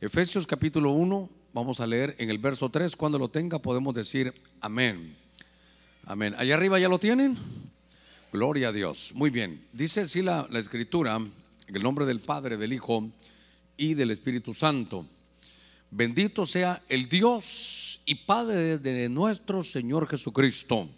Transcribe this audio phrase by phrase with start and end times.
[0.00, 2.94] Efesios capítulo 1, vamos a leer en el verso 3.
[2.94, 5.16] Cuando lo tenga podemos decir amén.
[6.04, 6.36] Amén.
[6.38, 7.36] Allá arriba ya lo tienen.
[8.32, 9.10] Gloria a Dios.
[9.16, 9.66] Muy bien.
[9.72, 13.10] Dice así la, la escritura, en el nombre del Padre, del Hijo
[13.76, 15.04] y del Espíritu Santo.
[15.90, 20.88] Bendito sea el Dios y Padre de nuestro Señor Jesucristo,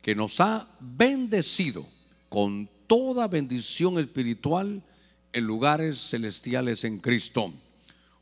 [0.00, 1.84] que nos ha bendecido
[2.28, 4.80] con toda bendición espiritual
[5.32, 7.52] en lugares celestiales en Cristo.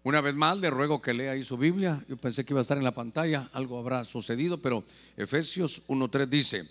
[0.07, 2.01] Una vez más le ruego que lea ahí su Biblia.
[2.09, 4.85] Yo pensé que iba a estar en la pantalla, algo habrá sucedido, pero
[5.17, 6.65] Efesios 1.3 dice,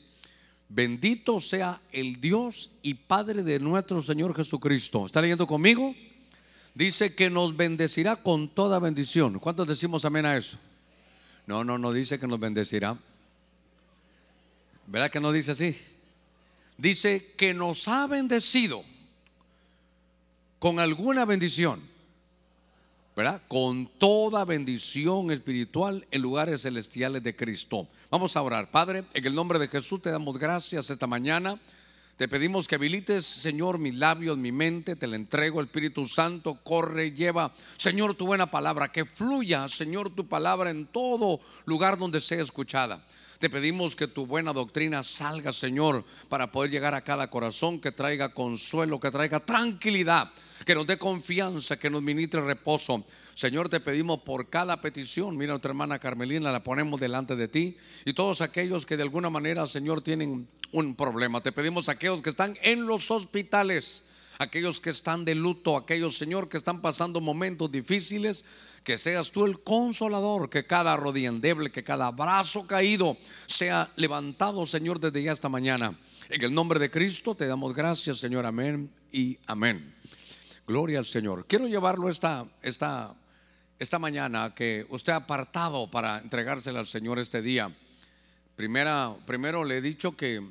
[0.70, 5.06] bendito sea el Dios y Padre de nuestro Señor Jesucristo.
[5.06, 5.94] ¿Está leyendo conmigo?
[6.74, 9.38] Dice que nos bendecirá con toda bendición.
[9.40, 10.58] ¿Cuántos decimos amén a eso?
[11.46, 12.98] No, no, no dice que nos bendecirá.
[14.88, 15.76] ¿Verdad que no dice así?
[16.78, 18.82] Dice que nos ha bendecido
[20.58, 21.82] con alguna bendición,
[23.16, 23.42] ¿verdad?
[23.48, 27.88] Con toda bendición espiritual en lugares celestiales de Cristo.
[28.10, 28.70] Vamos a orar.
[28.70, 31.60] Padre, en el nombre de Jesús te damos gracias esta mañana.
[32.18, 37.12] Te pedimos que habilites, Señor, mis labios, mi mente, te la entrego, Espíritu Santo, corre,
[37.12, 42.42] lleva, Señor, tu buena palabra, que fluya, Señor, tu palabra en todo lugar donde sea
[42.42, 43.04] escuchada.
[43.46, 47.92] Te pedimos que tu buena doctrina salga, Señor, para poder llegar a cada corazón, que
[47.92, 50.32] traiga consuelo, que traiga tranquilidad,
[50.66, 53.06] que nos dé confianza, que nos ministre reposo.
[53.36, 55.38] Señor, te pedimos por cada petición.
[55.38, 57.78] Mira, nuestra hermana Carmelina, la ponemos delante de ti.
[58.04, 61.44] Y todos aquellos que de alguna manera, Señor, tienen un problema.
[61.44, 64.02] Te pedimos a aquellos que están en los hospitales,
[64.40, 68.46] aquellos que están de luto, aquellos, Señor, que están pasando momentos difíciles
[68.84, 74.64] que seas tú el consolador, que cada rodilla endeble, que cada brazo caído sea levantado,
[74.66, 75.98] Señor, desde ya esta mañana.
[76.30, 79.96] En el nombre de Cristo te damos gracias, Señor, amén y amén.
[80.68, 81.46] Gloria al Señor.
[81.48, 83.16] Quiero llevarlo esta, esta,
[83.80, 87.72] esta mañana que usted ha apartado para entregársela al Señor este día.
[88.56, 90.44] Primera, primero le he dicho que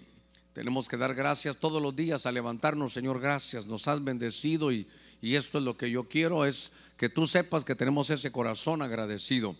[0.54, 3.66] tenemos que dar gracias todos los días a levantarnos, Señor, gracias.
[3.66, 4.86] Nos has bendecido y,
[5.20, 8.80] y esto es lo que yo quiero, es que tú sepas que tenemos ese corazón
[8.80, 9.56] agradecido.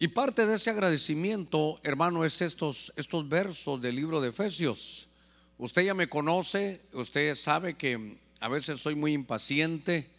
[0.00, 5.06] Y parte de ese agradecimiento, hermano, es estos, estos versos del libro de Efesios.
[5.58, 10.10] Usted ya me conoce, usted sabe que a veces soy muy impaciente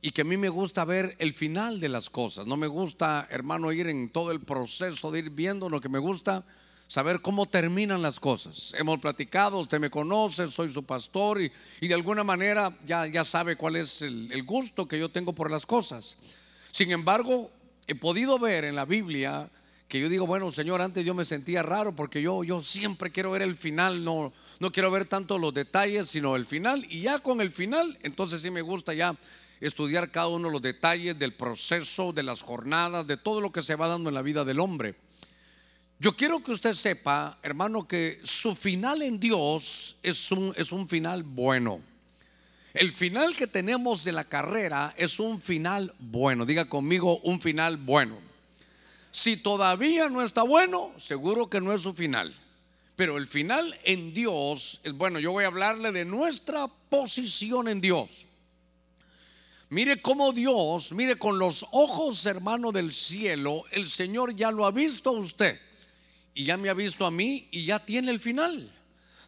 [0.00, 2.46] y que a mí me gusta ver el final de las cosas.
[2.46, 5.98] No me gusta, hermano, ir en todo el proceso de ir viendo lo que me
[5.98, 6.46] gusta
[6.86, 8.74] saber cómo terminan las cosas.
[8.78, 13.56] Hemos platicado, usted me conoce, soy su pastor y, de alguna manera ya, ya sabe
[13.56, 16.18] cuál es el, el, gusto que yo tengo por las cosas.
[16.70, 17.50] Sin embargo,
[17.86, 19.50] he podido ver en la Biblia
[19.88, 23.30] que yo digo, bueno, Señor, antes yo me sentía raro porque yo, yo siempre quiero
[23.30, 26.84] ver el final, no, no quiero ver tanto los detalles, sino el final.
[26.90, 29.16] Y ya con el final, entonces sí me gusta ya
[29.60, 33.62] estudiar cada uno de los detalles del proceso, de las jornadas, de todo lo que
[33.62, 34.96] se va dando en la vida del hombre.
[35.98, 40.86] Yo quiero que usted sepa, hermano, que su final en Dios es un, es un
[40.86, 41.80] final bueno.
[42.74, 46.44] El final que tenemos de la carrera es un final bueno.
[46.44, 48.18] Diga conmigo, un final bueno.
[49.10, 52.34] Si todavía no está bueno, seguro que no es su final.
[52.94, 55.18] Pero el final en Dios es bueno.
[55.18, 58.26] Yo voy a hablarle de nuestra posición en Dios.
[59.70, 64.70] Mire cómo Dios, mire con los ojos, hermano del cielo, el Señor ya lo ha
[64.70, 65.58] visto a usted
[66.36, 68.70] y ya me ha visto a mí y ya tiene el final.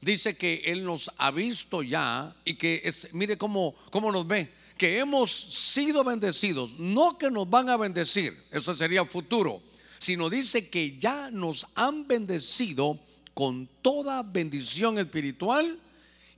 [0.02, 4.52] Dice que Él nos ha visto ya y que es, mire cómo, cómo nos ve,
[4.76, 9.60] que hemos sido bendecidos, no que nos van a bendecir, eso sería futuro,
[9.98, 13.00] sino dice que ya nos han bendecido
[13.32, 15.80] con toda bendición espiritual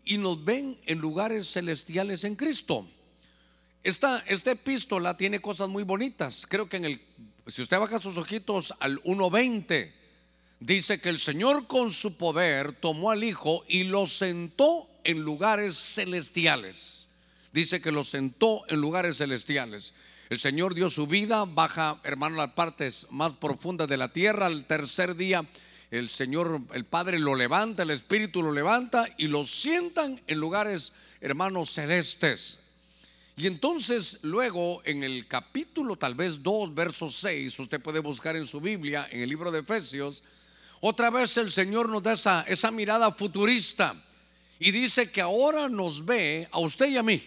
[0.04, 2.86] y nos ven en lugares celestiales en Cristo.
[3.82, 6.46] Esta, esta epístola tiene cosas muy bonitas.
[6.48, 7.02] Creo que en el,
[7.48, 9.99] si usted baja sus ojitos al 1.20,
[10.60, 15.76] dice que el Señor con su poder tomó al Hijo y lo sentó en lugares
[15.76, 17.08] celestiales.
[17.52, 19.94] Dice que lo sentó en lugares celestiales.
[20.28, 24.46] El Señor dio su vida, baja, hermano, las partes más profundas de la tierra.
[24.46, 25.44] Al tercer día,
[25.90, 30.92] el Señor, el Padre lo levanta, el Espíritu lo levanta y lo sientan en lugares,
[31.20, 32.60] hermanos, celestes.
[33.36, 38.46] Y entonces luego en el capítulo tal vez 2, verso 6, usted puede buscar en
[38.46, 40.22] su Biblia, en el libro de Efesios,
[40.80, 43.94] otra vez el Señor nos da esa, mirada futurista
[44.58, 47.22] y dice que ahora nos ve a usted y a mí,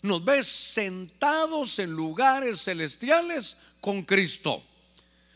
[0.00, 4.62] nos ve sentados en lugares celestiales con Cristo.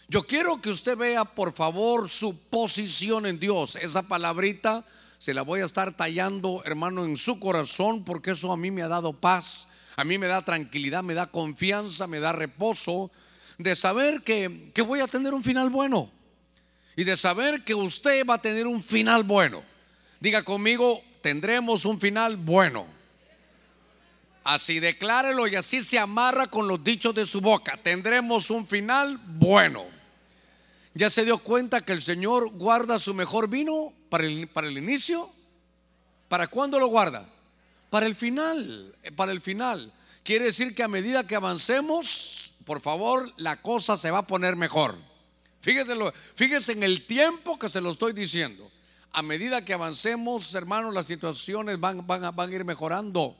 [0.08, 3.76] Yo quiero que usted vea, por favor, su posición en Dios.
[3.76, 4.84] Esa palabrita
[5.18, 8.82] se la voy a estar tallando, hermano, en su corazón, porque eso a mí me
[8.82, 13.10] ha dado paz, a mí me da tranquilidad, me da confianza, me da reposo
[13.58, 16.10] de saber que voy a tener un final bueno
[16.96, 19.62] y de saber que usted va a tener un final bueno.
[20.20, 22.86] Diga conmigo, tendremos un final bueno.
[24.44, 27.78] Así declárelo y así se amarra con los dichos de su boca.
[27.82, 29.84] Tendremos un final bueno.
[30.94, 34.76] ¿Ya se dio cuenta que el Señor guarda su mejor vino para el, para el
[34.76, 35.30] inicio?
[36.28, 37.28] ¿Para cuándo lo guarda?
[37.88, 39.92] Para el final, para el final.
[40.22, 44.56] Quiere decir que a medida que avancemos, por favor, la cosa se va a poner
[44.56, 44.96] mejor.
[45.62, 45.94] Fíjese,
[46.34, 48.68] fíjese en el tiempo que se lo estoy diciendo.
[49.12, 53.36] A medida que avancemos, hermanos, las situaciones van, van, van a ir mejorando.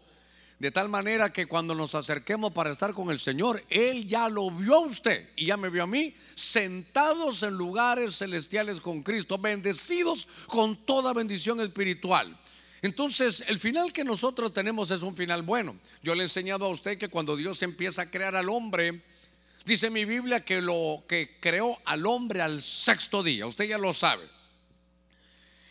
[0.60, 4.48] De tal manera que cuando nos acerquemos para estar con el Señor, Él ya lo
[4.52, 9.38] vio a usted y ya me vio a mí, sentados en lugares celestiales con Cristo,
[9.38, 12.38] bendecidos con toda bendición espiritual.
[12.82, 15.74] Entonces, el final que nosotros tenemos es un final bueno.
[16.00, 19.02] Yo le he enseñado a usted que cuando Dios empieza a crear al hombre,
[19.64, 23.92] dice mi Biblia que lo que creó al hombre al sexto día, usted ya lo
[23.92, 24.24] sabe.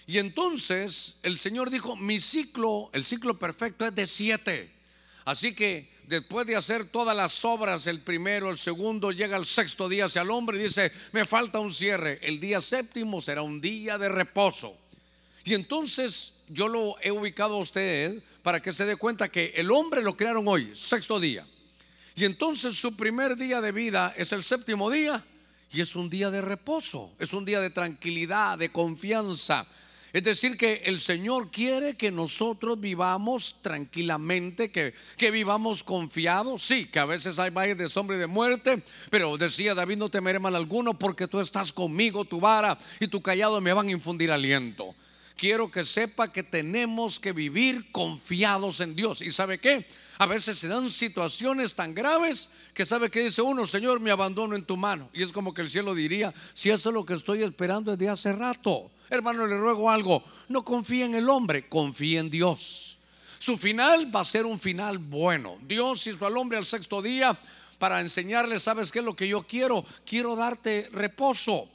[0.08, 4.72] Y entonces el Señor dijo, mi ciclo, el ciclo perfecto es de siete.
[5.24, 9.88] Así que después de hacer todas las obras, el primero, el segundo, llega el sexto
[9.88, 12.20] día hacia el hombre y dice, me falta un cierre.
[12.22, 14.76] El día séptimo será un día de reposo.
[15.44, 19.72] Y entonces yo lo he ubicado a usted para que se dé cuenta que el
[19.72, 21.46] hombre lo crearon hoy, sexto día.
[22.16, 25.24] Y entonces su primer día de vida es el séptimo día
[25.72, 29.66] y es un día de reposo, es un día de tranquilidad, de confianza,
[30.14, 36.62] es decir, que el Señor quiere que nosotros vivamos tranquilamente, que, que vivamos confiados.
[36.64, 40.10] Sí, que a veces hay valles de sombra y de muerte, pero decía David, no
[40.10, 43.92] temeré mal alguno porque tú estás conmigo, tu vara y tu callado me van a
[43.92, 44.94] infundir aliento.
[45.38, 49.22] Quiero que sepa que tenemos que vivir confiados en Dios.
[49.22, 49.88] ¿Y sabe qué?
[50.22, 54.56] A veces se dan situaciones tan graves que sabe que dice uno, Señor, me abandono
[54.56, 55.10] en tu mano.
[55.14, 58.08] Y es como que el cielo diría, si eso es lo que estoy esperando desde
[58.08, 58.92] hace rato.
[59.10, 60.24] Hermano, le ruego algo.
[60.48, 63.00] No confíe en el hombre, confíe en Dios.
[63.40, 65.58] Su final va a ser un final bueno.
[65.64, 67.36] Dios hizo al hombre al sexto día
[67.80, 69.84] para enseñarle, ¿sabes qué es lo que yo quiero?
[70.06, 71.68] Quiero darte reposo.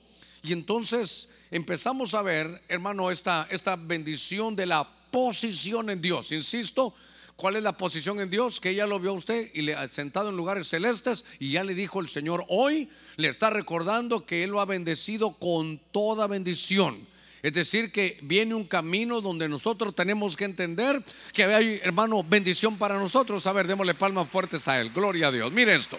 [0.45, 6.31] Y entonces empezamos a ver, hermano, esta, esta bendición de la posición en Dios.
[6.31, 6.95] Insisto,
[7.37, 8.61] ¿Cuál es la posición en Dios?
[8.61, 11.65] Que ella lo vio a usted y le ha sentado en lugares celestes y ya
[11.65, 16.27] le dijo el Señor hoy, le está recordando que Él lo ha bendecido con toda
[16.27, 17.07] bendición.
[17.43, 21.05] Es decir, que viene un camino donde nosotros tenemos que entender
[21.35, 23.47] que hay, hermano, bendición para nosotros.
[23.47, 24.91] A ver, démosle palmas fuertes a Él.
[24.91, 25.53] Gloria a Dios.
[25.53, 25.99] Mire esto.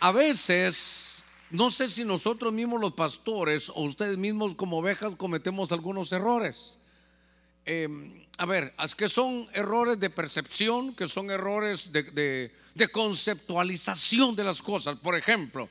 [0.00, 5.72] A veces, no sé si nosotros mismos los pastores o ustedes mismos como ovejas cometemos
[5.72, 6.76] algunos errores.
[7.64, 12.50] Em, a ver, que son errores de percepción, que son errores de
[12.92, 14.98] conceptualización de las cosas.
[14.98, 15.68] Por ejemplo,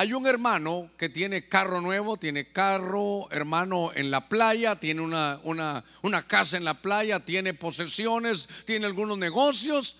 [0.00, 5.40] hay un hermano que tiene carro nuevo, tiene carro, hermano, en la playa, tiene una,
[5.42, 9.96] una, una casa en la playa, tiene posesiones, tiene algunos negocios.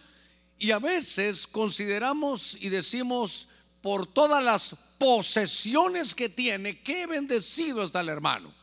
[0.57, 3.49] Y a veces consideramos y decimos,
[3.83, 8.55] por todas las posesiones que tiene, qué bendecido está el hermano.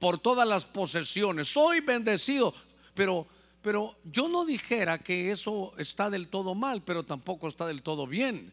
[0.00, 2.52] Por todas las posesiones, soy bendecido.
[3.00, 3.26] Pero,
[3.62, 8.06] pero yo no dijera que eso está del todo mal, pero tampoco está del todo
[8.06, 8.52] bien.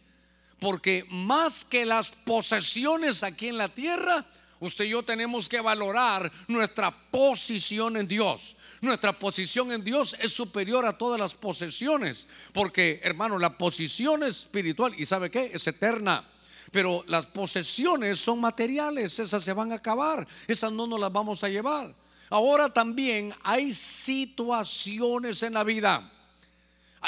[0.61, 4.25] Porque más que las posesiones aquí en la tierra,
[4.61, 8.55] usted y yo tenemos que valorar nuestra posición en Dios.
[8.79, 12.29] Nuestra posición en Dios es superior a todas las posesiones.
[12.53, 15.51] Porque, hermano, la posición espiritual, ¿y sabe qué?
[15.53, 16.25] Es eterna.
[16.71, 21.43] Pero las posesiones son materiales, esas se van a acabar, esas no nos las vamos
[21.43, 21.93] a llevar.
[22.29, 26.11] Ahora también hay situaciones en la vida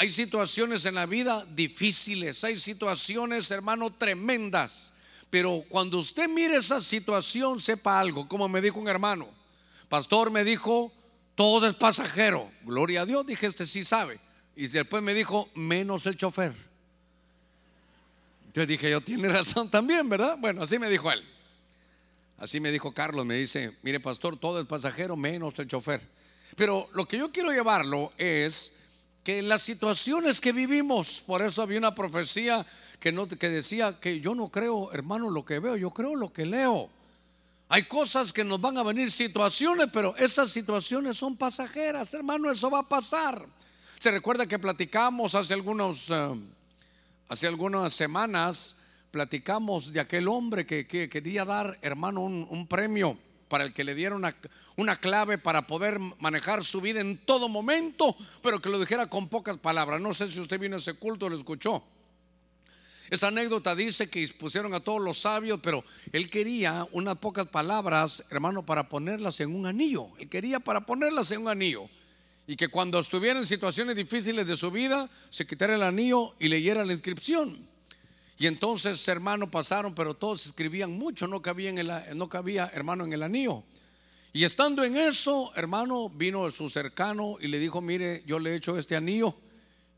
[0.00, 4.92] hay situaciones en la vida difíciles, hay situaciones, hermano, tremendas.
[5.28, 9.28] Pero cuando usted mire esa situación, sepa algo, como me dijo un hermano.
[9.88, 10.92] Pastor me dijo,
[11.34, 12.50] todo es pasajero.
[12.62, 14.18] Gloria a Dios, dije, este sí sabe.
[14.56, 16.54] Y después me dijo, menos el chofer.
[18.46, 20.36] Entonces dije, yo tiene razón también, ¿verdad?
[20.38, 21.22] Bueno, así me dijo él.
[22.40, 26.00] Así me dijo Carlos, me dice, mire pastor, todo es pasajero menos el chofer.
[26.56, 28.72] Pero lo que yo quiero llevarlo es
[29.22, 32.66] que las situaciones que vivimos, por eso había una profecía
[32.98, 36.32] que, no, que decía que yo no creo, hermano, lo que veo, yo creo lo
[36.32, 36.88] que leo.
[37.68, 42.70] Hay cosas que nos van a venir situaciones, pero esas situaciones son pasajeras, hermano, eso
[42.70, 43.46] va a pasar.
[43.98, 46.40] Se recuerda que platicamos hace algunos, eh,
[47.28, 48.76] hace algunas semanas,
[49.10, 54.14] platicamos de aquel hombre que, quería dar, hermano, un, premio para el que le diera
[54.14, 59.28] una, clave para poder manejar su vida en todo momento, pero que lo dijera con
[59.28, 60.00] pocas palabras.
[60.00, 61.82] No sé si usted vino a ese culto lo escuchó.
[63.10, 68.24] Esa anécdota dice que pusieron a todos los sabios, pero él quería unas pocas palabras,
[68.30, 70.10] hermano, para ponerlas en un anillo.
[70.18, 71.88] Él quería para ponerlas en un anillo.
[72.46, 76.48] Y que cuando estuviera en situaciones difíciles de su vida, se quitara el anillo y
[76.48, 77.69] leyera la inscripción.
[78.40, 83.62] Y entonces, hermano, pasaron, pero todos escribían mucho, no cabía, hermano, en el anillo.
[84.32, 88.56] Y estando en eso, hermano, vino su cercano y le dijo, mire, yo le he
[88.56, 89.34] hecho este anillo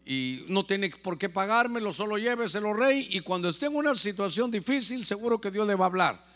[0.04, 4.50] y no tiene por qué pagármelo, solo lléveselo rey y cuando esté en una situación
[4.50, 6.26] difícil seguro que Dios le va a hablar.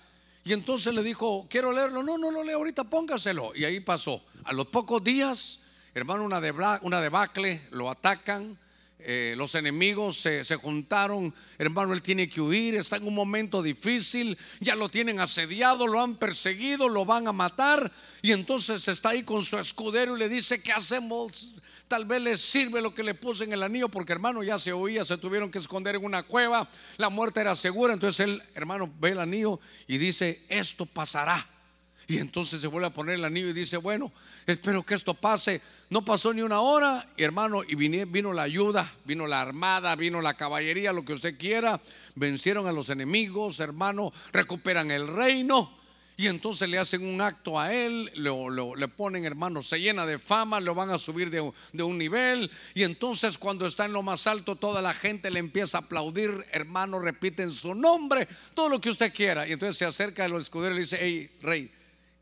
[0.44, 3.50] Y entonces le dijo, quiero leerlo, no, no lo leo ahorita, póngaselo.
[3.56, 4.22] Y ahí pasó.
[4.44, 5.58] A los pocos días,
[5.92, 6.38] hermano, una,
[6.82, 8.56] una debacle, lo atacan,
[8.98, 13.62] eh, los enemigos se, se, juntaron, hermano, él tiene que huir, está en un momento
[13.62, 19.10] difícil, ya lo tienen asediado, lo han perseguido, lo van a matar, y entonces está
[19.10, 21.54] ahí con su escudero y le dice, ¿qué hacemos?
[21.88, 24.72] Tal vez les sirve lo que le puse en el anillo, porque hermano ya se
[24.72, 27.94] oía, se tuvieron que esconder en una cueva, la muerte era segura.
[27.94, 31.46] Entonces el hermano ve el anillo y dice, esto pasará.
[32.08, 34.12] Y entonces se vuelve a poner el anillo y dice, bueno,
[34.46, 35.60] espero que esto pase.
[35.90, 40.20] No pasó ni una hora, hermano, y vino, vino la ayuda, vino la armada, vino
[40.20, 41.80] la caballería, lo que usted quiera.
[42.14, 45.72] Vencieron a los enemigos, hermano, recuperan el reino.
[46.18, 50.60] Y entonces le hacen un acto a él, le ponen hermano, se llena de fama,
[50.60, 52.50] lo van a subir de, de, un nivel.
[52.72, 56.46] Y entonces cuando está en lo más alto, toda la gente le empieza a aplaudir,
[56.52, 59.46] hermano, repiten su nombre, todo lo que usted quiera.
[59.46, 61.70] Y entonces se acerca a los escuderos y dice, hey, rey,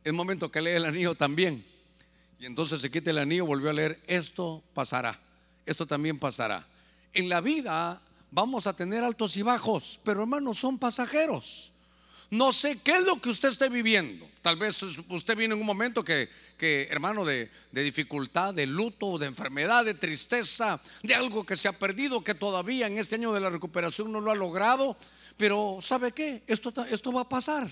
[0.04, 1.64] es momento que lee el anillo también.
[2.38, 5.18] Y entonces se quita el anillo, volvió a leer, esto pasará,
[5.64, 6.66] esto también pasará.
[7.14, 11.72] En la vida vamos a tener altos y bajos, pero hermanos, son pasajeros.
[12.30, 14.28] No sé qué es lo que usted esté viviendo.
[14.42, 16.28] Tal vez usted viene en un momento que,
[16.90, 21.72] hermano, de, de, dificultad, de luto, de enfermedad, de tristeza, de algo que se ha
[21.72, 24.96] perdido, que todavía en este año de la recuperación no lo ha logrado.
[25.36, 26.42] Pero ¿sabe qué?
[26.46, 27.70] Esto, esto va a pasar.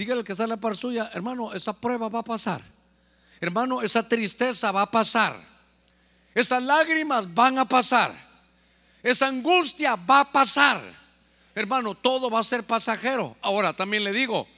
[0.00, 2.62] Dígale que está en la par suya, hermano, esa prueba va a pasar.
[3.38, 5.38] Hermano, esa tristeza va a pasar.
[6.34, 8.10] Esas lágrimas van a pasar.
[9.02, 10.80] Esa angustia va a pasar.
[11.54, 13.36] Hermano, todo va a ser pasajero.
[13.42, 14.48] Ahora también le digo,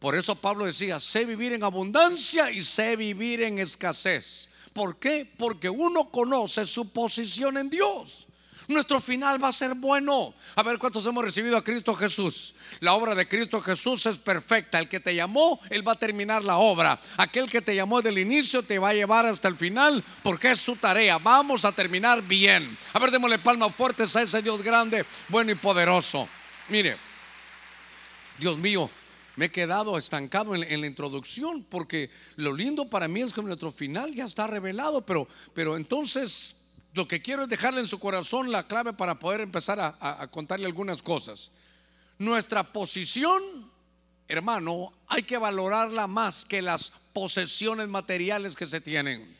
[0.00, 4.48] por eso Pablo decía, sé vivir en abundancia y sé vivir en escasez.
[4.72, 5.32] ¿Por qué?
[5.38, 8.26] Porque uno conoce su posición en Dios.
[8.68, 10.34] Nuestro final va a ser bueno.
[10.56, 12.54] A ver cuántos hemos recibido a Cristo Jesús.
[12.80, 14.78] La obra de Cristo Jesús es perfecta.
[14.78, 17.00] El que te llamó, Él va a terminar la obra.
[17.16, 20.50] Aquel que te llamó desde el inicio te va a llevar hasta el final porque
[20.50, 21.18] es su tarea.
[21.18, 22.76] Vamos a terminar bien.
[22.92, 26.28] A ver, démosle palmas fuertes a ese Dios grande, bueno y poderoso.
[26.68, 26.96] Mire,
[28.38, 28.90] Dios mío,
[29.36, 33.70] me he quedado estancado en, la introducción porque lo lindo para mí es que nuestro
[33.70, 36.65] final ya está revelado, pero, pero entonces
[36.96, 40.64] lo que quiero es dejarle en su corazón la clave para poder empezar a, contarle
[40.64, 41.50] algunas cosas.
[42.18, 43.70] Nuestra posición,
[44.26, 49.36] hermano, hay que valorarla más que las posesiones materiales que se tienen.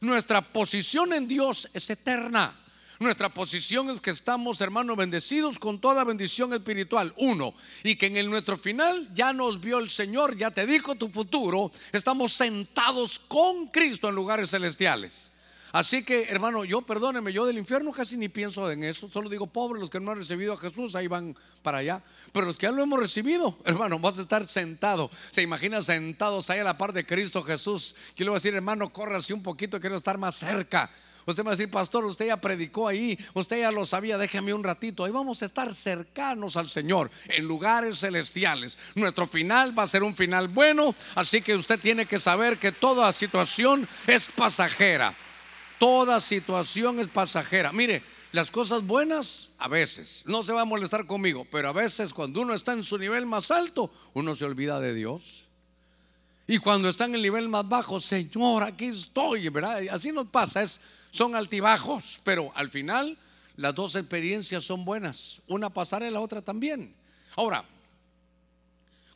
[0.00, 2.58] Nuestra posición en Dios es eterna.
[2.98, 7.14] Nuestra posición es que estamos, hermano, bendecidos con toda bendición espiritual.
[7.16, 10.96] Uno, y que en el nuestro final ya nos vio el Señor, ya te dijo
[10.96, 11.70] tu futuro.
[11.92, 15.30] Estamos sentados con Cristo en lugares celestiales.
[15.72, 19.08] Así que, hermano, yo perdóneme, yo del infierno casi ni pienso en eso.
[19.10, 22.02] Solo digo, pobres los que no han recibido a Jesús, ahí van para allá.
[22.32, 25.10] Pero los que ya lo hemos recibido, hermano, vas a estar sentado.
[25.30, 27.94] Se imagina sentados ahí a la par de Cristo Jesús.
[28.16, 30.90] Yo le voy a decir, hermano, corra así un poquito, quiero estar más cerca.
[31.26, 34.54] Usted me va a decir, pastor, usted ya predicó ahí, usted ya lo sabía, déjeme
[34.54, 35.04] un ratito.
[35.04, 38.78] Ahí vamos a estar cercanos al Señor, en lugares celestiales.
[38.94, 42.72] Nuestro final va a ser un final bueno, así que usted tiene que saber que
[42.72, 45.14] toda situación es pasajera.
[45.78, 47.72] Toda situación es pasajera.
[47.72, 52.12] Mire, las cosas buenas a veces, no se va a molestar conmigo, pero a veces
[52.12, 55.48] cuando uno está en su nivel más alto, uno se olvida de Dios.
[56.46, 59.82] Y cuando está en el nivel más bajo, Señor, aquí estoy, ¿verdad?
[59.90, 60.80] Así nos pasa, es,
[61.10, 63.18] son altibajos, pero al final
[63.56, 65.42] las dos experiencias son buenas.
[65.46, 66.94] Una pasará y la otra también.
[67.36, 67.64] Ahora,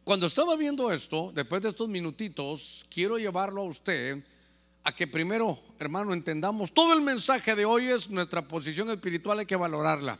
[0.04, 4.22] cuando estaba viendo esto, después de estos minutitos, quiero llevarlo a usted
[4.84, 9.46] a que primero, hermano, entendamos, todo el mensaje de hoy es nuestra posición espiritual, hay
[9.46, 10.18] que valorarla,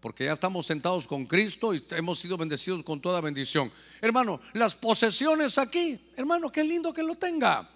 [0.00, 3.70] porque ya estamos sentados con Cristo y hemos sido bendecidos con toda bendición.
[4.00, 7.68] Hermano, las posesiones aquí, hermano, qué lindo que lo tenga,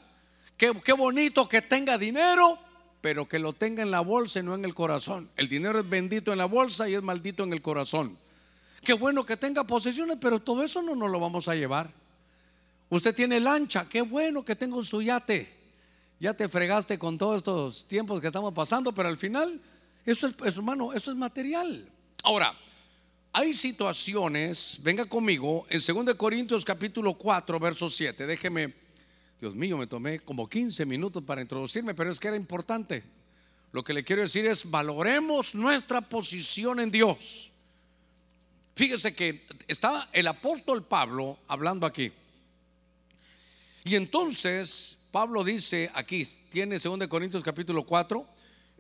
[0.57, 2.59] qué, qué bonito que tenga dinero,
[3.01, 5.29] pero que lo tenga en la bolsa y no en el corazón.
[5.37, 8.17] El dinero es bendito en la bolsa y es maldito en el corazón.
[8.83, 11.93] Qué bueno que tenga posesiones, pero todo eso no nos lo vamos a llevar.
[12.91, 15.62] Usted tiene lancha, qué bueno que tengo su yate.
[16.23, 19.61] Ya te fregaste con todos estos tiempos que estamos pasando, pero al final
[20.07, 21.91] eso es, eso es material.
[22.23, 22.57] Ahora,
[23.33, 28.25] hay situaciones, venga conmigo, en 2 Corintios capítulo 4, verso 7.
[28.25, 28.73] Déjeme,
[29.41, 33.03] Dios mío, me tomé como 15 minutos para introducirme, pero es que era importante.
[33.73, 37.51] Lo que le quiero decir es, valoremos nuestra posición en Dios.
[38.77, 42.13] Fíjese que está el apóstol Pablo hablando aquí.
[43.83, 48.27] Y entonces Pablo dice aquí, tiene 2 Corintios capítulo 4,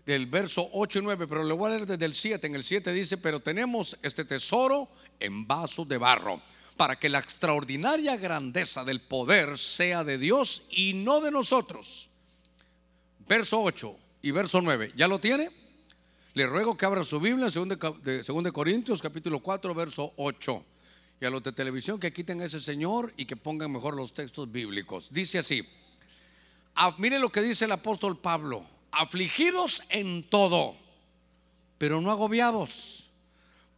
[0.06, 2.46] del verso 8 y 9, pero le voy a leer desde el 7.
[2.46, 4.88] En el 7 dice, pero tenemos este tesoro
[5.20, 6.40] en vasos de barro,
[6.78, 12.08] para que la extraordinaria grandeza del poder sea de Dios y no de nosotros.
[13.28, 15.50] Verso 8 y verso 9, ¿ya lo tiene?
[16.32, 20.64] Le ruego que abra su Biblia en 2 Corintios capítulo 4, verso 8
[21.20, 24.14] y a los de televisión que quiten a ese señor y que pongan mejor los
[24.14, 25.12] textos bíblicos.
[25.12, 25.62] Dice así,
[26.74, 30.76] ah, mire lo que dice el apóstol Pablo, afligidos en todo,
[31.78, 33.10] pero no agobiados,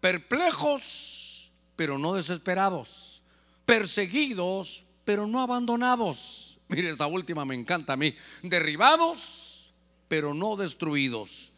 [0.01, 3.23] perplejos, pero no desesperados,
[3.65, 6.59] perseguidos, pero no abandonados.
[6.69, 9.71] Mire, esta última me encanta a mí, derribados,
[10.09, 11.53] pero no destruidos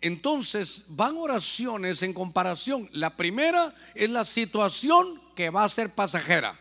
[0.00, 2.88] entonces van oraciones en comparación.
[2.92, 6.58] La primera es la situación que va a ser pasajera.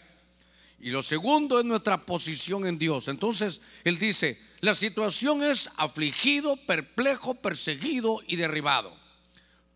[0.86, 3.08] Y lo segundo es nuestra posición en Dios.
[3.08, 8.96] Entonces él dice, la situación es afligido, perplejo, perseguido y derribado.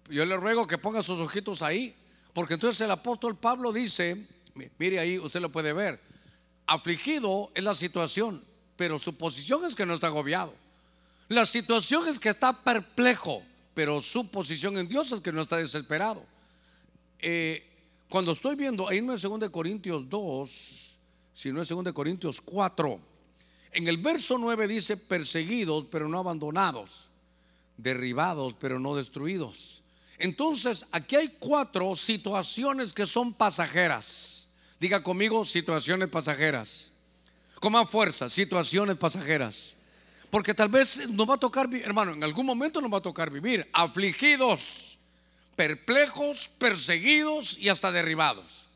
[0.08, 1.96] Yo le ruego que ponga sus ojitos ahí,
[2.32, 4.24] porque entonces el apóstol Pablo dice,
[4.78, 6.00] mire ahí, usted lo puede ver,
[6.68, 8.44] afligido es la situación,
[8.75, 10.54] pero su posición es que no está agobiado.
[11.28, 13.42] La situación es que está perplejo,
[13.74, 16.24] pero su posición en Dios es que no está desesperado.
[17.18, 17.66] Eh,
[18.10, 20.88] cuando estoy viendo, ahí es 2 Corintios 2,
[21.39, 23.00] sino es 2 Corintios 4.
[23.72, 27.08] En el verso 9 dice perseguidos, pero no abandonados,
[27.77, 29.81] derribados, pero no destruidos.
[30.17, 34.49] Entonces, aquí hay cuatro situaciones que son pasajeras.
[34.82, 36.91] Diga conmigo, situaciones pasajeras.
[37.62, 39.78] Con más fuerza, situaciones pasajeras.
[40.30, 43.32] Porque tal vez nos va a tocar, hermano, en algún momento nos va a tocar
[43.32, 44.99] vivir afligidos,
[45.56, 48.67] perplejos, perseguidos y hasta derribados.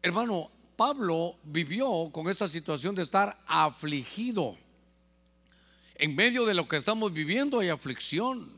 [0.00, 4.56] Hermano, Pablo vivió con esta situación de estar afligido.
[5.94, 8.50] En medio de lo que estamos viviendo hay aflicción.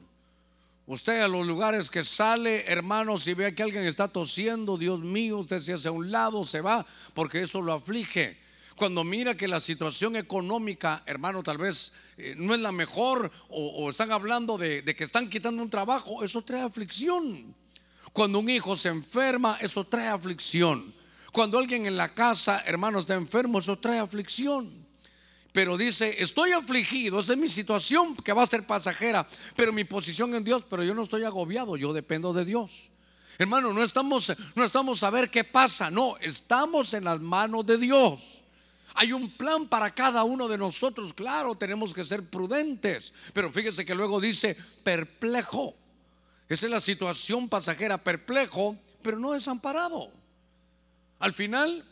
[0.86, 5.38] Usted a los lugares que sale, hermano, si ve que alguien está tosiendo, Dios mío,
[5.38, 8.38] usted se hace a un lado, se va, porque eso lo aflige
[8.78, 13.90] cuando mira que la situación económica, hermano, tal vez eh, no es la mejor o,
[13.90, 17.54] están hablando de, de que están quitando un trabajo, eso trae aflicción.
[18.12, 20.94] Cuando un hijo se enferma, eso trae aflicción.
[21.32, 24.86] Cuando alguien en la casa, hermano, está enfermo, eso trae aflicción.
[25.52, 29.84] Pero dice, estoy afligido, esa es mi situación que va a ser pasajera, pero mi
[29.84, 32.90] posición en Dios, pero yo no estoy agobiado, yo dependo de Dios.
[33.38, 37.78] Hermano, no estamos, no estamos a ver qué pasa, no, estamos en las manos de
[37.78, 38.44] Dios.
[38.94, 43.84] Hay un plan para cada uno de nosotros, claro, tenemos que ser prudentes, pero fíjese
[43.84, 45.74] que luego dice perplejo.
[46.48, 50.17] Esa es la situación pasajera, perplejo, pero no desamparado.
[51.18, 51.84] Al final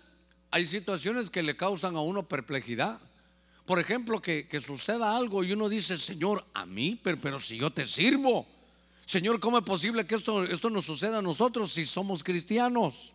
[0.50, 3.00] hay situaciones que le causan a uno perplejidad.
[3.64, 7.84] Por ejemplo, que, suceda algo y uno dice, Señor, a mí, pero, si yo te
[7.84, 8.46] sirvo.
[9.04, 13.12] Señor, ¿cómo es posible que esto, esto nos suceda a nosotros si somos cristianos?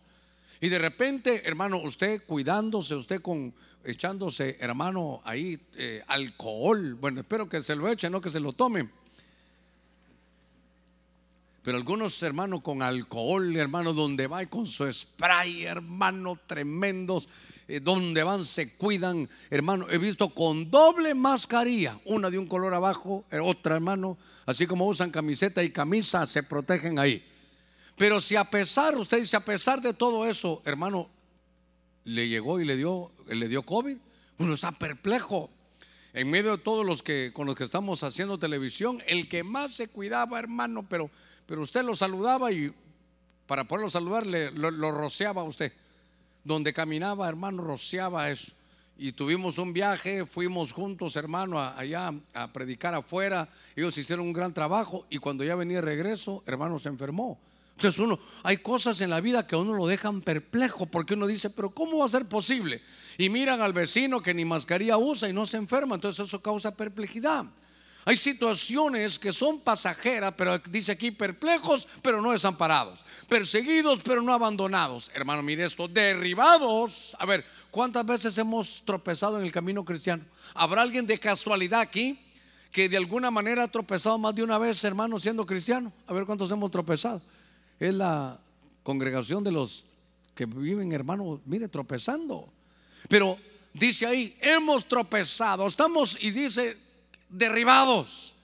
[0.60, 3.52] Y de repente, hermano, usted cuidándose, usted con
[3.84, 6.94] echándose, hermano, ahí eh, alcohol.
[6.94, 8.88] Bueno, espero que se lo eche, no que se lo tome.
[11.62, 17.28] Pero algunos hermanos con alcohol, hermano, donde va con su spray, hermano, tremendos,
[17.68, 19.86] eh, donde van se cuidan, hermano.
[19.88, 24.88] He visto con doble mascarilla, una de un color abajo, eh, otra, hermano, así como
[24.88, 27.24] usan camiseta y camisa, se protegen ahí.
[27.96, 31.08] Pero si a pesar, usted dice, a pesar de todo eso, hermano,
[32.02, 33.96] le llegó y le dio, le dio COVID,
[34.38, 35.48] uno está perplejo.
[36.12, 39.72] En medio de todos los que con los que estamos haciendo televisión, el que más
[39.72, 41.10] se cuidaba, hermano, pero,
[41.52, 42.72] pero usted lo saludaba y
[43.46, 45.70] para poderlo saludar lo, lo rociaba a usted.
[46.44, 48.52] Donde caminaba, hermano, rociaba eso.
[48.96, 53.50] Y tuvimos un viaje, fuimos juntos, hermano, allá a predicar afuera.
[53.76, 57.38] Ellos hicieron un gran trabajo y cuando ya venía de regreso, hermano, se enfermó.
[57.76, 61.26] Entonces uno, hay cosas en la vida que a uno lo dejan perplejo porque uno
[61.26, 62.80] dice, pero ¿cómo va a ser posible?
[63.18, 66.74] Y miran al vecino que ni mascarilla usa y no se enferma, entonces eso causa
[66.74, 67.44] perplejidad.
[68.04, 73.04] Hay situaciones que son pasajeras, pero dice aquí perplejos, pero no desamparados.
[73.28, 75.10] Perseguidos, pero no abandonados.
[75.14, 77.16] Hermano, mire esto, derribados.
[77.18, 80.24] A ver, ¿cuántas veces hemos tropezado en el camino cristiano?
[80.54, 82.18] ¿Habrá alguien de casualidad aquí
[82.72, 85.92] que de alguna manera ha tropezado más de una vez, hermano, siendo cristiano?
[86.08, 87.22] A ver cuántos hemos tropezado.
[87.78, 88.40] Es la
[88.82, 89.84] congregación de los
[90.34, 92.52] que viven, hermano, mire, tropezando.
[93.08, 93.38] Pero
[93.72, 96.76] dice ahí, hemos tropezado, estamos, y dice,
[97.32, 98.34] derribados.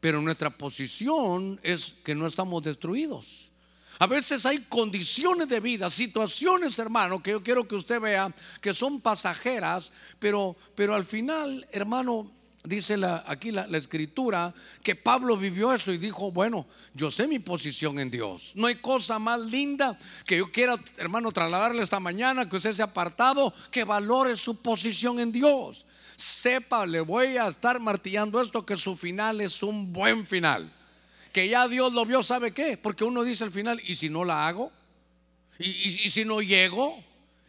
[0.00, 3.52] Pero nuestra posición es que no estamos destruidos.
[3.98, 8.74] A veces hay condiciones de vida, situaciones, hermano, que yo quiero que usted vea que
[8.74, 12.28] son pasajeras, pero, pero al final, hermano,
[12.64, 17.28] dice la, aquí la, la, escritura que Pablo vivió eso y dijo, bueno, yo sé
[17.28, 18.54] mi posición en Dios.
[18.56, 22.82] No hay cosa más linda que yo quiera, hermano, trasladarle esta mañana, que usted se
[22.82, 25.86] ha apartado, que valore su posición en Dios
[26.22, 30.72] sepa, le voy a estar martillando esto, que su final es un buen final.
[31.32, 32.76] Que ya Dios lo vio, ¿sabe qué?
[32.76, 34.70] Porque uno dice al final, ¿y si no la hago?
[35.58, 37.02] ¿Y, y, si no llego?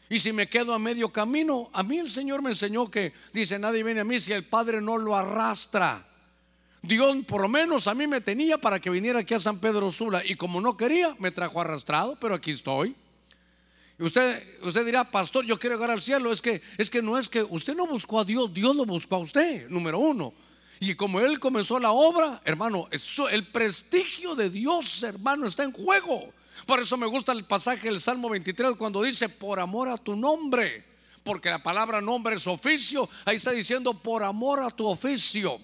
[0.10, 1.70] ¿Y si me quedo a medio camino?
[1.74, 4.82] A mí el Señor me enseñó que, dice, nadie viene a mí si el Padre
[4.82, 6.06] no lo arrastra.
[6.82, 9.90] Dios por lo menos a mí me tenía para que viniera aquí a San Pedro
[9.92, 12.96] Sula y como no quería, me trajo arrastrado, pero aquí estoy.
[14.00, 16.32] Usted, usted dirá, pastor, yo quiero llegar al cielo.
[16.32, 19.16] Es que, es que no es que usted no buscó a Dios, Dios lo buscó
[19.16, 20.34] a usted, número uno.
[20.80, 22.90] Y como Él comenzó la obra, hermano,
[23.32, 26.34] el prestigio de Dios, hermano, está en juego.
[26.66, 30.16] Por eso me gusta el pasaje del Salmo 23 cuando dice, por amor a tu
[30.16, 30.84] nombre.
[31.24, 33.08] Porque la palabra nombre es oficio.
[33.26, 35.58] Ahí está diciendo, por amor a tu oficio.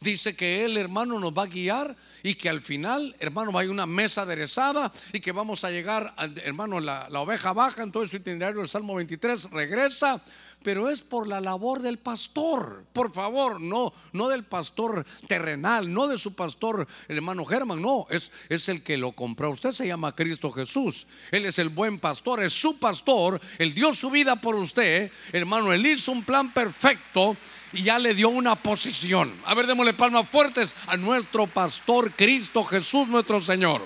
[0.00, 3.86] Dice que Él, hermano, nos va a guiar y que al final, hermano, hay una
[3.86, 8.60] mesa aderezada y que vamos a llegar, hermano, la, la oveja baja, entonces su itinerario
[8.60, 10.22] del Salmo 23 regresa,
[10.62, 16.08] pero es por la labor del pastor, por favor, no, no del pastor terrenal, no
[16.08, 19.50] de su pastor, el hermano Germán, no, es, es el que lo compró.
[19.50, 23.94] Usted se llama Cristo Jesús, Él es el buen pastor, es su pastor, Él dio
[23.94, 27.36] su vida por usted, hermano, Él hizo un plan perfecto
[27.72, 29.32] y ya le dio una posición.
[29.44, 33.82] A ver, démosle palmas fuertes a nuestro pastor Cristo Jesús, nuestro Señor.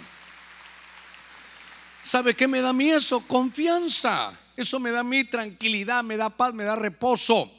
[2.07, 3.19] ¿Sabe qué me da a mí eso?
[3.19, 4.33] Confianza.
[4.57, 7.51] Eso me da a mí tranquilidad, me da paz, me da reposo.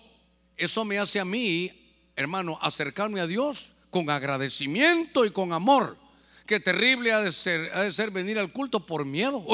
[0.55, 1.69] Eso me hace a mí,
[2.15, 5.97] hermano, acercarme a Dios con agradecimiento y con amor.
[6.45, 9.45] Qué terrible ha de ser, ha de ser venir al culto por miedo.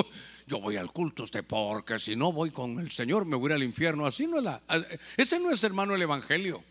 [0.45, 3.63] Yo voy al culto usted porque si no voy con el Señor me voy al
[3.63, 4.05] infierno.
[4.05, 4.61] Así no es la,
[5.17, 6.63] ese no es hermano el evangelio.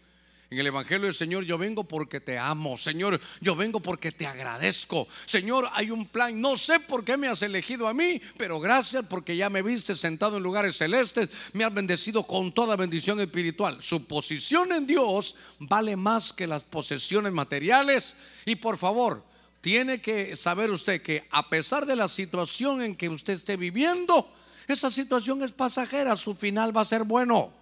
[0.53, 2.77] En el Evangelio del Señor, yo vengo porque te amo.
[2.77, 5.09] Señor, yo vengo porque te agradezco.
[5.25, 6.39] Señor, hay un plan.
[6.39, 9.97] No sé por qué me has elegido a mí, pero gracias porque ya me viste
[9.97, 11.31] sentado en lugares celestes.
[11.55, 13.83] Me has bendecido con toda bendición espiritual.
[13.83, 18.19] Su posición en Dios vale más que las posesiones materiales.
[18.45, 19.25] Y por favor,
[19.63, 24.31] tiene que saber usted que a pesar de la situación en que usted esté viviendo,
[24.69, 26.15] esa situación es pasajera.
[26.15, 27.62] Su final va a ser bueno.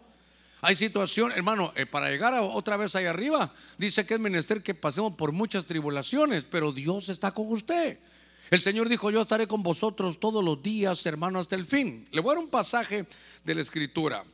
[0.62, 4.74] Hay situación, hermano, eh, para llegar otra vez ahí arriba, dice que es menester que
[4.74, 7.98] pasemos por muchas tribulaciones, pero Dios está con usted.
[8.50, 12.06] El Señor dijo, yo estaré con vosotros todos los días, hermano, hasta el fin.
[12.10, 13.06] Le voy a dar un pasaje
[13.44, 14.24] de la escritura.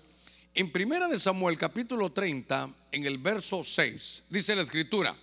[0.54, 5.14] En primera de Samuel, capítulo 30, en el verso 6, dice la escritura,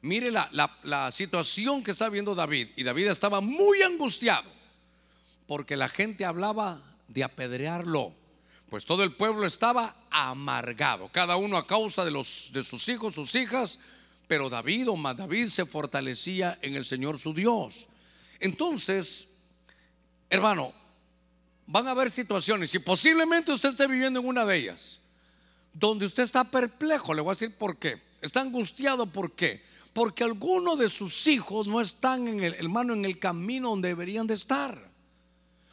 [0.00, 2.68] mire la, la, la situación que está viendo David.
[2.76, 4.50] Y David estaba muy angustiado,
[5.46, 8.14] porque la gente hablaba de apedrearlo
[8.72, 13.14] pues todo el pueblo estaba amargado, cada uno a causa de, los, de sus hijos,
[13.14, 13.78] sus hijas,
[14.26, 17.88] pero David o más David se fortalecía en el Señor su Dios.
[18.40, 19.28] Entonces,
[20.30, 20.72] hermano,
[21.66, 25.02] van a haber situaciones y posiblemente usted esté viviendo en una de ellas,
[25.74, 29.62] donde usted está perplejo, le voy a decir por qué, está angustiado, ¿por qué?
[29.92, 34.26] Porque algunos de sus hijos no están en el hermano en el camino donde deberían
[34.26, 34.91] de estar.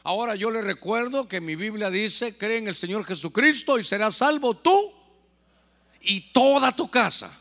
[0.02, 4.16] Ahora yo le recuerdo que mi Biblia dice, cree en el Señor Jesucristo y serás
[4.16, 4.92] salvo tú
[6.00, 7.38] y toda tu casa.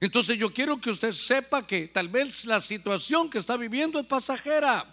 [0.00, 4.06] Entonces yo quiero que usted sepa que tal vez la situación que está viviendo es
[4.06, 4.86] pasajera,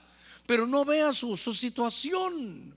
[0.45, 2.75] pero no vea su, situación.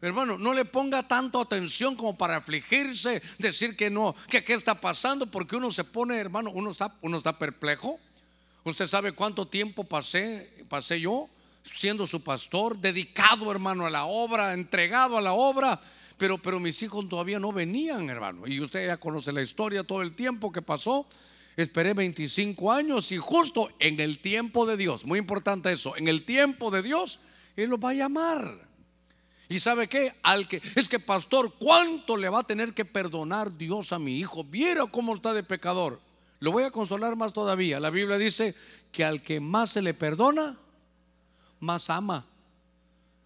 [0.00, 4.80] Hermano, no le ponga tanto atención como para afligirse, decir que no, que qué está
[4.80, 7.98] pasando, porque uno se pone, hermano, uno está, uno está perplejo.
[8.64, 11.28] Usted sabe cuánto tiempo pasé, pasé yo
[11.62, 15.80] siendo su pastor, dedicado, hermano, a la obra, entregado a la obra.
[16.18, 18.46] Pero, pero mis hijos todavía no venían, hermano.
[18.46, 21.06] Y usted ya conoce la historia, todo el tiempo que pasó.
[21.56, 26.24] Esperé 25 años y justo en el tiempo de Dios, muy importante eso, en el
[26.24, 27.20] tiempo de Dios,
[27.56, 28.68] Él lo va a llamar.
[29.50, 30.14] ¿Y sabe qué?
[30.22, 34.18] Al que es que pastor, ¿cuánto le va a tener que perdonar Dios a mi
[34.18, 34.44] hijo?
[34.44, 36.00] Viera cómo está de pecador.
[36.40, 37.78] Lo voy a consolar más todavía.
[37.78, 38.54] La Biblia dice
[38.90, 40.58] que al que más se le perdona,
[41.62, 42.26] más ama.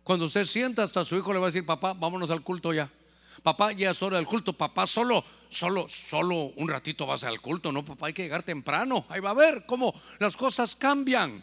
[0.05, 2.89] Cuando usted sienta hasta su hijo le va a decir, papá, vámonos al culto ya.
[3.43, 4.53] Papá, ya es hora del culto.
[4.53, 7.73] Papá, solo, solo, solo un ratito vas al culto.
[7.73, 9.05] No, papá, hay que llegar temprano.
[9.09, 11.43] Ahí va a ver cómo las cosas cambian.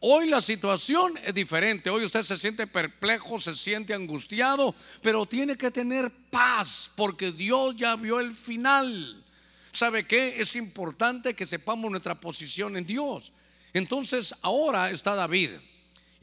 [0.00, 1.88] Hoy la situación es diferente.
[1.88, 7.76] Hoy usted se siente perplejo, se siente angustiado, pero tiene que tener paz porque Dios
[7.76, 9.24] ya vio el final.
[9.70, 10.40] ¿Sabe qué?
[10.40, 13.32] Es importante que sepamos nuestra posición en Dios.
[13.72, 15.50] Entonces ahora está David.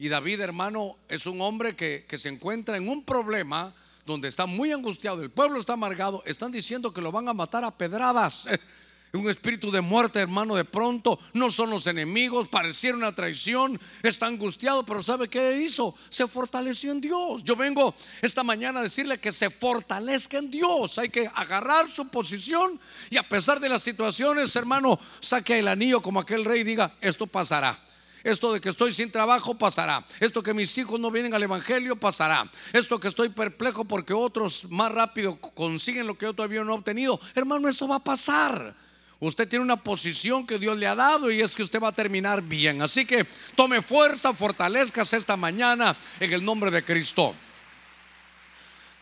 [0.00, 3.74] Y David, hermano, es un hombre que, se encuentra en un problema
[4.06, 5.20] donde está muy angustiado.
[5.20, 6.22] El pueblo está amargado.
[6.24, 8.48] Están diciendo que lo van a matar a pedradas.
[9.12, 11.18] un espíritu de muerte, hermano, de pronto.
[11.34, 15.94] No son los enemigos, pareciera una traición, está angustiado, pero ¿sabe qué hizo?
[16.08, 17.44] Se fortaleció en Dios.
[17.44, 20.98] Yo vengo esta mañana a decirle que se fortalezca en Dios.
[20.98, 26.00] Hay que agarrar su posición y a pesar de las situaciones, hermano, saque el anillo
[26.00, 27.89] como aquel rey y diga, esto pasará.
[28.22, 30.04] Esto de que estoy sin trabajo pasará.
[30.20, 32.50] Esto que mis hijos no vienen al Evangelio pasará.
[32.72, 36.76] Esto que estoy perplejo porque otros más rápido consiguen lo que yo todavía no he
[36.76, 37.20] obtenido.
[37.34, 38.76] Hermano, eso va a pasar.
[39.20, 41.92] Usted tiene una posición que Dios le ha dado y es que usted va a
[41.92, 42.80] terminar bien.
[42.80, 47.34] Así que tome fuerza, fortalezcas esta mañana en el nombre de Cristo.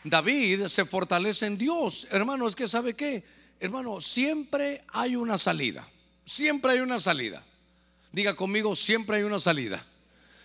[0.03, 2.09] David se fortalece en Dios.
[2.11, 3.25] Hermano, es que sabe qué?
[3.61, 5.89] Hermano, siempre hay una salida.
[6.25, 7.45] Siempre hay una salida.
[8.13, 9.85] Diga conmigo, siempre hay una salida.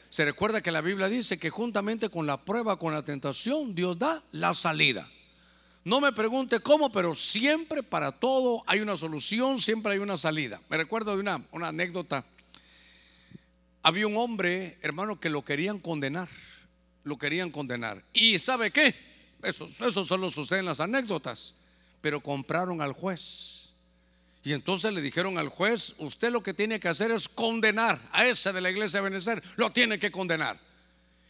[0.10, 3.98] Se recuerda que la Biblia dice que juntamente con la prueba, con la tentación, Dios
[3.98, 5.10] da la salida.
[5.86, 10.62] No me pregunte cómo, pero siempre para todo hay una solución, siempre hay una salida.
[10.70, 12.24] Me recuerdo de una, una anécdota.
[13.82, 16.30] Había un hombre, hermano, que lo querían condenar.
[17.04, 18.02] Lo querían condenar.
[18.14, 18.96] ¿Y sabe qué?
[19.42, 21.56] Eso, eso solo sucede en las anécdotas.
[22.00, 23.53] Pero compraron al juez.
[24.44, 28.26] Y entonces le dijeron al juez, usted lo que tiene que hacer es condenar a
[28.26, 29.42] ese de la iglesia de Benecer.
[29.56, 30.60] Lo tiene que condenar.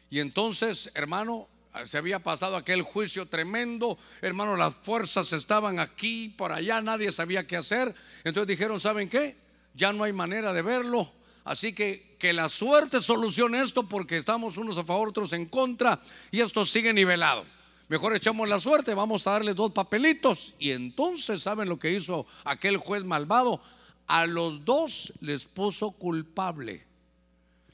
[0.09, 1.47] Y entonces, hermano,
[1.85, 7.45] se había pasado aquel juicio tremendo, hermano, las fuerzas estaban aquí, por allá, nadie sabía
[7.45, 7.93] qué hacer.
[8.23, 9.35] Entonces dijeron, ¿saben qué?
[9.75, 11.11] Ya no hay manera de verlo.
[11.45, 15.99] Así que que la suerte solucione esto porque estamos unos a favor, otros en contra
[16.31, 17.45] y esto sigue nivelado.
[17.93, 20.55] Mejor echamos la suerte, vamos a darle dos papelitos.
[20.57, 23.61] Y entonces, ¿saben lo que hizo aquel juez malvado?
[24.07, 26.87] A los dos les puso culpable.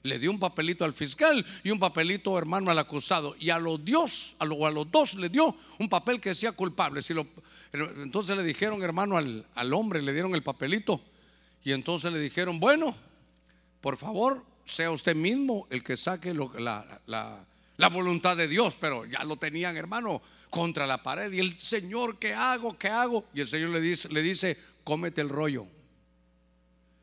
[0.04, 3.34] Le dio un papelito al fiscal y un papelito, hermano, al acusado.
[3.40, 7.02] Y a los Dios, a, a los dos le dio un papel que decía culpable.
[7.02, 7.26] Si lo,
[7.72, 11.00] entonces le dijeron, hermano, al, al, hombre, le dieron el papelito.
[11.64, 12.94] Y entonces le dijeron, bueno,
[13.80, 17.40] por favor, sea usted mismo el que saque la, la,
[17.80, 18.78] la voluntad de Dios.
[18.80, 21.32] Pero ya lo tenían, hermano, contra la pared.
[21.32, 22.78] Y el Señor, ¿qué hago?
[22.78, 23.26] ¿Qué hago?
[23.34, 25.66] Y el Señor le dice, le dice cómete el rollo.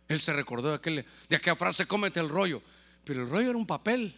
[0.09, 2.63] Él se recordó de, aquel, de aquella frase, cómete el rollo.
[3.05, 4.15] Pero el rollo era un papel.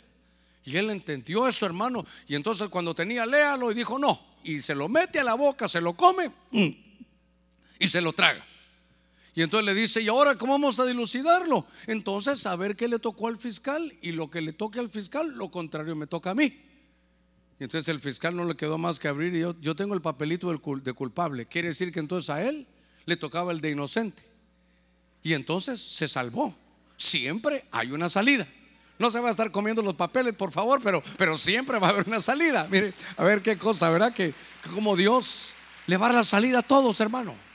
[0.65, 2.05] Y él entendió eso, hermano.
[2.27, 4.21] Y entonces cuando tenía, léalo y dijo, no.
[4.43, 6.69] Y se lo mete a la boca, se lo come mm,
[7.79, 8.45] y se lo traga.
[9.39, 11.65] Y entonces le dice, ¿y ahora cómo vamos a dilucidarlo?
[11.87, 15.31] Entonces, a ver qué le tocó al fiscal y lo que le toque al fiscal,
[15.31, 16.61] lo contrario me toca a mí.
[17.61, 20.01] Y entonces el fiscal no le quedó más que abrir y yo, yo tengo el
[20.01, 21.47] papelito de culpable.
[21.47, 22.67] Quiere decir que entonces a él
[23.07, 24.25] le tocaba el de inocente.
[25.23, 26.53] Y entonces se salvó.
[26.97, 28.45] Siempre hay una salida.
[28.99, 31.91] No se va a estar comiendo los papeles, por favor, pero, pero siempre va a
[31.91, 32.67] haber una salida.
[32.69, 34.13] Mire, a ver qué cosa, ¿verdad?
[34.13, 34.35] Que,
[34.75, 35.55] como Dios
[35.87, 37.47] le va a dar la salida a todos, hermano.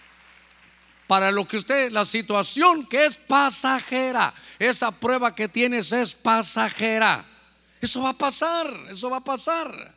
[1.07, 7.25] Para lo que usted, la situación que es pasajera, esa prueba que tienes es pasajera.
[7.81, 9.93] Eso va a pasar, eso va a pasar.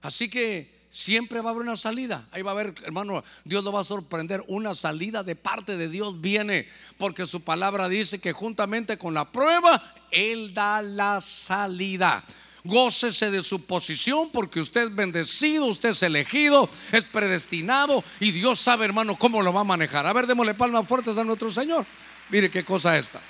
[0.00, 2.26] Así que siempre va a haber una salida.
[2.32, 4.44] Ahí va a haber, hermano, Dios lo va a sorprender.
[4.46, 6.68] Una salida de parte de Dios viene,
[6.98, 12.24] porque su palabra dice que juntamente con la prueba, Él da la salida.
[12.64, 18.60] Gócese de su posición porque usted es bendecido, usted es elegido, es predestinado y Dios
[18.60, 20.06] sabe, hermano, cómo lo va a manejar.
[20.06, 21.84] A ver, démosle palmas fuertes a nuestro Señor.
[22.30, 23.20] Mire qué cosa esta.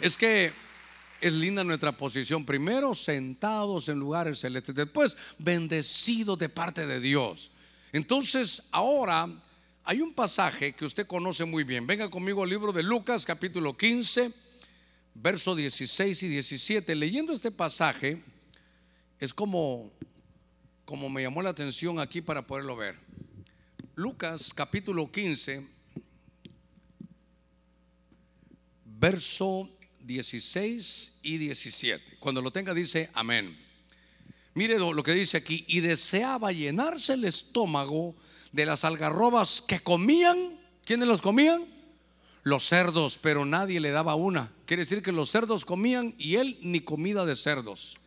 [0.00, 0.52] Es que
[1.20, 2.44] es linda nuestra posición.
[2.44, 4.74] Primero, sentados en lugares celestes.
[4.74, 7.52] Después, bendecidos de parte de Dios.
[7.92, 9.28] Entonces, ahora
[9.84, 11.86] hay un pasaje que usted conoce muy bien.
[11.86, 14.32] Venga conmigo al libro de Lucas, capítulo 15,
[15.14, 16.94] verso 16 y 17.
[16.94, 18.22] Leyendo este pasaje,
[19.18, 19.92] es como,
[20.84, 22.98] como me llamó la atención aquí para poderlo ver.
[23.94, 25.66] Lucas, capítulo 15,
[28.84, 29.68] verso
[30.00, 32.16] 16 y 17.
[32.18, 33.58] Cuando lo tenga dice amén.
[34.54, 38.14] Mire lo que dice aquí, y deseaba llenarse el estómago
[38.52, 41.64] de las algarrobas que comían, ¿Quiénes los comían?
[42.42, 44.52] Los cerdos, pero nadie le daba una.
[44.66, 47.98] Quiere decir que los cerdos comían y él ni comida de cerdos.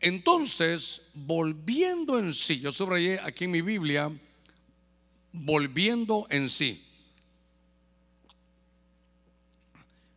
[0.00, 4.10] Entonces, volviendo en sí, yo subrayé aquí en mi Biblia,
[5.32, 6.84] volviendo en sí.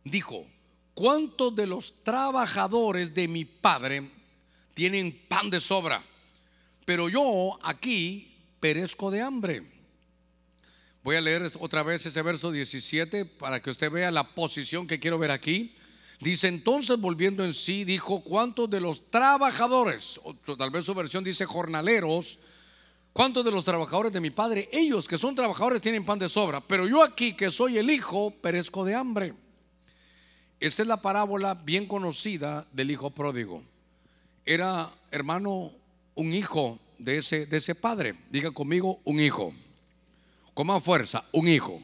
[0.04, 0.46] Dijo,
[0.94, 4.08] ¿cuántos de los trabajadores de mi padre
[4.74, 6.02] tienen pan de sobra?
[6.84, 9.81] Pero yo aquí perezco de hambre.
[11.02, 15.00] Voy a leer otra vez ese verso 17 para que usted vea la posición que
[15.00, 15.74] quiero ver aquí.
[16.20, 21.24] Dice entonces, volviendo en sí, dijo, ¿cuántos de los trabajadores, o tal vez su versión
[21.24, 22.38] dice jornaleros,
[23.12, 26.60] cuántos de los trabajadores de mi padre, ellos que son trabajadores tienen pan de sobra,
[26.60, 29.34] pero yo aquí que soy el hijo, perezco de hambre?
[30.60, 33.64] Esta es la parábola bien conocida del hijo pródigo.
[34.46, 35.72] Era, hermano,
[36.14, 38.14] un hijo de ese, de ese padre.
[38.30, 39.52] Diga conmigo, un hijo.
[40.54, 41.80] Con más fuerza, un hijo.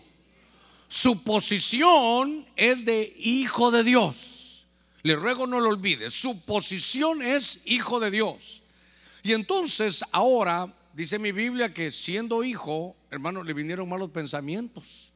[0.88, 4.66] Su posición es de hijo de Dios.
[5.02, 6.10] Le ruego no lo olvide.
[6.10, 8.62] Su posición es hijo de Dios.
[9.22, 15.12] Y entonces ahora dice mi Biblia que siendo hijo, hermano, le vinieron malos pensamientos.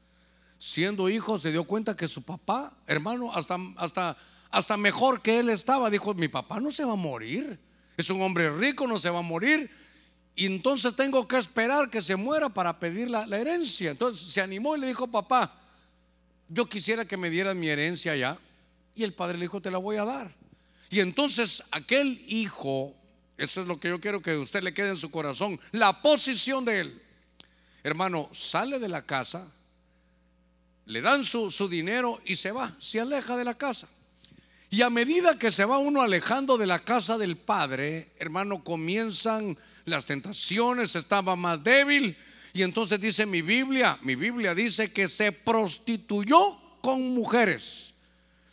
[0.59, 4.17] Siendo hijo se dio cuenta que su papá, hermano, hasta, hasta,
[4.51, 7.59] hasta mejor que él estaba, dijo, mi papá no se va a morir.
[7.97, 9.71] Es un hombre rico, no se va a morir.
[10.35, 13.91] Y entonces tengo que esperar que se muera para pedir la, herencia.
[13.91, 15.55] Entonces se animó y le dijo, papá,
[16.49, 18.39] yo quisiera que me dieran mi herencia ya.
[18.95, 20.35] Y el padre le dijo, te la voy a dar.
[20.91, 22.95] Y entonces aquel hijo,
[23.37, 26.65] eso es lo que yo quiero que usted le quede en su corazón, la posición
[26.65, 27.03] de él.
[27.83, 29.51] Hermano, sale de la casa,
[30.87, 33.89] le dan su, su dinero y se va, se aleja de la casa.
[34.71, 39.59] Y a medida que se va uno alejando de la casa del padre, hermano, comienzan
[39.85, 42.17] las tentaciones, estaba más débil.
[42.53, 47.95] Y entonces dice mi Biblia, mi Biblia dice que se prostituyó con mujeres.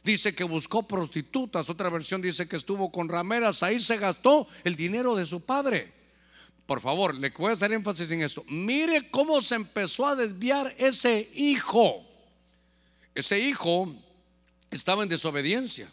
[0.04, 4.76] Dice que buscó prostitutas, otra versión dice que estuvo con rameras, ahí se gastó el
[4.76, 5.92] dinero de su padre.
[6.66, 8.44] Por favor, le voy a hacer énfasis en esto.
[8.48, 12.06] Mire cómo se empezó a desviar ese hijo.
[13.14, 13.94] Ese hijo
[14.72, 15.90] estaba en desobediencia.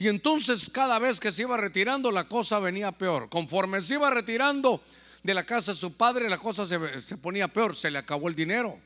[0.00, 3.28] Y entonces cada vez que se iba retirando la cosa venía peor.
[3.28, 4.82] Conforme se iba retirando
[5.22, 6.78] de la casa de su padre la cosa se,
[7.18, 7.76] ponía peor.
[7.76, 8.78] Se le acabó el dinero.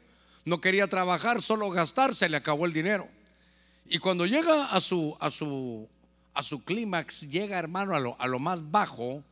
[0.45, 3.09] No quería trabajar, solo gastar, se le acabó el dinero.
[3.89, 5.89] Y cuando llega a su, a su,
[6.35, 9.23] a su clímax, llega hermano a lo, a lo más bajo,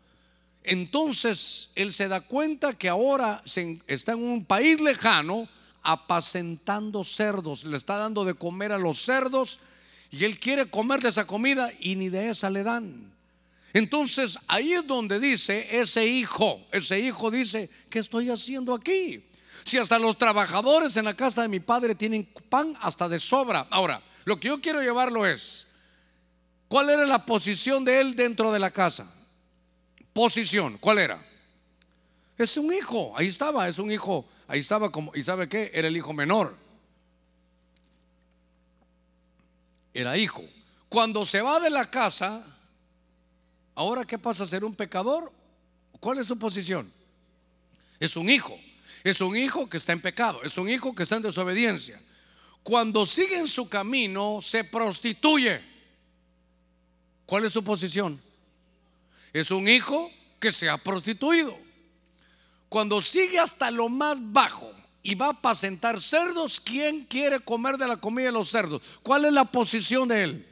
[0.62, 3.42] entonces él se da cuenta que ahora
[3.88, 5.48] está en un país lejano
[5.82, 9.58] apacentando cerdos, le está dando de comer a los cerdos
[10.12, 13.10] y él quiere comer de esa comida y ni de esa le dan.
[13.72, 19.24] Entonces ahí es donde dice ese hijo, ese hijo dice, ¿qué estoy haciendo aquí?
[19.64, 23.66] Si hasta los trabajadores en la casa de mi padre tienen pan hasta de sobra.
[23.70, 25.68] Ahora, lo que yo quiero llevarlo es,
[26.68, 29.10] ¿cuál era la posición de él dentro de la casa?
[30.12, 31.24] Posición, ¿cuál era?
[32.36, 35.70] Es un hijo, ahí estaba, es un hijo, ahí estaba como, ¿y sabe qué?
[35.72, 36.61] Era el hijo menor.
[39.94, 40.42] Era hijo.
[40.88, 42.44] Cuando se va de la casa,
[43.74, 45.32] ahora qué pasa ser un pecador?
[46.00, 46.92] ¿Cuál es su posición?
[47.98, 48.58] Es un hijo.
[49.04, 50.42] Es un hijo que está en pecado.
[50.42, 52.00] Es un hijo que está en desobediencia.
[52.62, 55.60] Cuando sigue en su camino, se prostituye.
[57.26, 58.20] ¿Cuál es su posición?
[59.32, 61.56] Es un hijo que se ha prostituido.
[62.68, 64.72] Cuando sigue hasta lo más bajo,
[65.02, 66.60] y va a apacentar cerdos.
[66.60, 68.98] ¿Quién quiere comer de la comida de los cerdos?
[69.02, 70.46] ¿Cuál es la posición de él?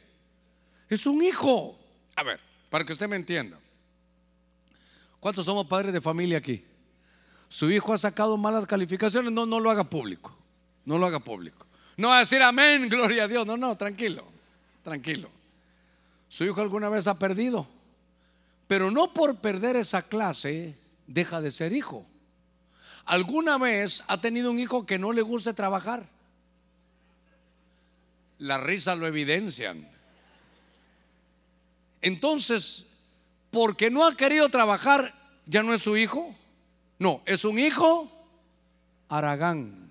[0.89, 1.79] Es un hijo.
[2.17, 3.59] A ver, para que usted me entienda.
[5.21, 6.65] ¿Cuántos somos padres de familia aquí?
[7.49, 10.37] Su hijo ha sacado malas calificaciones, no, no lo haga público.
[10.85, 11.67] No lo haga público.
[11.97, 13.47] No va a decir amén, gloria a Dios.
[13.47, 14.25] No, no, tranquilo,
[14.83, 15.29] tranquilo.
[16.29, 17.69] Su hijo alguna vez ha perdido,
[18.67, 22.07] pero no por perder esa clase deja de ser hijo.
[23.11, 26.09] ¿Alguna vez ha tenido un hijo que no le guste trabajar?
[28.39, 29.85] Las risas lo evidencian.
[32.01, 33.09] Entonces,
[33.51, 35.13] porque no ha querido trabajar,
[35.45, 36.37] ya no es su hijo.
[37.01, 38.09] No, es un hijo
[39.09, 39.91] Aragán.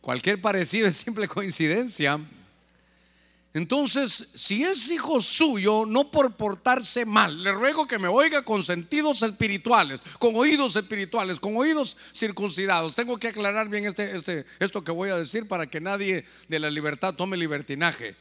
[0.00, 2.20] Cualquier parecido es simple coincidencia.
[3.58, 8.62] Entonces, si es hijo suyo, no por portarse mal, le ruego que me oiga con
[8.62, 12.94] sentidos espirituales, con oídos espirituales, con oídos circuncidados.
[12.94, 16.60] Tengo que aclarar bien este, este, esto que voy a decir para que nadie de
[16.60, 18.14] la libertad tome libertinaje.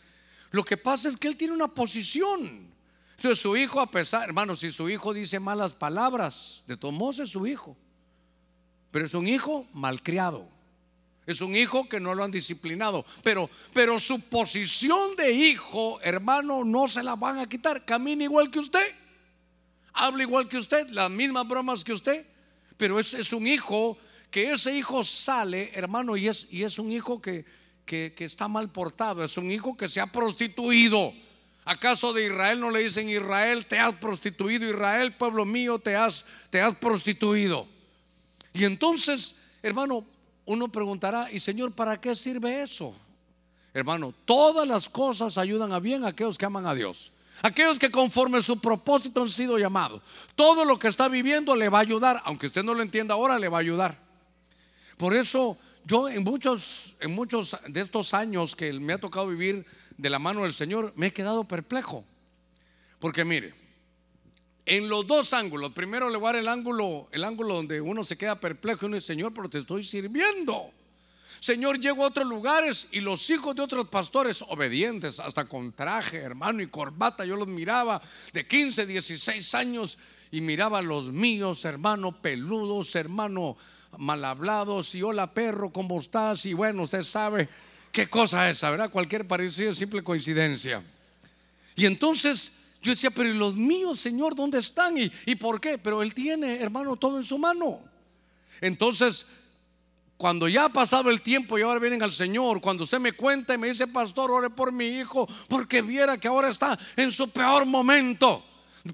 [0.50, 2.74] Lo que pasa es que él tiene una posición.
[3.18, 7.30] Entonces su hijo, a pesar, hermano, si su hijo dice malas palabras, de todos es
[7.30, 7.78] su hijo.
[8.90, 10.57] pero es un hijo malcriado.
[11.28, 13.06] Es un hijo que no lo han disciplinado.
[13.22, 17.84] Pero, pero su posición de hijo, hermano, no se la van a quitar.
[17.84, 18.96] Camina igual que usted.
[19.92, 20.88] Habla igual que usted.
[20.90, 22.26] Las mismas bromas que usted.
[22.78, 23.98] Pero es, es un hijo
[24.32, 27.44] que ese hijo sale, hermano, y es, y es un hijo que,
[27.86, 29.22] que, que está mal portado.
[29.22, 31.12] Es un hijo que se ha prostituido.
[31.66, 36.24] ¿Acaso de Israel no le dicen Israel, te has prostituido, Israel, pueblo mío, te has,
[36.50, 37.68] te has prostituido?
[38.54, 40.08] Y entonces, hermano,
[40.48, 42.96] uno preguntará, ¿y Señor, para qué sirve eso?
[43.74, 47.12] Hermano, todas las cosas ayudan a bien a aquellos que aman a Dios.
[47.44, 50.02] Aquellos que conforme su propósito han sido llamados.
[50.36, 53.38] Todo lo que está viviendo le va a ayudar, aunque usted no lo entienda ahora,
[53.38, 54.00] le va a ayudar.
[54.98, 59.66] Por eso yo en muchos, en muchos de estos años que me ha tocado vivir
[59.98, 62.06] de la mano del Señor, me he quedado perplejo.
[63.00, 63.54] Porque mire,
[64.68, 68.04] en los dos ángulos, primero le voy a dar el ángulo, el ángulo donde uno
[68.04, 70.70] se queda perplejo y uno dice, Señor, pero te estoy sirviendo.
[71.40, 76.18] Señor, llego a otros lugares y los hijos de otros pastores obedientes, hasta con traje,
[76.18, 78.02] hermano, y corbata, yo los miraba
[78.34, 79.98] de 15, 16 años
[80.32, 83.56] y miraba a los míos, hermano, peludos, hermano,
[83.98, 86.46] mal hablados, y hola perro, ¿cómo estás?
[86.46, 87.48] Y bueno, usted sabe
[87.94, 88.90] qué cosa es, ¿verdad?
[88.90, 90.84] Cualquier parecido es simple coincidencia.
[91.78, 94.98] Y entonces yo decía, pero ¿y los míos, Señor, dónde están?
[94.98, 95.78] ¿Y, ¿Y por qué?
[95.78, 97.82] Pero Él tiene, hermano, todo en su mano.
[98.62, 99.26] Entonces,
[100.18, 103.54] cuando ya ha pasado el tiempo y ahora vienen al Señor, cuando usted me cuenta
[103.54, 107.30] y me dice, pastor, ore por mi hijo, porque viera que ahora está en su
[107.30, 108.44] peor momento.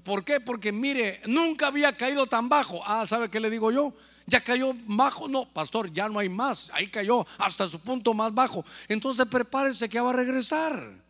[0.02, 0.40] ¿Por qué?
[0.40, 2.82] Porque mire, nunca había caído tan bajo.
[2.84, 3.94] Ah, ¿sabe qué le digo yo?
[4.26, 6.70] Ya cayó bajo, no, pastor, ya no hay más.
[6.74, 8.64] Ahí cayó hasta su punto más bajo.
[8.88, 11.03] Entonces prepárese que va a regresar.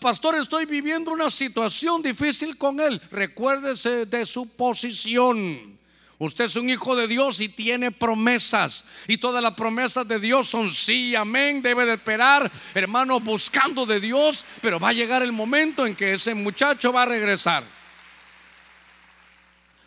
[0.00, 3.00] Pastor, estoy viviendo una situación difícil con él.
[3.10, 5.78] Recuérdese de su posición.
[6.18, 8.84] Usted es un hijo de Dios y tiene promesas.
[9.08, 11.62] Y todas las promesas de Dios son sí, amén.
[11.62, 14.44] Debe de esperar, hermano, buscando de Dios.
[14.60, 17.64] Pero va a llegar el momento en que ese muchacho va a regresar.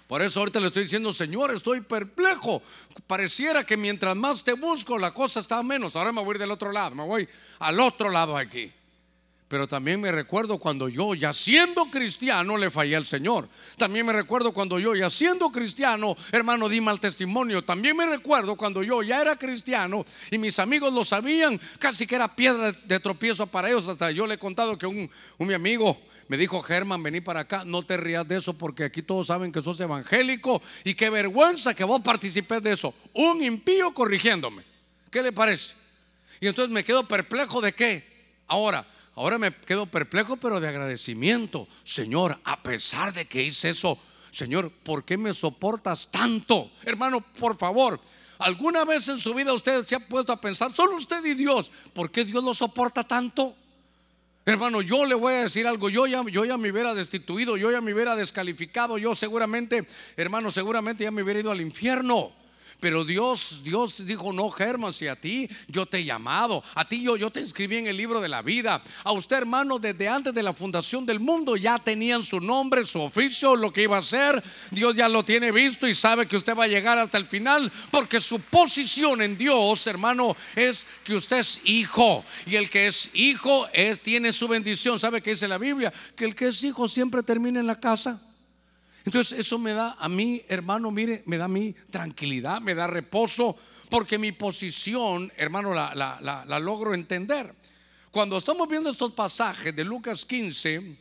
[0.07, 2.63] Por eso ahorita le estoy diciendo, Señor, estoy perplejo.
[3.05, 5.95] Pareciera que mientras más te busco, la cosa está menos.
[5.95, 7.29] Ahora me voy del otro lado, me voy
[7.59, 8.71] al otro lado aquí.
[9.53, 13.47] Pero también me recuerdo cuando yo, ya siendo cristiano, le fallé al Señor.
[13.77, 17.63] También me recuerdo cuando yo, ya siendo cristiano, hermano, di mal testimonio.
[17.63, 22.15] También me recuerdo cuando yo ya era cristiano y mis amigos lo sabían, casi que
[22.15, 23.87] era piedra de tropiezo para ellos.
[23.87, 27.41] Hasta yo le he contado que un, un mi amigo me dijo, Germán, vení para
[27.41, 31.11] acá, no te rías de eso porque aquí todos saben que sos evangélico y qué
[31.11, 32.91] vergüenza que vos participes de eso.
[33.13, 34.63] Un impío corrigiéndome.
[35.11, 35.75] ¿Qué le parece?
[36.41, 38.11] Y entonces me quedo perplejo de qué.
[38.47, 41.67] Ahora, Ahora me quedo perplejo, pero de agradecimiento.
[41.83, 43.99] Señor, a pesar de que hice eso,
[44.31, 46.71] Señor, ¿por qué me soportas tanto?
[46.83, 47.99] Hermano, por favor,
[48.39, 51.71] ¿alguna vez en su vida usted se ha puesto a pensar, solo usted y Dios,
[51.93, 53.55] ¿por qué Dios lo soporta tanto?
[54.45, 57.71] Hermano, yo le voy a decir algo, yo ya, yo ya me hubiera destituido, yo
[57.71, 59.87] ya me hubiera descalificado, yo seguramente,
[60.17, 62.31] hermano, seguramente ya me hubiera ido al infierno.
[62.83, 67.01] Pero Dios, Dios dijo, no, Germán, si a ti yo te he llamado, a ti
[67.01, 68.83] yo, yo te inscribí en el libro de la vida.
[69.05, 72.99] A usted, hermano, desde antes de la fundación del mundo ya tenían su nombre, su
[72.99, 74.43] oficio, lo que iba a hacer.
[74.69, 77.71] Dios ya lo tiene visto y sabe que usted va a llegar hasta el final,
[77.89, 82.25] porque su posición en Dios, hermano, es que usted es hijo.
[82.45, 84.99] Y el que es hijo es, tiene su bendición.
[84.99, 85.93] ¿Sabe qué dice la Biblia?
[86.17, 88.21] Que el que es hijo siempre termina en la casa.
[89.05, 92.87] Entonces eso me da a mí, hermano, mire, me da a mí tranquilidad, me da
[92.87, 93.57] reposo,
[93.89, 97.53] porque mi posición, hermano, la, la, logro entender.
[98.11, 100.97] Cuando estamos viendo estos pasajes de Lucas 15,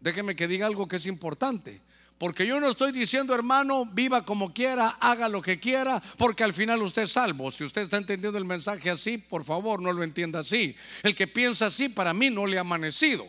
[0.00, 1.80] déjeme que diga algo que es importante.
[2.18, 6.52] Porque yo no estoy diciendo, hermano, viva como quiera, haga lo que quiera, porque al
[6.52, 7.52] final usted es salvo.
[7.52, 10.74] Si usted está entendiendo el mensaje así, por favor, no lo entienda así.
[11.04, 13.24] El que piensa así, para mí no le ha amanecido.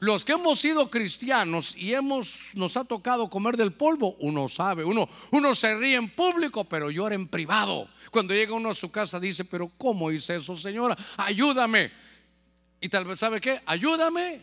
[0.00, 4.82] Los que hemos sido cristianos y hemos, nos ha tocado comer del polvo, uno sabe,
[4.82, 7.86] uno, uno se ríe en público, pero llora en privado.
[8.10, 10.96] Cuando llega uno a su casa dice, pero ¿cómo hice eso, señora?
[11.18, 11.92] Ayúdame.
[12.80, 13.60] Y tal vez, ¿sabe qué?
[13.66, 14.40] Ayúdame,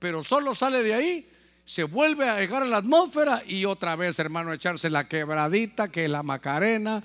[0.00, 1.30] pero solo sale de ahí,
[1.64, 6.08] se vuelve a llegar a la atmósfera y otra vez, hermano, echarse la quebradita, que
[6.08, 7.00] la macarena,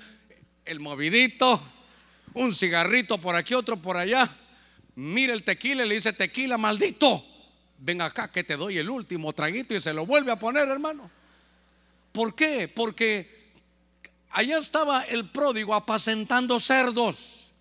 [0.64, 1.62] el movidito,
[2.34, 4.28] un cigarrito por aquí, otro por allá.
[4.96, 7.26] Mira el tequila y le dice, tequila, maldito
[7.82, 11.10] ven acá que te doy el último traguito y se lo vuelve a poner, hermano.
[12.12, 12.68] ¿Por qué?
[12.68, 13.50] Porque
[14.30, 17.52] allá estaba el pródigo apacentando cerdos.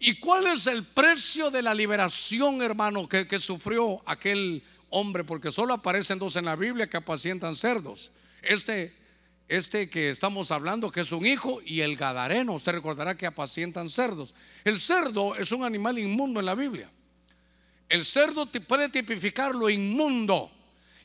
[0.00, 5.24] ¿Y cuál es el precio de la liberación, hermano, que, sufrió aquel hombre?
[5.24, 8.10] Porque solo aparecen dos en la Biblia que apacientan cerdos.
[8.42, 8.96] Este
[9.48, 12.52] este que estamos hablando, que es un hijo, y el gadareno.
[12.52, 14.34] Usted recordará que apacientan cerdos.
[14.62, 16.90] El cerdo es un animal inmundo en la Biblia.
[17.88, 20.50] El cerdo puede tipificar lo inmundo.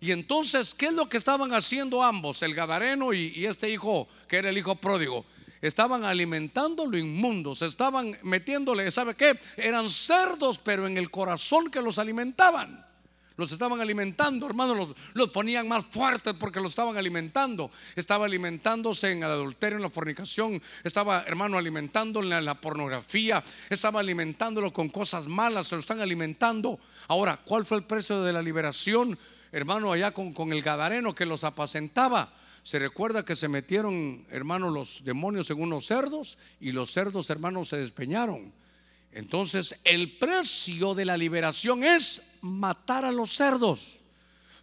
[0.01, 4.37] Y entonces, ¿qué es lo que estaban haciendo ambos, el gadareno y, este hijo, que
[4.37, 5.25] era el hijo pródigo?
[5.61, 9.39] Estaban alimentando lo inmundo, se estaban metiéndole, ¿sabe qué?
[9.55, 12.82] Eran cerdos, pero en el corazón que los alimentaban.
[13.43, 17.69] Los estaban alimentando, hermanos, los, ponían más fuertes porque los estaban alimentando.
[17.93, 20.61] Estaba alimentándose en el adulterio, en la fornicación.
[20.81, 23.43] Estaba, hermano, alimentándolo en la, pornografía.
[23.69, 25.67] Estaba alimentándolo con cosas malas.
[25.67, 26.79] Se lo están alimentando.
[27.09, 29.19] Ahora, ¿cuál fue el precio de la liberación?
[29.51, 32.31] Hermano, allá con, con el Gadareno que los apacentaba.
[32.63, 37.67] Se recuerda que se metieron, hermano, los demonios en unos cerdos y los cerdos, hermanos,
[37.67, 38.53] se despeñaron.
[39.15, 43.99] Entonces, el precio de la liberación es matar a los cerdos.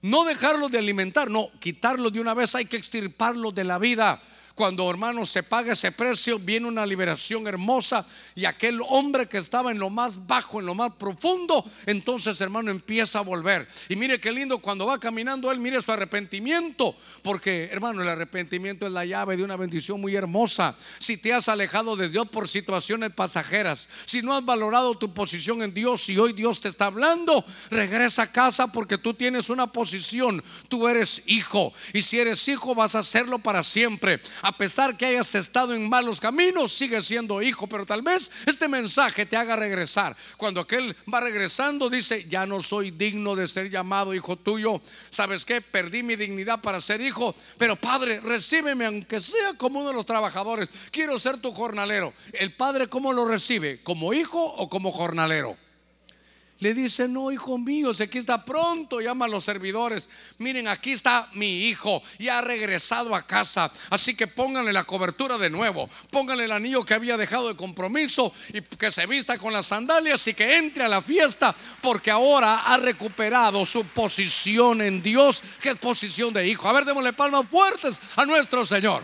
[0.03, 4.21] No dejarlos de alimentar, no, quitarlos de una vez, hay que extirparlos de la vida.
[4.61, 8.05] Cuando hermanos se paga ese precio, viene una liberación hermosa
[8.35, 12.71] y aquel hombre que estaba en lo más bajo, en lo más profundo, entonces hermano
[12.71, 13.67] empieza a volver.
[13.89, 18.85] Y mire qué lindo cuando va caminando él, mire su arrepentimiento, porque hermano, el arrepentimiento
[18.85, 20.77] es la llave de una bendición muy hermosa.
[20.99, 25.63] Si te has alejado de Dios por situaciones pasajeras, si no has valorado tu posición
[25.63, 29.69] en Dios y hoy Dios te está hablando, regresa a casa porque tú tienes una
[29.69, 34.21] posición, tú eres hijo y si eres hijo vas a hacerlo para siempre
[34.51, 38.67] a pesar que hayas estado en malos caminos, sigues siendo hijo, pero tal vez este
[38.67, 40.17] mensaje te haga regresar.
[40.37, 44.83] Cuando aquel va regresando, dice, ya no soy digno de ser llamado hijo tuyo.
[45.09, 45.61] ¿Sabes qué?
[45.61, 50.07] Perdí mi dignidad para ser hijo, pero padre, recíbeme aunque sea como uno de los
[50.07, 50.69] trabajadores.
[50.91, 52.13] Quiero ser tu jornalero.
[52.33, 53.81] ¿El padre cómo lo recibe?
[53.85, 55.57] ¿Como hijo o como jornalero?
[56.61, 60.11] Le dice, no, hijo mío, si aquí está pronto, llama a los servidores.
[60.37, 63.73] Miren, aquí está mi hijo, ya ha regresado a casa.
[63.89, 65.89] Así que pónganle la cobertura de nuevo.
[66.11, 70.27] Pónganle el anillo que había dejado de compromiso y que se vista con las sandalias
[70.29, 75.71] y que entre a la fiesta, porque ahora ha recuperado su posición en Dios, que
[75.71, 76.69] es posición de hijo.
[76.69, 79.03] A ver, démosle palmas fuertes a nuestro Señor.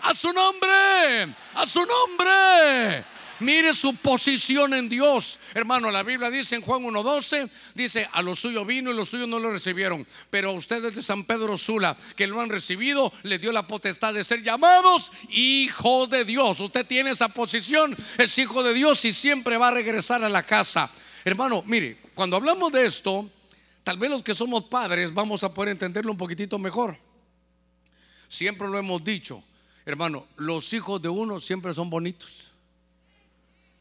[0.00, 3.04] A su nombre, a su nombre.
[3.42, 5.40] Mire su posición en Dios.
[5.52, 9.26] Hermano, la Biblia dice en Juan 1.12, dice, a los suyos vino y los suyos
[9.26, 10.06] no lo recibieron.
[10.30, 14.14] Pero a ustedes de San Pedro Sula, que lo han recibido, le dio la potestad
[14.14, 16.60] de ser llamados hijo de Dios.
[16.60, 20.44] Usted tiene esa posición, es hijo de Dios y siempre va a regresar a la
[20.44, 20.88] casa.
[21.24, 23.28] Hermano, mire, cuando hablamos de esto,
[23.82, 26.96] tal vez los que somos padres vamos a poder entenderlo un poquitito mejor.
[28.28, 29.42] Siempre lo hemos dicho,
[29.84, 32.51] hermano, los hijos de uno siempre son bonitos.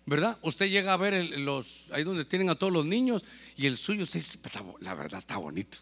[0.06, 0.38] ¿Verdad?
[0.42, 3.24] Usted llega a ver los, ahí donde tienen a todos los niños
[3.56, 4.06] y el suyo,
[4.80, 5.78] la verdad está bonito.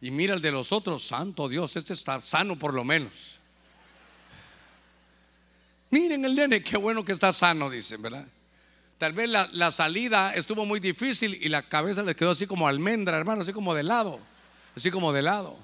[0.00, 3.40] Y mira el de los otros, santo Dios, este está sano por lo menos.
[5.90, 8.26] Miren el nene, qué bueno que está sano, dicen, ¿verdad?
[8.98, 12.66] Tal vez la, la, salida estuvo muy difícil y la cabeza le quedó así como
[12.66, 14.20] almendra, hermano, así como de lado,
[14.74, 15.56] así como de lado.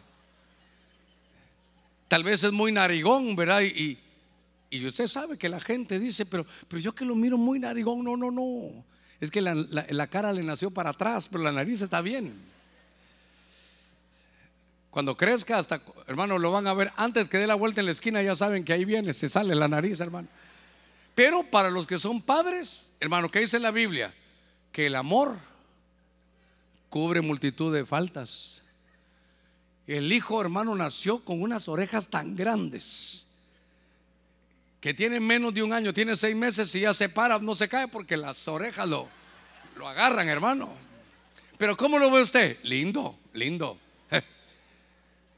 [2.09, 3.63] Tal vez es muy narigón, ¿verdad?
[3.63, 3.99] Y
[4.81, 8.17] usted sabe que la gente dice, pero, pero yo que lo miro muy narigón, no,
[8.17, 8.85] no, no.
[9.21, 12.35] Es que la, cara le nació para atrás, pero la nariz está bien.
[14.91, 16.91] Cuando crezca, hasta, hermano, lo van a ver.
[16.97, 19.55] Antes que dé la vuelta en la esquina, ya saben que ahí viene, se sale
[19.55, 20.29] la nariz, hermano.
[21.15, 24.15] Pero para los que son padres, hermano, ¿qué dice la Biblia?
[24.73, 25.37] Que el amor
[26.89, 28.63] cubre multitud de faltas.
[29.87, 33.27] El hijo, hermano, nació con unas orejas tan grandes
[34.83, 37.69] que tiene menos de un año, tiene seis meses y ya se para, no se
[37.69, 39.09] cae porque las orejas lo,
[39.77, 40.71] lo agarran, hermano.
[41.57, 42.59] Pero ¿cómo lo ve usted?
[42.65, 43.79] Lindo, lindo.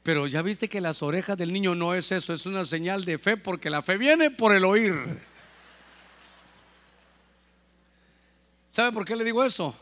[0.01, 3.19] Pero ya viste que las orejas del niño no es eso, es una señal de
[3.19, 4.95] fe porque la fe viene por el oír.
[8.67, 9.77] ¿Sabe por qué le digo eso?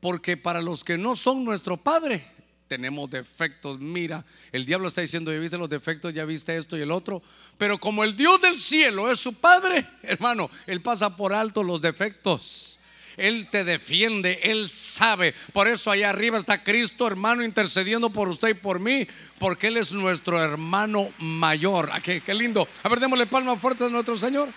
[0.00, 2.26] Porque para los que no son nuestro Padre,
[2.70, 3.80] tenemos defectos.
[3.80, 7.20] Mira, el diablo está diciendo, ya viste los defectos, ya viste esto y el otro.
[7.58, 11.82] Pero como el Dios del cielo es su Padre, hermano, Él pasa por alto los
[11.82, 12.78] defectos.
[13.16, 15.34] Él te defiende, Él sabe.
[15.52, 19.04] Por eso allá arriba está Cristo, hermano, intercediendo por usted y por mí,
[19.40, 21.90] porque Él es nuestro hermano mayor.
[21.92, 22.68] Ah, qué, lindo.
[22.84, 24.48] A ver, démosle palmas fuertes a nuestro Señor.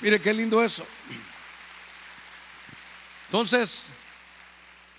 [0.00, 0.86] Mire qué lindo eso.
[3.26, 3.90] Entonces,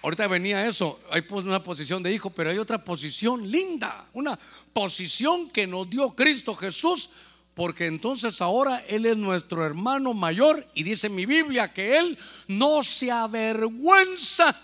[0.02, 4.40] Ahorita venía eso, hay una posición de hijo, pero hay otra posición linda, una
[4.72, 7.10] posición que nos dio Cristo Jesús,
[7.54, 12.82] porque entonces ahora Él es nuestro hermano mayor y dice mi Biblia que Él no
[12.82, 14.56] se avergüenza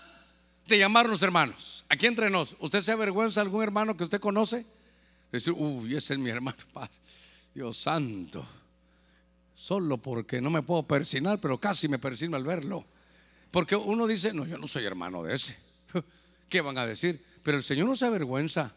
[0.66, 1.84] de llamarnos hermanos.
[1.90, 4.64] Aquí entre nos, ¿usted se avergüenza de algún hermano que usted conoce?
[5.30, 6.56] Decir, uy, ese es mi hermano.
[7.54, 8.46] Dios santo.
[9.54, 12.86] Solo porque no me puedo persinar, pero casi me persino al verlo.
[13.56, 15.56] Porque uno dice, no, yo no soy hermano de ese.
[16.50, 17.24] ¿Qué van a decir?
[17.42, 18.74] Pero el Señor no se avergüenza.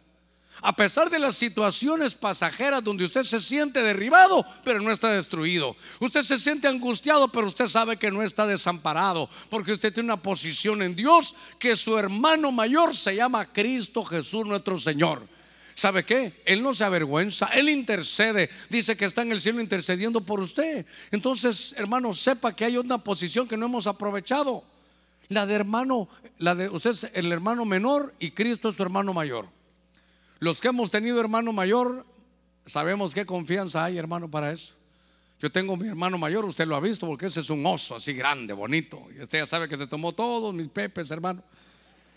[0.62, 5.76] A pesar de las situaciones pasajeras donde usted se siente derribado, pero no está destruido.
[6.00, 10.24] Usted se siente angustiado, pero usted sabe que no está desamparado, porque usted tiene una
[10.24, 15.28] posición en Dios que su hermano mayor se llama Cristo Jesús nuestro Señor.
[15.80, 16.34] ¿Sabe qué?
[16.44, 20.86] Él no se avergüenza, Él intercede, dice que está en el cielo intercediendo por usted.
[21.10, 24.62] Entonces, hermano, sepa que hay una posición que no hemos aprovechado.
[25.30, 29.14] La de hermano, la de usted es el hermano menor y Cristo es su hermano
[29.14, 29.48] mayor.
[30.40, 32.06] Los que hemos tenido hermano mayor,
[32.66, 34.74] sabemos qué confianza hay, hermano, para eso.
[35.42, 38.12] Yo tengo mi hermano mayor, usted lo ha visto, porque ese es un oso así
[38.12, 39.08] grande, bonito.
[39.18, 41.42] Y usted ya sabe que se tomó todos mis pepes, hermano.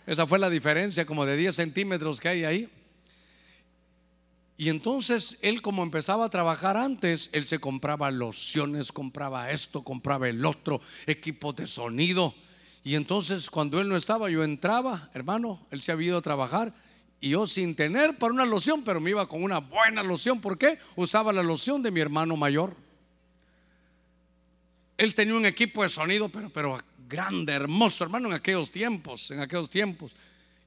[0.05, 2.69] Esa fue la diferencia, como de 10 centímetros que hay ahí.
[4.63, 10.29] Y entonces él como empezaba a trabajar antes, él se compraba lociones, compraba esto, compraba
[10.29, 12.33] el otro, equipos de sonido.
[12.81, 16.73] Y entonces cuando él no estaba, yo entraba, hermano, él se había ido a trabajar
[17.19, 20.39] y yo sin tener para una loción, pero me iba con una buena loción.
[20.39, 20.79] ¿Por qué?
[20.95, 22.73] Usaba la loción de mi hermano mayor.
[24.95, 26.77] Él tenía un equipo de sonido, pero, pero
[27.09, 30.15] grande, hermoso, hermano, en aquellos tiempos, en aquellos tiempos.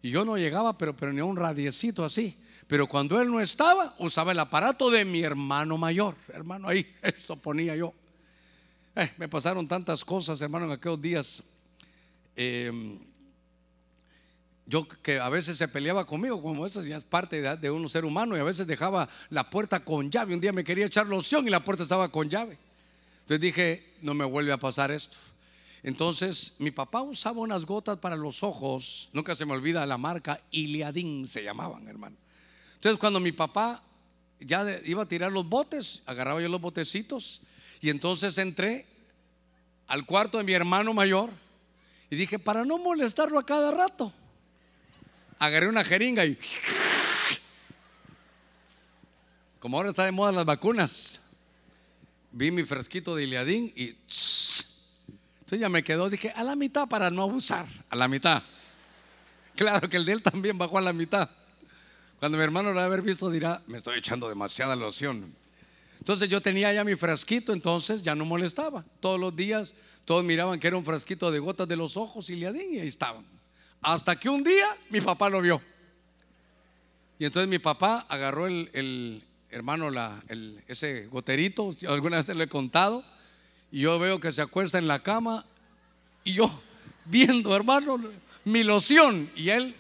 [0.03, 2.37] Y yo no llegaba, pero, pero ni a un radiecito así.
[2.67, 6.17] Pero cuando él no estaba, usaba el aparato de mi hermano mayor.
[6.33, 7.93] Hermano, ahí, eso ponía yo.
[8.97, 11.43] Eh, me pasaron tantas cosas, hermano, en aquellos días.
[12.35, 12.99] Eh,
[14.67, 18.05] yo que a veces se peleaba conmigo, como eso ya es parte de, un ser
[18.05, 20.35] humano, y a veces dejaba la puerta con llave.
[20.35, 22.59] Un día me quería echar loción y la puerta estaba con llave.
[23.21, 25.17] Entonces dije, no me vuelve a pasar esto.
[25.85, 30.41] Entonces mi papá usaba unas gotas para los ojos, nunca se me olvida la marca
[30.51, 32.17] Iliadín se llamaban, hermano.
[32.77, 33.83] Entonces cuando mi papá
[34.41, 37.43] ya iba a tirar los botes, agarraba yo los botecitos
[37.81, 38.87] y entonces entré
[39.87, 41.31] al cuarto de mi hermano mayor
[42.09, 44.13] y dije, para no molestarlo a cada rato
[45.39, 46.39] agarré una jeringa y
[49.59, 51.21] como ahora está de moda las vacunas,
[52.31, 53.97] vi mi fresquito de Iliadín y
[55.41, 58.43] entonces ya me quedó, dije, a la mitad para no abusar, a la mitad.
[59.57, 61.31] Claro que el de él también bajó a la mitad.
[62.19, 65.35] Cuando mi hermano lo haber visto dirá, me estoy echando demasiada loción.
[65.99, 68.85] Entonces yo tenía ya mi frasquito, entonces ya no molestaba.
[69.01, 72.37] Todos los días todos miraban que era un frasquito de gotas de los ojos y
[72.37, 73.27] Liadín y ahí estaban.
[73.83, 75.61] Hasta que un día mi papá lo vio.
[77.19, 80.23] Y entonces mi papá agarró el, hermano, la,
[80.69, 83.05] ese goterito, alguna vez le he contado,
[83.73, 85.45] y yo veo que se acuesta en la cama,
[86.25, 86.63] y yo
[87.07, 87.99] viendo, hermano,
[88.45, 89.75] mi loción, y él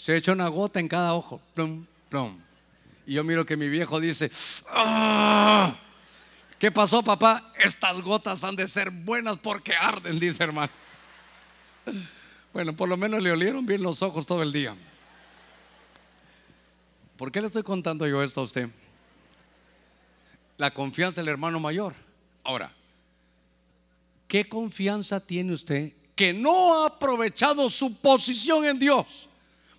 [0.00, 2.40] se echa una gota en cada ojo, plum, plum.
[3.06, 4.30] Y yo miro que mi viejo dice,
[4.70, 5.76] ¡Ah!
[6.58, 7.52] ¿qué pasó papá?
[7.58, 10.72] Estas gotas han de ser buenas porque arden, dice hermano.
[12.54, 14.74] Bueno, por lo menos le olieron bien los ojos todo el día.
[17.18, 18.70] ¿Por qué le estoy contando yo esto a usted?
[20.56, 21.94] La confianza del hermano mayor.
[22.42, 22.72] Ahora,
[24.26, 29.29] ¿qué confianza tiene usted que no ha aprovechado su posición en Dios?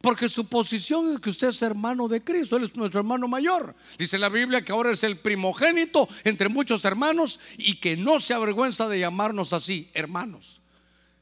[0.02, 3.76] Porque su posición es que usted es hermano de Cristo, Él es nuestro hermano mayor.
[3.98, 8.34] Dice la Biblia que ahora es el primogénito entre muchos hermanos y que no se
[8.34, 10.62] avergüenza de llamarnos así, hermanos.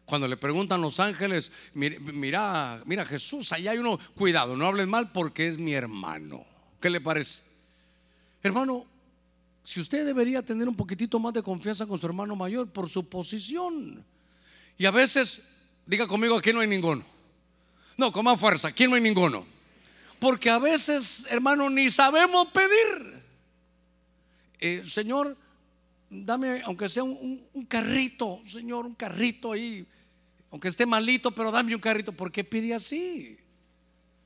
[0.05, 5.11] Cuando le preguntan los ángeles, mira, mira Jesús, allá hay uno, cuidado, no hables mal
[5.11, 6.45] porque es mi hermano.
[6.81, 7.43] ¿Qué le parece?
[8.41, 8.87] Hermano,
[9.61, 13.07] si usted debería tener un poquitito más de confianza con su hermano mayor por su
[13.07, 14.03] posición.
[14.77, 17.18] Y a veces, diga conmigo, aquí no hay ninguno.
[17.99, 19.45] No, con más fuerza, aquí no hay ninguno.
[20.19, 23.21] Porque a veces, hermano, ni sabemos pedir.
[24.57, 25.35] Eh, señor,
[26.09, 29.85] dame, aunque sea un, carrito, Señor, un carrito ahí
[30.49, 32.13] aunque esté malito, pero dame un carrito.
[32.13, 33.37] ¿Por qué pide así?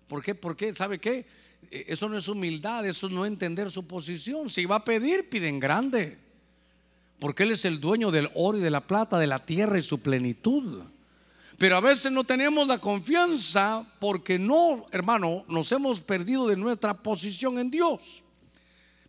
[0.08, 0.36] ¿Por qué?
[0.36, 0.72] ¿Por qué?
[0.74, 1.26] ¿Sabe qué?
[1.72, 4.52] E, eso no es humildad, eso no entender su posición.
[4.52, 6.20] Si va a pedir, pide en grande.
[7.20, 9.82] Porque Él es el dueño del oro y de la plata, de la tierra y
[9.82, 10.84] su plenitud.
[11.58, 16.94] Pero a veces no tenemos la confianza porque no, hermano, nos hemos perdido de nuestra
[16.94, 18.24] posición en Dios.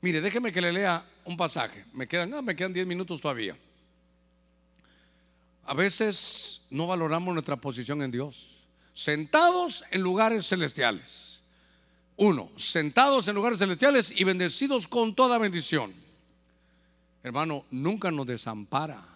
[0.01, 1.84] Mire, déjeme que le lea un pasaje.
[1.92, 3.57] Me quedan, ah, me quedan 10 minutos todavía.
[5.64, 8.64] A veces no valoramos nuestra posición en Dios.
[8.92, 11.42] Sentados en lugares celestiales.
[12.16, 15.92] Uno, sentados en lugares celestiales y bendecidos con toda bendición.
[17.22, 19.13] Hermano, nunca nos desampara.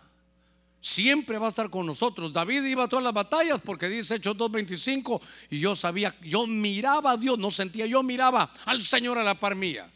[0.81, 2.33] Siempre va a estar con nosotros.
[2.33, 5.21] David iba a todas las batallas porque dice Hechos 2.25
[5.51, 9.39] y yo sabía, yo miraba a Dios, no sentía, yo miraba al Señor a la
[9.39, 9.91] par mía.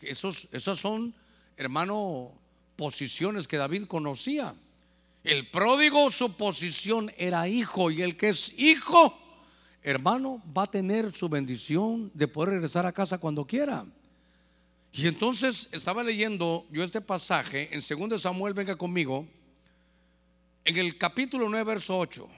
[0.00, 1.14] Esos, esas son,
[1.56, 2.32] hermano,
[2.76, 4.54] posiciones que David conocía.
[5.22, 9.16] El pródigo, su posición era hijo y el que es hijo,
[9.82, 13.84] hermano, va a tener su bendición de poder regresar a casa cuando quiera.
[14.92, 19.26] Y entonces estaba leyendo yo este pasaje en 2 Samuel, venga conmigo,
[20.64, 22.28] en el capítulo 9, verso 8.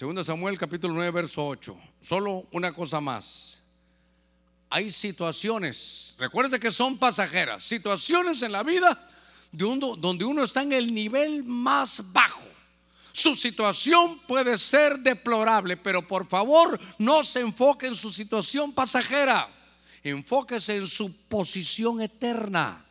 [0.00, 1.76] 2 Samuel, capítulo 9, verso 8.
[2.00, 3.62] Solo una cosa más.
[4.70, 9.08] Hay situaciones, recuerde que son pasajeras, situaciones en la vida
[9.52, 12.42] donde uno está en el nivel más bajo.
[13.12, 19.48] Su situación puede ser deplorable, pero por favor no se enfoque en su situación pasajera.
[20.02, 22.83] Enfóquese en su posición eterna.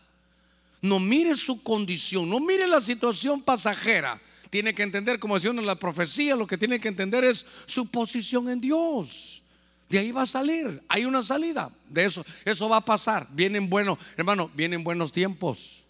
[0.83, 4.19] No mire su condición, no mire la situación pasajera.
[4.49, 7.87] Tiene que entender, como decía en la profecía, lo que tiene que entender es su
[7.87, 9.41] posición en Dios.
[9.87, 11.71] De ahí va a salir, hay una salida.
[11.87, 13.25] De eso, eso va a pasar.
[13.31, 15.83] Vienen buenos, hermano, vienen buenos tiempos.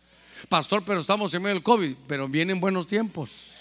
[0.47, 3.55] Pastor, pero estamos en medio del COVID, pero vienen buenos tiempos.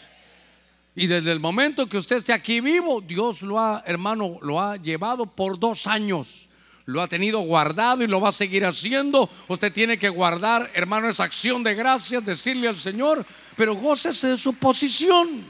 [0.94, 4.76] Y desde el momento que usted esté aquí vivo, Dios lo ha, hermano, lo ha
[4.76, 6.50] llevado por dos años.
[6.84, 9.30] Lo ha tenido guardado y lo va a seguir haciendo.
[9.48, 13.24] Usted tiene que guardar, hermano, esa acción de gracias, decirle al Señor,
[13.56, 15.44] pero gócese de su posición.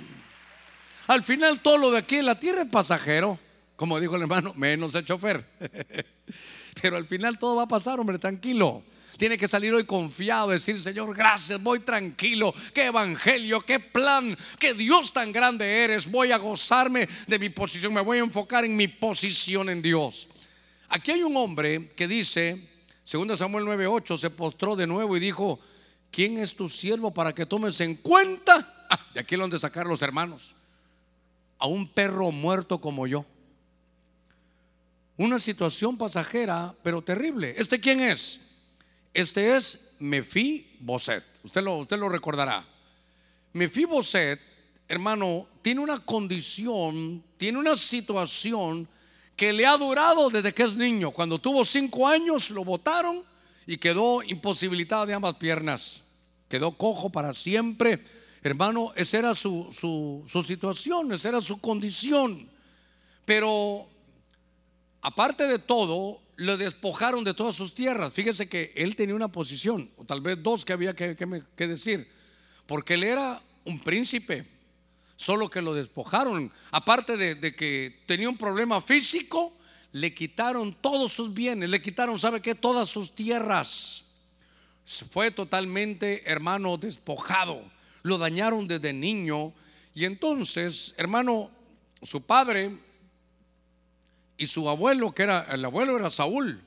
[1.07, 3.39] Al final todo lo de aquí en la tierra es pasajero,
[3.77, 5.45] como dijo el hermano, menos el chofer.
[6.83, 8.83] pero al final todo va a pasar, hombre, tranquilo.
[9.19, 12.55] Tiene que salir hoy confiado, decir, Señor, gracias, voy tranquilo.
[12.75, 16.11] Qué evangelio, qué plan, qué Dios tan grande eres.
[16.11, 20.29] Voy a gozarme de mi posición, me voy a enfocar en mi posición en Dios.
[20.95, 22.69] Aquí hay un hombre que dice,
[23.11, 25.59] 2 Samuel 9:8, se postró de nuevo y dijo,
[26.11, 28.87] ¿quién es tu siervo para que tomes en cuenta?
[28.91, 30.55] Ah, de aquí es donde sacar los hermanos.
[31.59, 33.25] A un perro muerto como yo.
[35.17, 37.55] Una situación pasajera, pero terrible.
[37.57, 38.39] ¿Este quién es?
[39.15, 41.25] Este es Mefi Boset.
[41.43, 42.69] Usted lo, usted lo recordará.
[43.55, 44.39] Mefi Boset,
[44.87, 48.87] hermano, tiene una condición, tiene una situación
[49.37, 51.11] que le ha durado desde que es niño.
[51.11, 53.23] Cuando tuvo cinco años lo botaron
[53.67, 56.03] y quedó imposibilitado de ambas piernas.
[56.49, 58.03] Quedó cojo para siempre.
[58.43, 62.49] Hermano, esa era su, su, su situación, esa era su condición.
[63.25, 63.87] Pero
[65.01, 68.13] aparte de todo, le despojaron de todas sus tierras.
[68.13, 72.09] Fíjese que él tenía una posición, o tal vez dos que había que, que, decir,
[72.67, 74.47] porque él era un príncipe,
[75.23, 76.51] solo que lo despojaron.
[76.73, 79.53] Aparte de, que tenía un problema físico,
[79.93, 82.55] le quitaron todos sus bienes, le quitaron, ¿sabe qué?
[82.57, 84.05] Todas sus tierras.
[85.11, 87.63] Fue totalmente, hermano, despojado.
[88.03, 89.53] Lo dañaron desde niño.
[89.95, 91.51] Y entonces, hermano,
[92.03, 92.77] su padre
[94.37, 96.61] y su abuelo, que era, el abuelo era Saúl,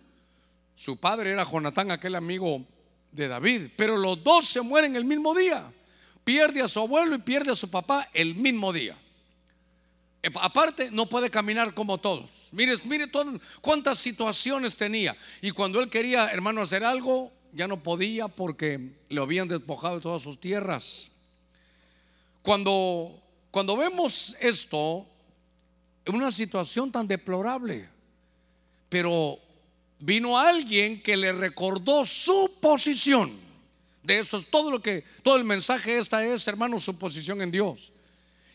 [0.75, 2.63] su padre era Jonatán, aquel amigo
[3.11, 5.73] de David, pero los dos se mueren el mismo día.
[6.25, 8.97] Pierde a su abuelo y pierde a su papá el mismo día.
[10.23, 12.49] Eh, aparte, no puede caminar como todos.
[12.51, 13.05] Mire, mire
[13.61, 15.15] cuántas situaciones tenía.
[15.39, 20.01] Y cuando él quería, hermano, hacer algo, ya no podía porque le habían despojado de
[20.01, 21.11] todas sus tierras.
[22.41, 23.21] Cuando,
[23.51, 25.05] cuando vemos esto,
[26.07, 27.87] una situación tan deplorable.
[28.89, 29.37] Pero
[29.99, 33.44] vino alguien que le recordó su posición.
[34.05, 37.49] De eso es todo lo que, todo el mensaje esta es, hermano, su posición en
[37.49, 37.91] Dios.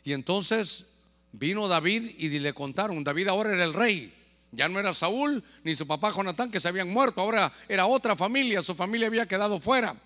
[0.04, 0.86] Y entonces
[1.32, 4.14] vino David y le contaron, David ahora era el rey.
[4.52, 8.14] Ya no era Saúl ni su papá Jonatán que se habían muerto, ahora era otra
[8.14, 9.96] familia, su familia había quedado fuera.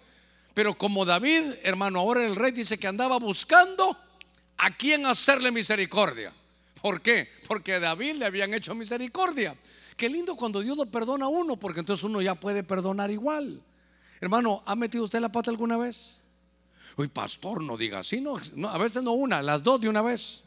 [0.54, 3.96] Pero como David, hermano, ahora el rey dice que andaba buscando
[4.56, 6.32] a quien hacerle misericordia.
[6.80, 7.28] ¿Por qué?
[7.46, 9.56] Porque a David le habían hecho misericordia.
[9.96, 13.62] Qué lindo cuando Dios lo perdona a uno, porque entonces uno ya puede perdonar igual.
[14.20, 16.18] Hermano, ¿ha metido usted la pata alguna vez?
[16.96, 18.38] Uy, pastor, no diga así, no,
[18.68, 20.44] a veces no una, las dos de una vez.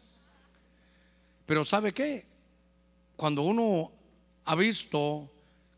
[1.45, 2.25] Pero ¿sabe qué?
[3.15, 3.91] Cuando uno
[4.45, 5.29] ha visto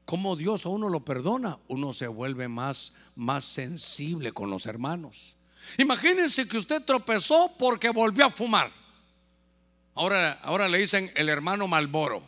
[0.05, 5.35] cómo Dios a uno lo perdona, uno se vuelve más, más sensible con los hermanos.
[5.77, 8.71] Imagínense que usted tropezó porque volvió a fumar.
[9.95, 12.23] Ahora, ahora le dicen el hermano Malboro.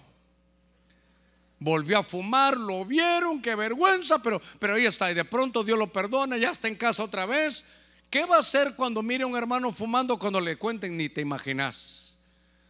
[1.64, 5.12] Volvió a fumar, lo vieron, qué vergüenza, pero, pero ahí está.
[5.12, 7.64] Y de pronto Dios lo perdona, ya está en casa otra vez.
[8.10, 10.98] ¿Qué va a hacer cuando mire a un hermano fumando cuando le cuenten?
[10.98, 12.16] Ni te imaginas.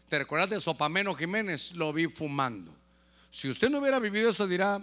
[0.10, 1.72] ¿Te recuerdas de Sopameno Jiménez?
[1.72, 2.76] Lo vi fumando.
[3.30, 4.82] Si usted no hubiera vivido eso, dirá,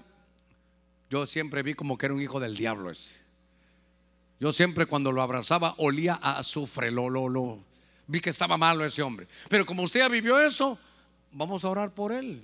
[1.10, 3.14] yo siempre vi como que era un hijo del diablo ese.
[4.40, 7.58] Yo siempre cuando lo abrazaba olía a azufre, lo, lo, lo.
[8.06, 9.28] Vi que estaba malo ese hombre.
[9.50, 10.78] Pero como usted ya vivió eso,
[11.30, 12.42] vamos a orar por él.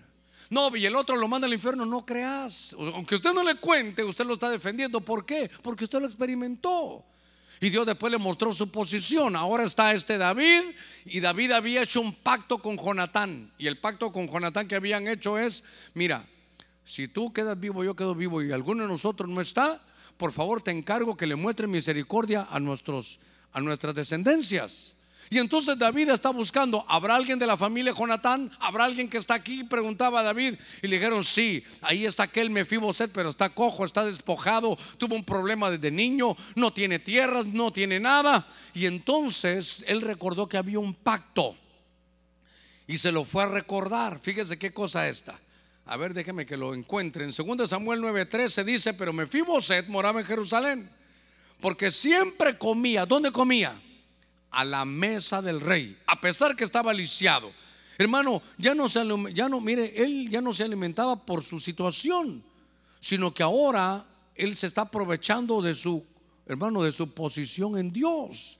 [0.50, 2.74] No, y el otro lo manda al infierno, no creas.
[2.78, 5.00] Aunque usted no le cuente, usted lo está defendiendo.
[5.00, 5.50] ¿Por qué?
[5.62, 7.04] Porque usted lo experimentó.
[7.60, 9.36] Y Dios después le mostró su posición.
[9.36, 10.62] Ahora está este David
[11.06, 13.50] y David había hecho un pacto con Jonatán.
[13.58, 15.64] Y el pacto con Jonatán que habían hecho es,
[15.94, 16.26] mira,
[16.84, 19.80] si tú quedas vivo, yo quedo vivo y alguno de nosotros no está,
[20.16, 23.20] por favor te encargo que le muestre misericordia a, nuestros,
[23.52, 24.98] a nuestras descendencias.
[25.30, 28.50] Y entonces David está buscando, ¿habrá alguien de la familia Jonatán?
[28.60, 29.64] ¿Habrá alguien que está aquí?
[29.64, 30.54] Preguntaba David.
[30.82, 35.24] Y le dijeron, sí, ahí está aquel Mefiboset, pero está cojo, está despojado, tuvo un
[35.24, 38.46] problema desde niño, no tiene tierras, no tiene nada.
[38.74, 41.56] Y entonces él recordó que había un pacto.
[42.86, 44.20] Y se lo fue a recordar.
[44.20, 45.38] Fíjese qué cosa esta.
[45.86, 47.24] A ver, déjeme que lo encuentre.
[47.24, 50.90] En 2 Samuel 9:13 dice, pero Mefiboset moraba en Jerusalén,
[51.60, 53.04] porque siempre comía.
[53.06, 53.80] ¿Dónde comía?
[54.54, 57.50] A la mesa del rey, a pesar que estaba lisiado.
[57.98, 59.00] Hermano, ya no se
[59.32, 62.42] ya no, mire, él ya no se alimentaba por su situación,
[63.00, 66.04] sino que ahora él se está aprovechando de su,
[66.46, 68.58] hermano, de su posición en Dios.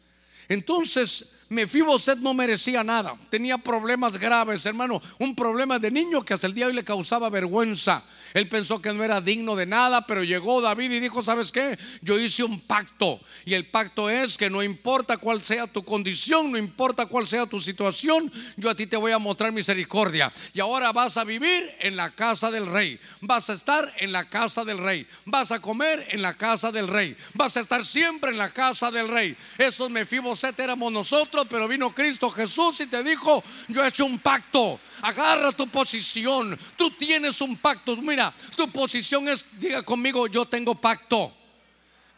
[0.49, 6.47] Entonces, Mefiboset no merecía nada, tenía problemas graves, hermano, un problema de niño que hasta
[6.47, 8.03] el día de hoy le causaba vergüenza.
[8.35, 11.79] Él pensó que no era digno de nada, pero llegó David y dijo, ¿sabes qué?
[12.03, 16.51] Yo hice un pacto y el pacto es que no importa cuál sea tu condición,
[16.51, 20.33] no importa cuál sea tu situación, yo a ti te voy a mostrar misericordia.
[20.53, 24.29] Y ahora vas a vivir en la casa del rey, vas a estar en la
[24.29, 28.33] casa del rey, vas a comer en la casa del rey, vas a estar siempre
[28.33, 29.37] en la casa del rey.
[29.59, 34.19] Esos Mefiboset éramos nosotros, pero vino Cristo Jesús y te dijo, yo he hecho un
[34.21, 36.59] pacto agarra tu posición.
[36.77, 37.97] Tú tienes un pacto.
[37.97, 41.33] Mira, tu posición es, diga conmigo, yo tengo pacto.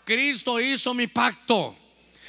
[0.04, 1.76] Cristo hizo mi pacto.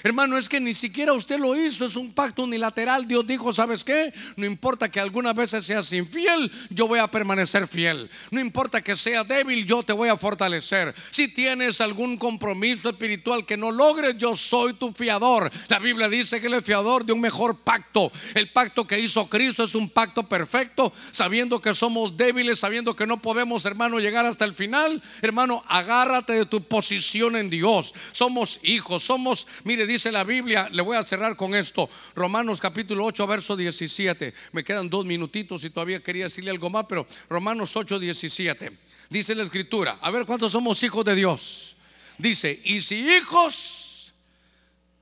[0.03, 3.07] Hermano, es que ni siquiera usted lo hizo, es un pacto unilateral.
[3.07, 4.13] Dios dijo, ¿sabes qué?
[4.35, 8.09] No importa que algunas veces seas infiel, yo voy a permanecer fiel.
[8.31, 10.93] No importa que sea débil, yo te voy a fortalecer.
[11.11, 15.51] Si tienes algún compromiso espiritual que no logres, yo soy tu fiador.
[15.67, 18.11] La Biblia dice que él es fiador de un mejor pacto.
[18.35, 23.07] El pacto que hizo Cristo es un pacto perfecto, sabiendo que somos débiles, sabiendo que
[23.07, 25.01] no podemos, hermano, llegar hasta el final.
[25.21, 27.93] Hermano, agárrate de tu posición en Dios.
[28.11, 33.05] Somos hijos, somos, mire, dice la Biblia, le voy a cerrar con esto, Romanos capítulo
[33.05, 34.33] 8, verso 17.
[34.51, 38.71] Me quedan dos minutitos y todavía quería decirle algo más, pero Romanos 8, 17.
[39.09, 41.77] Dice la escritura, a ver cuántos somos hijos de Dios.
[42.17, 44.13] Dice, y si hijos,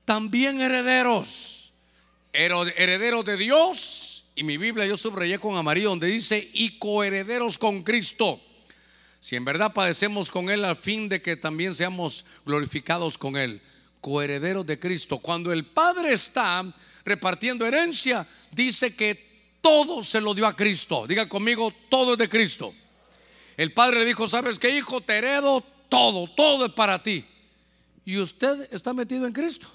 [0.04, 1.72] también herederos,
[2.32, 4.24] herederos de Dios.
[4.36, 8.40] Y mi Biblia yo subrayé con amarillo donde dice, y coherederos con Cristo.
[9.18, 13.60] Si en verdad padecemos con Él al fin de que también seamos glorificados con Él
[14.00, 15.18] coherederos de Cristo.
[15.18, 16.64] Cuando el Padre está
[17.04, 21.06] repartiendo herencia, dice que todo se lo dio a Cristo.
[21.06, 22.74] Diga conmigo, todo es de Cristo.
[23.56, 25.00] El Padre le dijo, ¿sabes qué, hijo?
[25.00, 27.24] Te heredo todo, todo es para ti.
[28.04, 29.66] Y usted está metido en Cristo.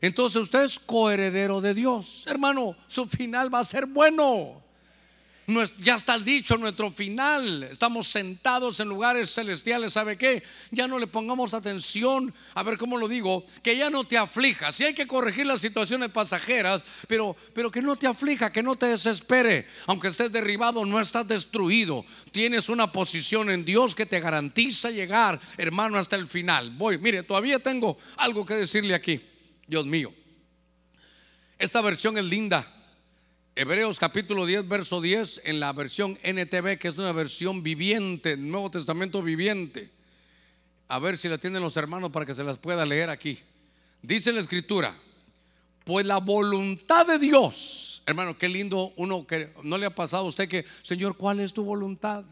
[0.00, 2.24] Entonces usted es coheredero de Dios.
[2.26, 4.65] Hermano, su final va a ser bueno
[5.78, 7.62] ya está dicho, nuestro final.
[7.64, 9.92] Estamos sentados en lugares celestiales.
[9.92, 10.42] ¿Sabe qué?
[10.72, 12.34] Ya no le pongamos atención.
[12.54, 13.44] A ver cómo lo digo.
[13.62, 14.72] Que ya no te aflija.
[14.72, 18.74] Si hay que corregir las situaciones pasajeras, pero, pero que no te aflija, que no
[18.74, 19.66] te desespere.
[19.86, 22.04] Aunque estés derribado, no estás destruido.
[22.32, 26.70] Tienes una posición en Dios que te garantiza llegar, hermano, hasta el final.
[26.72, 29.20] Voy, mire, todavía tengo algo que decirle aquí.
[29.66, 30.12] Dios mío.
[31.58, 32.75] Esta versión es linda.
[33.58, 38.70] Hebreos capítulo 10, verso 10, en la versión NTV, que es una versión viviente, Nuevo
[38.70, 39.88] Testamento viviente.
[40.88, 43.38] A ver si la tienen los hermanos para que se las pueda leer aquí.
[44.02, 44.94] Dice la escritura,
[45.84, 50.28] pues la voluntad de Dios, hermano, qué lindo uno que no le ha pasado a
[50.28, 52.26] usted que, Señor, ¿cuál es tu voluntad?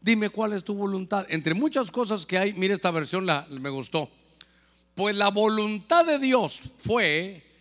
[0.00, 1.26] Dime cuál es tu voluntad.
[1.28, 4.08] Entre muchas cosas que hay, mire esta versión, la, me gustó.
[4.94, 7.53] Pues la voluntad de Dios fue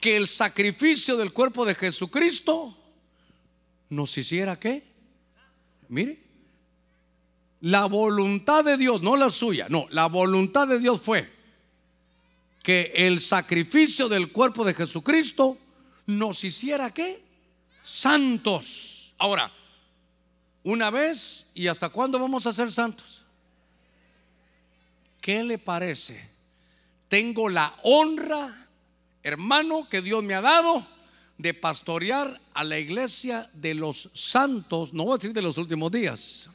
[0.00, 2.76] que el sacrificio del cuerpo de Jesucristo
[3.90, 4.82] nos hiciera qué?
[5.88, 6.18] Mire,
[7.60, 11.30] la voluntad de Dios, no la suya, no, la voluntad de Dios fue
[12.62, 15.58] que el sacrificio del cuerpo de Jesucristo
[16.06, 17.22] nos hiciera qué?
[17.82, 19.12] Santos.
[19.18, 19.52] Ahora,
[20.62, 23.24] una vez y hasta cuándo vamos a ser santos?
[25.20, 26.30] ¿Qué le parece?
[27.08, 28.59] Tengo la honra
[29.22, 30.86] hermano que Dios me ha dado
[31.38, 35.90] de pastorear a la iglesia de los santos, no voy a decir de los últimos
[35.90, 36.50] días.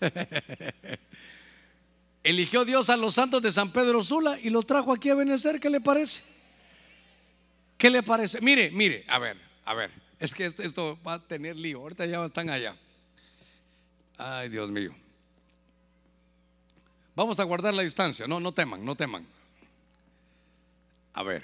[2.24, 5.60] eligió Dios a los santos de San Pedro Sula y los trajo aquí a Benecer.
[5.60, 6.22] ¿Qué le parece?
[7.76, 8.40] ¿Qué le parece?
[8.40, 9.90] Mire, mire, a ver, a ver.
[10.18, 11.80] Es que esto, esto va a tener lío.
[11.80, 12.74] Ahorita ya están allá.
[14.16, 14.94] Ay, Dios mío.
[17.14, 18.26] Vamos a guardar la distancia.
[18.26, 19.26] No, no teman, no teman.
[21.14, 21.42] A ver,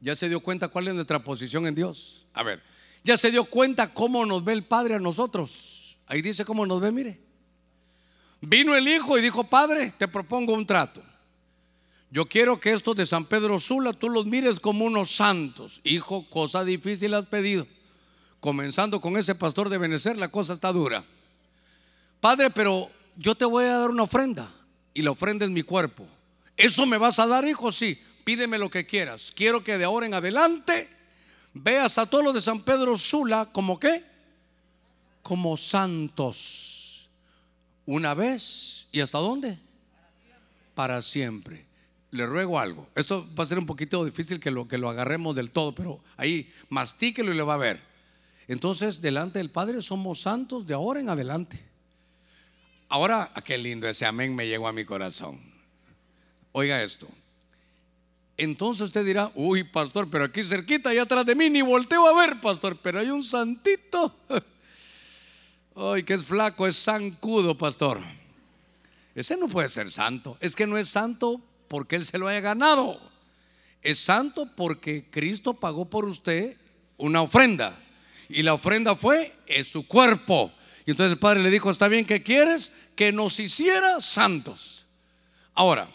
[0.00, 2.26] ¿ya se dio cuenta cuál es nuestra posición en Dios?
[2.32, 2.62] A ver,
[3.04, 5.98] ¿ya se dio cuenta cómo nos ve el Padre a nosotros?
[6.06, 7.20] Ahí dice cómo nos ve, mire.
[8.40, 11.02] Vino el Hijo y dijo, Padre, te propongo un trato.
[12.10, 15.82] Yo quiero que estos de San Pedro Sula tú los mires como unos santos.
[15.84, 17.66] Hijo, cosa difícil has pedido.
[18.40, 21.04] Comenzando con ese pastor de Benecer, la cosa está dura.
[22.20, 24.50] Padre, pero yo te voy a dar una ofrenda
[24.94, 26.06] y la ofrenda es mi cuerpo.
[26.56, 27.70] ¿Eso me vas a dar, hijo?
[27.70, 29.32] Sí, pídeme lo que quieras.
[29.34, 30.86] Quiero que de ahora en adelante
[31.54, 34.04] veas a todos los de San Pedro Sula como qué?
[35.22, 37.08] Como santos.
[37.86, 39.58] Una vez y hasta dónde?
[40.74, 41.64] Para siempre.
[42.10, 42.86] Le ruego algo.
[42.94, 46.04] Esto va a ser un poquito difícil que lo, que lo agarremos del todo, pero
[46.18, 47.80] ahí mastíquelo y le va a ver.
[48.46, 51.64] Entonces, delante del Padre somos santos de ahora en adelante.
[52.90, 55.40] Ahora, ah, qué lindo ese amén me llegó a mi corazón.
[56.52, 57.08] Oiga esto.
[58.38, 62.14] Entonces usted dirá, uy, pastor, pero aquí cerquita, y atrás de mí, ni volteo a
[62.14, 64.14] ver, pastor, pero hay un santito.
[65.74, 68.00] Ay, que es flaco, es zancudo, pastor.
[69.14, 70.36] Ese no puede ser santo.
[70.40, 73.00] Es que no es santo porque él se lo haya ganado.
[73.82, 76.56] Es santo porque Cristo pagó por usted
[76.96, 77.76] una ofrenda.
[78.28, 80.52] Y la ofrenda fue en su cuerpo.
[80.86, 82.70] Y entonces el padre le dijo, está bien, ¿qué quieres?
[82.94, 84.86] Que nos hiciera santos.
[85.54, 85.88] Ahora,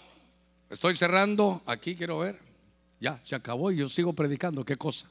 [0.74, 2.40] estoy cerrando, aquí quiero ver.
[3.00, 5.08] Ya, se acabó y yo sigo predicando, qué cosa.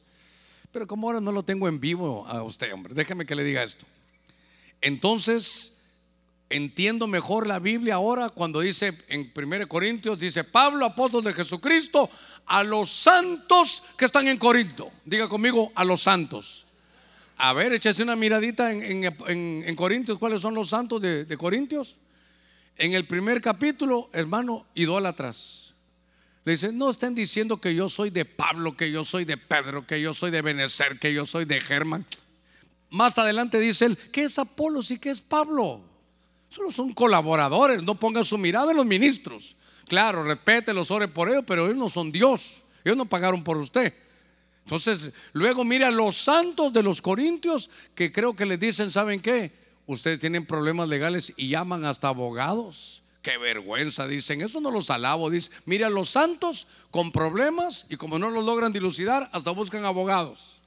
[0.70, 3.62] Pero como ahora no lo tengo en vivo a usted, hombre, déjeme que le diga
[3.62, 3.86] esto.
[4.80, 5.82] Entonces,
[6.48, 12.10] entiendo mejor la Biblia ahora cuando dice en 1 Corintios, dice Pablo, apóstol de Jesucristo,
[12.46, 14.90] a los santos que están en Corinto.
[15.04, 16.66] Diga conmigo, a los santos.
[17.36, 21.96] A ver, échese una miradita en, Corintios, ¿cuáles son los santos de, Corintios?
[22.76, 25.74] En el primer capítulo, hermano, idólatras.
[26.44, 29.86] Le dicen, no estén diciendo que yo soy de Pablo, que yo soy de Pedro,
[29.86, 32.04] que yo soy de Benecer, que yo soy de Germán.
[32.90, 35.80] Más adelante dice él, ¿qué es Apolo y qué es Pablo?
[36.48, 39.56] Solo son colaboradores, no pongan su mirada en los ministros.
[39.88, 42.64] Claro, los ore por ellos, pero ellos no son Dios.
[42.84, 43.94] Ellos no pagaron por usted.
[44.64, 49.61] Entonces, luego mira los santos de los corintios que creo que les dicen, ¿saben qué?
[49.86, 53.02] Ustedes tienen problemas legales y llaman hasta abogados.
[53.22, 55.30] Qué vergüenza, dicen, eso no los alabo.
[55.30, 60.60] Dice, mira los santos con problemas y como no los logran dilucidar, hasta buscan abogados.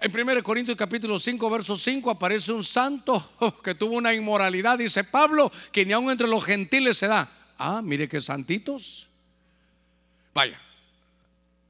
[0.00, 3.30] En 1 Corintios capítulo 5, verso 5 aparece un santo
[3.62, 7.30] que tuvo una inmoralidad, dice Pablo, que ni aun entre los gentiles se da.
[7.56, 9.08] Ah, mire qué santitos.
[10.34, 10.60] Vaya,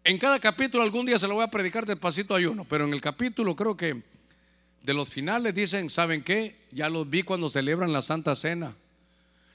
[0.05, 2.95] en cada capítulo algún día se lo voy a predicar despacito hay uno, pero en
[2.95, 4.03] el capítulo creo que
[4.83, 6.57] de los finales dicen, ¿saben qué?
[6.73, 8.75] Ya los vi cuando celebran la Santa Cena.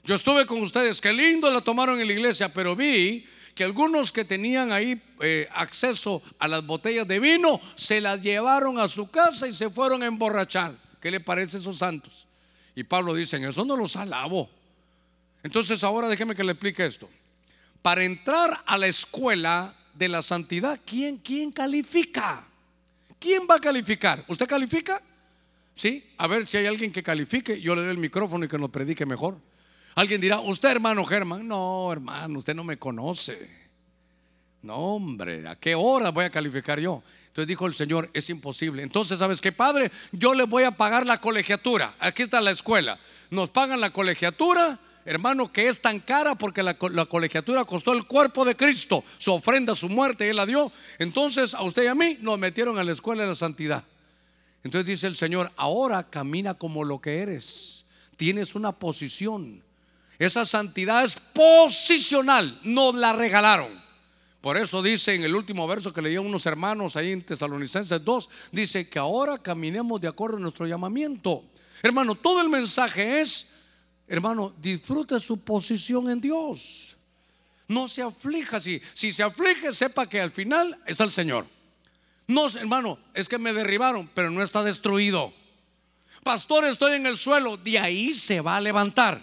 [0.04, 4.10] Yo estuve con ustedes, qué lindo la tomaron en la iglesia, pero vi que algunos
[4.10, 9.10] que tenían ahí eh, acceso a las botellas de vino se las llevaron a su
[9.10, 10.74] casa y se fueron a emborrachar.
[11.00, 12.26] ¿Qué le parece a esos santos?
[12.74, 14.48] Y Pablo dice, eso no los alabo.
[15.42, 17.10] Entonces ahora déjeme que le explique esto.
[17.82, 22.46] Para entrar a la escuela de la santidad, ¿quién, quién califica?
[23.18, 24.24] ¿Quién va a calificar?
[24.28, 25.02] ¿Usted califica?
[25.78, 28.58] Sí, a ver si hay alguien que califique, yo le doy el micrófono y que
[28.58, 29.36] nos predique mejor.
[29.94, 33.48] Alguien dirá, usted hermano Germán, no hermano, usted no me conoce.
[34.62, 37.00] No hombre, ¿a qué hora voy a calificar yo?
[37.28, 38.82] Entonces dijo el Señor, es imposible.
[38.82, 39.92] Entonces, ¿sabes qué, Padre?
[40.10, 41.94] Yo le voy a pagar la colegiatura.
[42.00, 42.98] Aquí está la escuela.
[43.30, 48.44] Nos pagan la colegiatura hermano, que es tan cara porque la, colegiatura costó el cuerpo
[48.44, 50.72] de Cristo, su ofrenda, su muerte, Él la dio.
[50.98, 53.84] Entonces a usted y a mí nos metieron a la escuela de la santidad.
[54.64, 57.86] Entonces dice el Señor, ahora camina como lo que eres.
[58.16, 59.62] Tienes una posición.
[60.18, 63.70] Esa santidad es posicional, nos la regalaron.
[64.40, 68.30] Por eso dice en el último verso que leían unos hermanos ahí en Tesalonicenses 2,
[68.52, 71.44] dice que ahora caminemos de acuerdo a nuestro llamamiento.
[71.82, 73.58] Hermano, todo el mensaje es
[74.08, 76.96] hermano, disfrute su posición en Dios.
[77.68, 78.58] No se aflija.
[78.58, 81.46] Si, si se aflige, sepa que al final está el Señor.
[82.28, 85.32] No, hermano, es que me derribaron, pero no está destruido.
[86.22, 89.20] Pastor, estoy en el suelo, de ahí se va a levantar.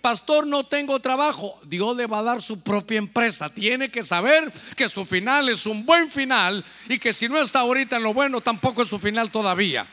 [0.00, 1.60] Pastor, no tengo trabajo.
[1.64, 3.50] Dios le va a dar su propia empresa.
[3.50, 7.60] Tiene que saber que su final es un buen final y que si no está
[7.60, 9.86] ahorita en lo bueno, tampoco es su final todavía.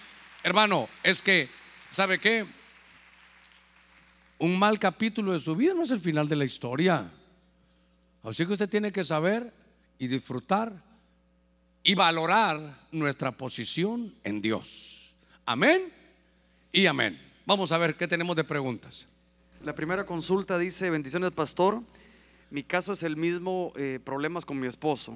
[0.44, 1.50] Hermano, es que,
[1.90, 2.46] ¿sabe qué?
[4.44, 7.10] un mal capítulo de su vida no es el final de la historia.
[8.24, 9.54] Así que usted tiene que saber
[9.98, 10.74] y disfrutar
[11.84, 15.16] y valorar nuestra posición en Dios.
[15.46, 15.92] Amén
[16.72, 17.20] y amén.
[17.46, 19.08] Vamos a ver qué tenemos de preguntas.
[19.64, 21.82] La primera consulta dice, bendiciones pastor,
[22.50, 25.16] mi caso es el mismo, eh, problemas con mi esposo.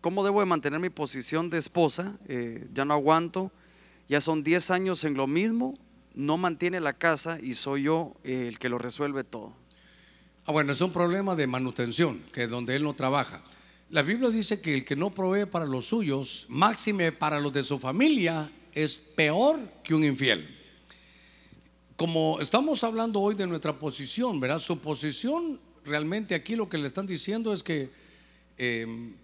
[0.00, 2.16] ¿Cómo debo de mantener mi posición de esposa?
[2.28, 3.50] Eh, ya no aguanto,
[4.08, 5.76] ya son 10 años en lo mismo,
[6.14, 9.52] no mantiene la casa y soy yo eh, el que lo resuelve todo.
[10.46, 13.42] Ah, bueno, es un problema de manutención, que es donde él no trabaja.
[13.90, 17.62] La Biblia dice que el que no provee para los suyos, máxime para los de
[17.62, 20.54] su familia, es peor que un infiel.
[21.96, 24.58] Como estamos hablando hoy de nuestra posición, ¿verdad?
[24.58, 27.90] Su posición, realmente aquí lo que le están diciendo es que
[28.58, 29.14] em,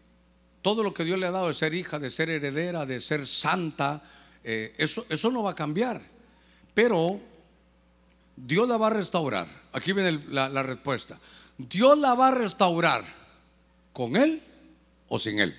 [0.62, 3.26] todo lo que Dios le ha dado de ser hija, de ser heredera, de ser
[3.26, 4.00] santa,
[4.44, 6.00] eh, eso, eso no va a cambiar.
[6.72, 7.20] Pero
[8.36, 9.48] Dios la va a restaurar.
[9.72, 11.18] Aquí viene la, la respuesta.
[11.58, 13.04] Dios la va a restaurar
[13.92, 14.40] con él
[15.12, 15.54] o sin él.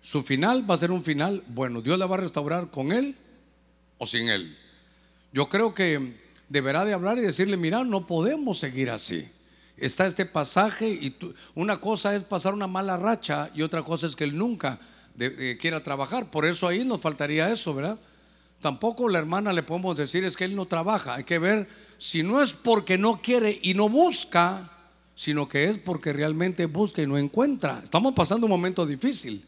[0.00, 1.82] Su final va a ser un final bueno.
[1.82, 3.14] Dios la va a restaurar con él
[3.98, 4.56] o sin él.
[5.30, 6.16] Yo creo que
[6.48, 9.28] deberá de hablar y decirle, mira, no podemos seguir así.
[9.76, 11.14] Está este pasaje y
[11.54, 14.78] una cosa es pasar una mala racha y otra cosa es que él nunca
[15.18, 16.30] eh, quiera trabajar.
[16.30, 17.98] Por eso ahí nos faltaría eso, ¿verdad?
[18.58, 21.16] Tampoco la hermana le podemos decir es que él no trabaja.
[21.16, 21.68] Hay que ver
[21.98, 24.73] si no es porque no quiere y no busca,
[25.14, 27.80] sino que es porque realmente busca y no encuentra.
[27.82, 29.44] Estamos pasando un momento difícil.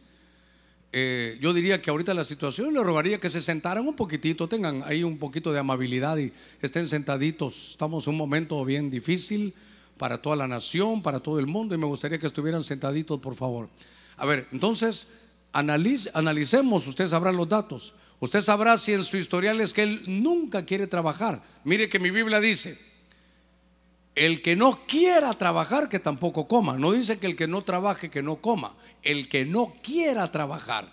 [0.93, 4.83] Eh, yo diría que ahorita la situación le rogaría que se sentaran un poquitito, tengan
[4.85, 7.73] ahí un poquito de amabilidad y estén sentaditos.
[7.73, 9.53] Estamos en un momento bien difícil
[9.99, 13.35] para toda la nación, para todo el mundo y me gustaría que estuvieran sentaditos, por
[13.35, 13.69] favor.
[14.17, 15.07] A ver, entonces,
[15.53, 17.95] analicemos, usted sabrá los datos.
[18.19, 21.43] Usted sabrá si en su historial es que él nunca quiere trabajar.
[21.65, 22.79] Mire que mi Biblia dice,
[24.17, 26.79] el que no quiera trabajar, que tampoco coma.
[26.79, 28.75] No dice que el que no trabaje, que no coma.
[29.03, 30.91] El que no quiera trabajar.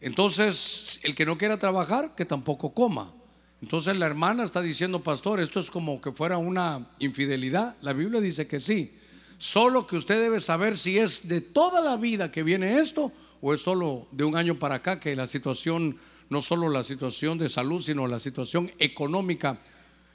[0.00, 3.14] Entonces, el que no quiera trabajar, que tampoco coma.
[3.62, 7.76] Entonces la hermana está diciendo, pastor, esto es como que fuera una infidelidad.
[7.82, 8.96] La Biblia dice que sí.
[9.38, 13.54] Solo que usted debe saber si es de toda la vida que viene esto o
[13.54, 15.96] es solo de un año para acá que la situación,
[16.28, 19.60] no solo la situación de salud, sino la situación económica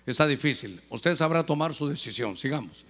[0.05, 0.81] está difícil.
[0.89, 2.37] Usted sabrá tomar su decisión.
[2.37, 2.85] Sigamos.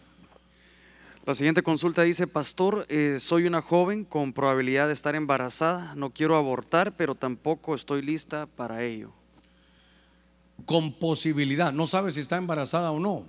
[1.25, 6.11] La siguiente consulta dice, pastor, eh, soy una joven con probabilidad de estar embarazada, no
[6.11, 9.11] quiero abortar, pero tampoco estoy lista para ello.
[10.65, 13.25] Con posibilidad, no sabe si está embarazada o no.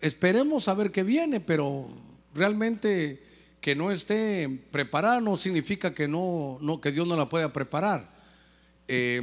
[0.00, 1.90] Esperemos saber qué viene, pero
[2.34, 3.22] realmente
[3.60, 8.08] que no esté preparada no significa que, no, no que Dios no la pueda preparar.
[8.88, 9.20] Eh,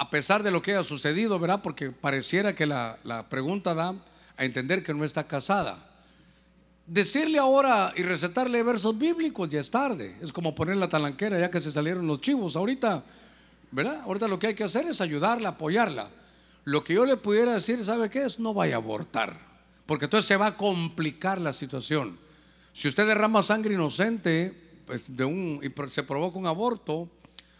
[0.00, 1.60] a pesar de lo que haya sucedido, ¿verdad?
[1.62, 3.94] Porque pareciera que la, pregunta da
[4.34, 5.76] a entender que no está casada.
[6.86, 10.16] Decirle ahora y recetarle versos bíblicos ya es tarde.
[10.22, 12.56] Es como poner la talanquera ya que se salieron los chivos.
[12.56, 13.04] Ahorita,
[13.72, 14.00] ¿verdad?
[14.00, 16.08] Ahorita lo que hay que hacer es ayudarla, apoyarla.
[16.64, 18.40] Lo que yo le pudiera decir, ¿sabe qué es?
[18.40, 19.38] No vaya a abortar.
[19.84, 22.18] Porque entonces se va a complicar la situación.
[22.72, 24.54] Si usted derrama sangre inocente
[24.86, 27.06] pues de un, y se provoca un aborto,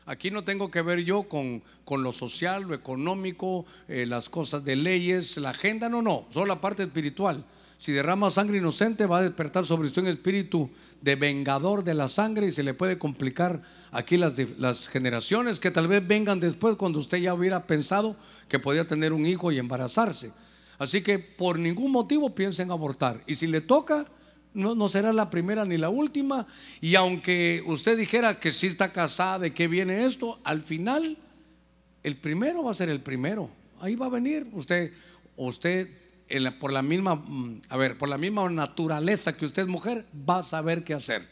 [0.06, 4.64] Aquí no tengo que ver yo con, con lo social, lo económico, eh, las cosas
[4.64, 7.44] de leyes, la agenda, no, no, solo la parte espiritual.
[7.78, 10.68] Si derrama sangre inocente va a despertar sobre usted un espíritu
[11.00, 15.70] de vengador de la sangre y se le puede complicar aquí las, las generaciones que
[15.70, 18.16] tal vez vengan después cuando usted ya hubiera pensado
[18.48, 20.32] que podía tener un hijo y embarazarse.
[20.78, 23.22] Así que por ningún motivo piensen en abortar.
[23.26, 24.06] Y si le toca,
[24.54, 26.46] no, será la primera ni la última.
[26.80, 31.16] Y aunque usted dijera que sí está casada, de qué viene esto, al final
[32.02, 33.50] el primero va a ser el primero.
[33.80, 34.92] Ahí va a venir usted,
[35.36, 35.88] usted
[36.58, 40.38] por la misma, mm, a ver, por la misma naturaleza que usted es mujer, va
[40.38, 41.26] a saber qué hacer.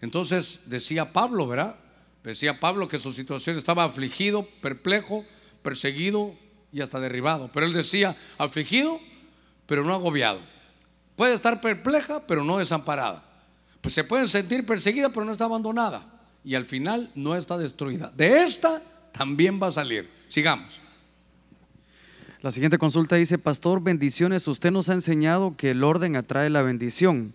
[0.00, 1.76] Entonces decía Pablo, ¿verdad?
[2.24, 5.24] Decía Pablo que su situación estaba afligido, perplejo,
[5.62, 6.34] perseguido
[6.72, 7.50] y hasta derribado.
[7.52, 9.00] Pero él decía, afligido,
[9.66, 10.51] pero no agobiado
[11.16, 13.24] Puede estar perpleja, pero no desamparada.
[13.80, 16.06] Pues se pueden sentir perseguida, pero no está abandonada.
[16.44, 18.12] Y al final no está destruida.
[18.16, 18.82] De esta
[19.12, 20.08] también va a salir.
[20.28, 20.80] Sigamos.
[22.40, 24.48] La siguiente consulta dice, Pastor, bendiciones.
[24.48, 27.34] Usted nos ha enseñado que el orden atrae la bendición.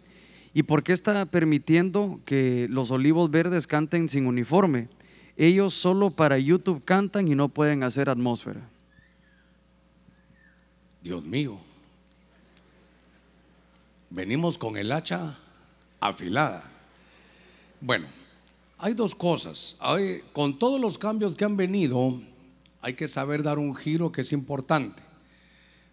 [0.53, 4.87] ¿Y por qué está permitiendo que los olivos verdes canten sin uniforme?
[5.37, 8.67] Ellos solo para YouTube cantan y no pueden hacer atmósfera.
[11.03, 11.66] Dios mío
[14.09, 15.37] venimos con el hacha
[15.99, 16.63] afilada.
[17.81, 18.07] Bueno,
[18.77, 19.77] hay dos cosas.
[20.33, 22.19] con todos los cambios que han venido,
[22.81, 25.01] hay que saber dar un giro que es importante.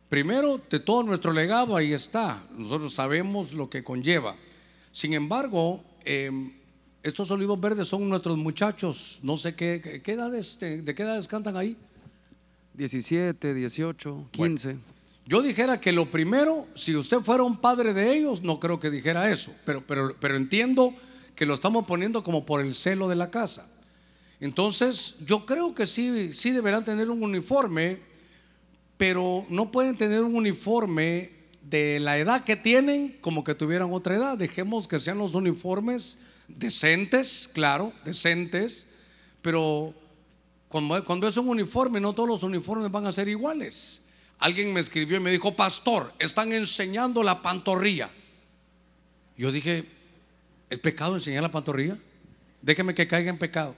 [0.09, 2.43] Primero, de todo nuestro legado, ahí está.
[2.57, 4.37] Nosotros sabemos lo que conlleva.
[4.93, 6.53] Sin embargo, em,
[7.03, 9.19] estos olivos verdes son nuestros muchachos.
[9.23, 11.77] No sé qué, qué, edades, de, de qué edades cantan ahí.
[12.75, 14.94] 17, 18, 15.
[15.27, 18.91] Yo dijera que lo primero, si usted fuera un padre de ellos, no creo que
[18.91, 20.95] dijera eso, pero, pero, pero entiendo
[21.35, 23.67] que lo estamos poniendo como por el celo de la casa.
[24.41, 27.99] Entonces, yo creo que sí, sí deberán tener un uniforme,
[28.99, 31.31] pero no pueden tener un uniforme
[31.63, 34.37] de la edad que tienen como que tuvieran otra edad.
[34.37, 36.19] Dejemos que sean los uniformes
[36.49, 38.87] decentes, claro, decentes,
[39.41, 39.95] pero
[40.69, 44.04] cuando, cuando es un uniforme, no todos los uniformes van a ser iguales.
[44.39, 48.11] Alguien me escribió y me dijo, pastor, están enseñando la pantorrilla.
[49.37, 49.85] Yo dije,
[50.71, 51.99] ¿es pecado enseñar la pantorrilla?
[52.63, 53.75] Déjeme que caiga en pecado.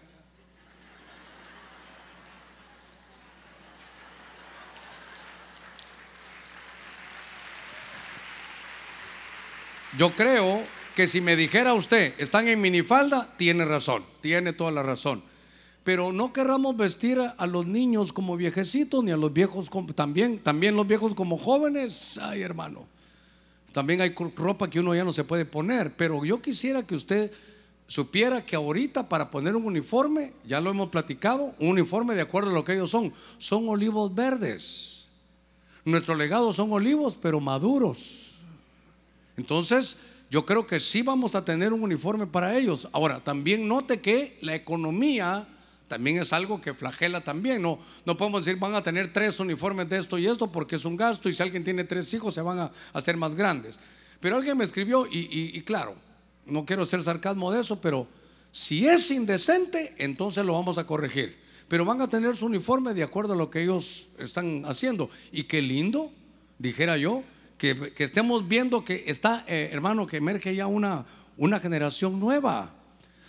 [9.99, 10.63] Yo creo
[10.95, 15.23] que si me dijera usted, están en minifalda, tiene razón, tiene toda la razón.
[15.87, 20.41] Pero no querramos vestir a los niños como viejecitos, ni a los viejos como, también,
[20.41, 22.19] también los viejos como jóvenes.
[22.21, 22.89] Ay, hermano.
[23.71, 25.95] También hay ropa que uno ya no se puede poner.
[25.97, 27.31] Pero yo quisiera que usted
[27.87, 32.51] supiera que ahorita para poner un uniforme, ya lo hemos platicado, un uniforme de acuerdo
[32.51, 35.07] a lo que ellos son, son olivos verdes.
[35.85, 38.39] Nuestro legado son olivos, pero maduros.
[39.37, 39.99] Entonces,
[40.33, 42.89] yo creo que sí vamos a tener un uniforme para ellos.
[42.91, 45.47] Ahora, también note que la economía
[45.89, 47.63] también es algo que flagela también.
[47.63, 50.85] No, no podemos decir van a tener tres uniformes de esto y esto porque es
[50.85, 53.79] un gasto y si alguien tiene tres hijos se van a hacer más grandes.
[54.21, 55.95] Pero alguien me escribió y, claro,
[56.47, 58.09] no quiero ser sarcasmo de eso, pero
[58.51, 61.37] si es indecente, entonces lo vamos a corregir.
[61.69, 65.11] Pero van a tener su uniforme de acuerdo a lo que ellos están haciendo.
[65.33, 66.13] Y qué lindo,
[66.59, 67.23] dijera yo,
[67.59, 71.07] que, que estemos viendo que está, eh, hermano, que emerge ya una,
[71.37, 72.76] una generación nueva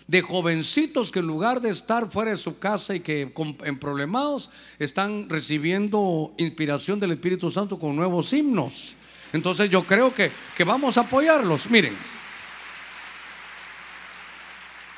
[0.08, 3.34] de jovencitos que en lugar de estar fuera de su casa y que
[3.66, 8.96] en problemados están recibiendo inspiración del Espíritu Santo con nuevos himnos.
[9.34, 11.70] Entonces yo creo que, que vamos a apoyarlos.
[11.70, 11.94] Miren,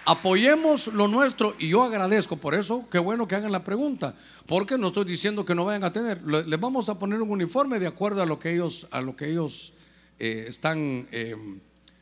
[0.06, 4.16] apoyemos lo nuestro y yo agradezco por eso, qué bueno que hagan la pregunta,
[4.48, 7.30] porque no estoy diciendo que no vayan a tener, Le- les vamos a poner un
[7.30, 9.74] uniforme de acuerdo a lo que ellos, a lo que ellos
[10.20, 11.36] eh, están, eh,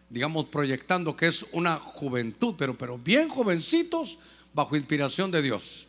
[0.10, 4.18] digamos, proyectando, que es una juventud, pero, pero bien jovencitos
[4.54, 5.88] bajo inspiración de Dios.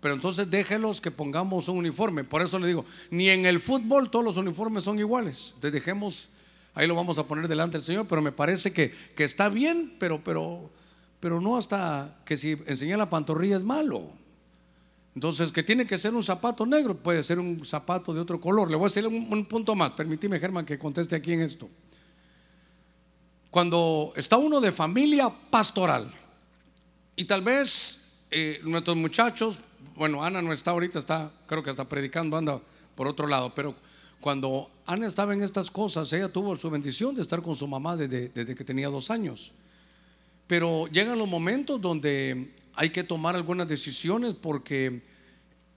[0.00, 2.22] Pero entonces déjenlos que pongamos un uniforme.
[2.22, 5.52] Por eso le digo, ni en el fútbol todos los uniformes son iguales.
[5.54, 6.28] Entonces dejemos,
[6.74, 9.96] ahí lo vamos a poner delante del Señor, pero me parece que, que está bien,
[9.98, 10.70] pero, pero,
[11.18, 14.12] pero no hasta que si enseñar la pantorrilla es malo.
[15.16, 18.70] Entonces, que tiene que ser un zapato negro, puede ser un zapato de otro color.
[18.70, 21.68] Le voy a decir un, un punto más, permíteme, Germán, que conteste aquí en esto.
[23.50, 26.12] Cuando está uno de familia pastoral
[27.16, 29.60] y tal vez eh, nuestros muchachos,
[29.96, 32.60] bueno, Ana no está ahorita, creo que está predicando, anda
[32.94, 33.74] por otro lado, pero
[34.20, 37.96] cuando Ana estaba en estas cosas, ella tuvo su bendición de estar con su mamá
[37.96, 39.52] desde, desde que tenía dos años.
[40.46, 45.02] Pero llegan los momentos donde hay que tomar algunas decisiones porque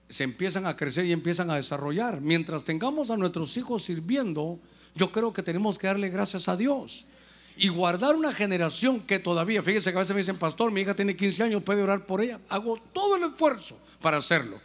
[0.08, 2.20] se empiezan a crecer y empiezan a desarrollar.
[2.20, 4.58] Mientras tengamos a nuestros hijos sirviendo,
[4.94, 7.06] yo creo que tenemos que darle gracias a Dios.
[7.56, 10.94] Y guardar una generación que todavía, fíjese que a veces me dicen, pastor, mi hija
[10.94, 12.40] tiene 15 años, puede orar por ella.
[12.48, 14.58] Hago todo el esfuerzo para hacerlo.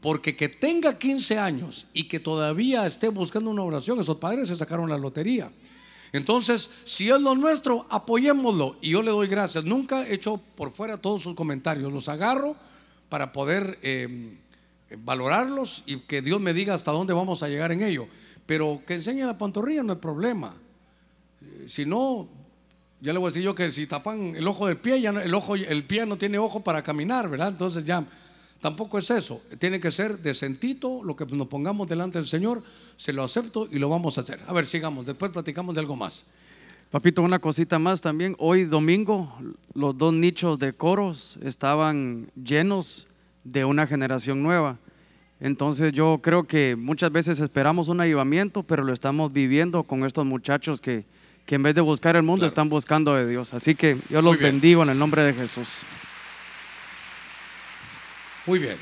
[0.00, 4.56] Porque que tenga 15 años y que todavía esté buscando una oración, esos padres se
[4.56, 5.50] sacaron la lotería.
[6.12, 8.76] Entonces, si es lo nuestro, apoyémoslo.
[8.80, 9.64] Y yo le doy gracias.
[9.64, 11.92] Nunca he hecho por fuera todos sus comentarios.
[11.92, 12.54] Los agarro
[13.08, 14.36] para poder eh,
[14.98, 18.06] valorarlos y que Dios me diga hasta dónde vamos a llegar en ello.
[18.46, 20.54] Pero que enseñe la pantorrilla no hay problema.
[21.44, 22.28] Eh, Si no,
[23.00, 25.34] ya le voy a decir yo que si tapan el ojo del pie, ya el,
[25.34, 27.48] ojo, el pie no tiene ojo para caminar, ¿verdad?
[27.48, 28.02] Entonces ya
[28.60, 29.42] tampoco es eso.
[29.58, 32.62] Tiene que ser decentito, lo que nos pongamos delante del Señor,
[32.96, 34.40] se lo acepto y lo vamos a hacer.
[34.46, 36.24] A ver, sigamos, después platicamos de algo más.
[36.90, 38.36] Papito, una cosita más también.
[38.38, 39.36] Hoy domingo
[39.74, 43.08] los dos nichos de coros estaban llenos
[43.42, 44.78] de una generación nueva.
[45.40, 50.24] Entonces yo creo que muchas veces esperamos un avivamiento, pero lo estamos viviendo con estos
[50.24, 51.04] muchachos que,
[51.46, 52.48] que en vez de buscar el mundo Claro.
[52.48, 53.52] están buscando de Dios.
[53.54, 55.82] Así que yo los bendigo en el nombre de Jesús.
[58.46, 58.76] Muy bien.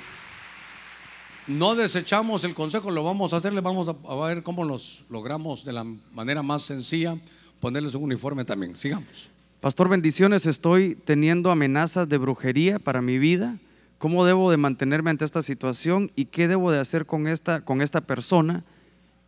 [1.46, 5.04] No desechamos el consejo, lo vamos a hacer, le vamos a, a ver cómo los
[5.10, 5.84] logramos de la
[6.14, 7.16] manera más sencilla,
[7.60, 8.74] ponerles un uniforme también.
[8.76, 9.28] Sigamos.
[9.60, 10.46] Pastor, bendiciones.
[10.46, 13.56] Estoy teniendo amenazas de brujería para mi vida.
[13.98, 17.82] ¿Cómo debo de mantenerme ante esta situación y qué debo de hacer con esta, con
[17.82, 18.64] esta persona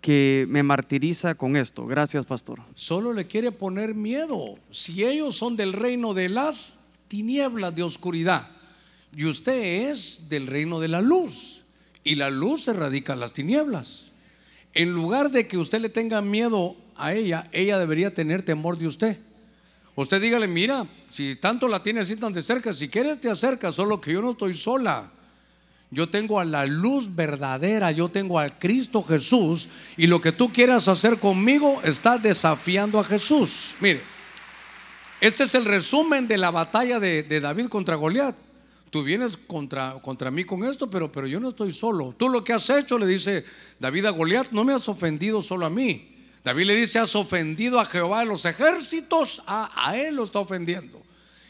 [0.05, 1.87] que me martiriza con esto.
[1.87, 2.61] Gracias, pastor.
[2.75, 4.59] Solo le quiere poner miedo.
[4.71, 8.47] Si ellos son del reino de las tinieblas de oscuridad
[9.17, 11.63] y usted es del reino de la luz
[12.05, 14.13] y la luz se radica en las tinieblas.
[14.75, 18.89] En lugar de que usted le tenga miedo a ella, ella debería tener temor de
[18.89, 19.19] usted.
[19.97, 23.75] Usted dígale, mira, si tanto la tiene así tan de cerca, si quieres te acercas,
[23.75, 25.11] solo que yo no estoy sola.
[25.95, 30.53] Yo tengo a la luz verdadera, yo tengo al Cristo Jesús y lo que tú
[30.53, 33.77] quieras hacer conmigo está desafiando a Jesús.
[33.79, 34.01] Mire,
[35.21, 38.35] este es el resumen de la batalla de, David contra Goliat.
[38.91, 42.13] Tú vienes contra, contra mí con esto, pero, pero yo no estoy solo.
[42.19, 43.45] Tú lo que has hecho, le dice
[43.79, 46.13] David a Goliat, no me has ofendido solo a mí.
[46.43, 50.41] David le dice, has ofendido a Jehová de los ejércitos, a, a él lo está
[50.41, 51.01] ofendiendo.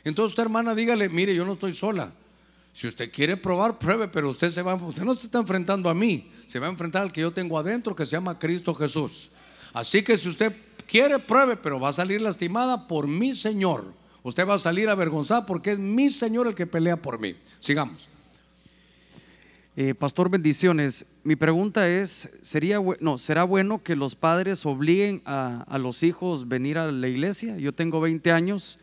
[0.04, 2.12] Entonces usted hermana, dígale, mire, yo no estoy sola.
[2.74, 5.94] Si usted quiere probar, pruebe, pero usted se va, usted no se está enfrentando a
[5.94, 9.30] mí, se va a enfrentar al que yo tengo adentro, que se llama Cristo Jesús.
[9.72, 10.52] Así que si usted
[10.84, 13.84] quiere, pruebe, pero va a salir lastimada por mi Señor.
[14.24, 17.36] Usted va a salir avergonzada porque es mi Señor el que pelea por mí.
[17.60, 18.08] Sigamos.
[19.76, 21.06] Eh, Pastor, bendiciones.
[21.22, 26.48] Mi pregunta es, ¿sería, no, ¿será bueno que los padres obliguen a, a los hijos
[26.48, 27.56] venir a la iglesia?
[27.56, 28.80] Yo tengo 20 años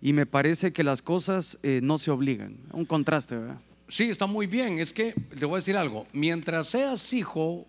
[0.00, 2.56] y me parece que las cosas eh, no se obligan.
[2.72, 3.58] Un contraste, ¿verdad?
[3.88, 4.78] Sí, está muy bien.
[4.78, 6.06] Es que le voy a decir algo.
[6.12, 7.66] Mientras seas hijo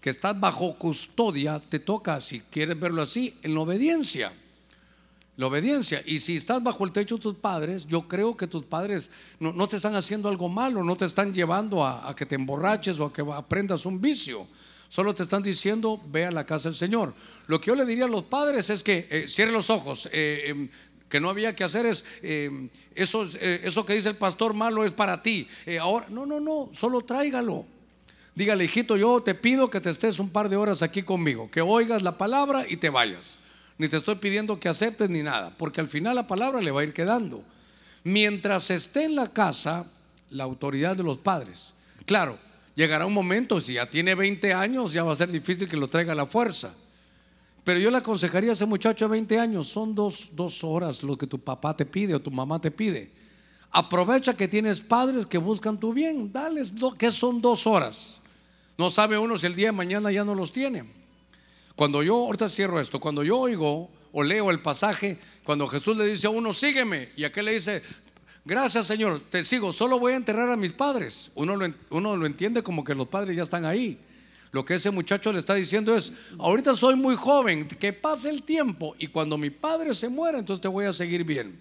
[0.00, 4.32] que estás bajo custodia, te toca, si quieres verlo así, en la obediencia.
[5.36, 6.02] La obediencia.
[6.04, 9.52] Y si estás bajo el techo de tus padres, yo creo que tus padres no,
[9.52, 13.04] no te están haciendo algo malo, no te están llevando a, que te emborraches o
[13.04, 14.48] a que aprendas un vicio.
[14.88, 17.14] Solo te están diciendo, ve a la casa del Señor.
[17.46, 20.44] Lo que yo le diría a los padres es que eh, cierre los ojos, eh,
[20.46, 20.70] eh,
[21.08, 24.84] que no había que hacer es, eh, eso, eh, eso que dice el pastor malo
[24.84, 25.48] es para ti.
[25.66, 27.64] Eh, ahora, no, no, no, solo tráigalo.
[28.34, 31.60] Dígale, hijito, yo te pido que te estés un par de horas aquí conmigo, que
[31.60, 33.38] oigas la palabra y te vayas.
[33.78, 36.82] Ni te estoy pidiendo que aceptes ni nada, porque al final la palabra le va
[36.82, 37.42] a ir quedando.
[38.04, 39.86] Mientras esté en la casa,
[40.30, 41.74] la autoridad de los padres.
[42.06, 42.38] Claro,
[42.74, 45.88] llegará un momento, si ya tiene 20 años, ya va a ser difícil que lo
[45.88, 46.72] traiga a la fuerza.
[47.68, 51.18] Pero yo le aconsejaría a ese muchacho de 20 años, son dos, dos, horas lo
[51.18, 53.12] que tu papá te pide o tu mamá te pide.
[53.70, 58.22] Aprovecha que tienes padres que buscan tu bien, dales que son dos horas.
[58.78, 60.90] No sabe uno si el día de mañana ya no los tiene.
[61.76, 66.06] Cuando yo, ahorita cierro esto, cuando yo oigo o leo el pasaje, cuando Jesús le
[66.06, 67.82] dice a uno, sígueme, y aquel le dice,
[68.46, 71.32] gracias Señor, te sigo, solo voy a enterrar a mis padres.
[71.34, 74.00] Uno lo, uno lo entiende como que los padres ya están ahí.
[74.50, 78.42] Lo que ese muchacho le está diciendo es, ahorita soy muy joven, que pase el
[78.42, 81.60] tiempo y cuando mi padre se muera, entonces te voy a seguir bien.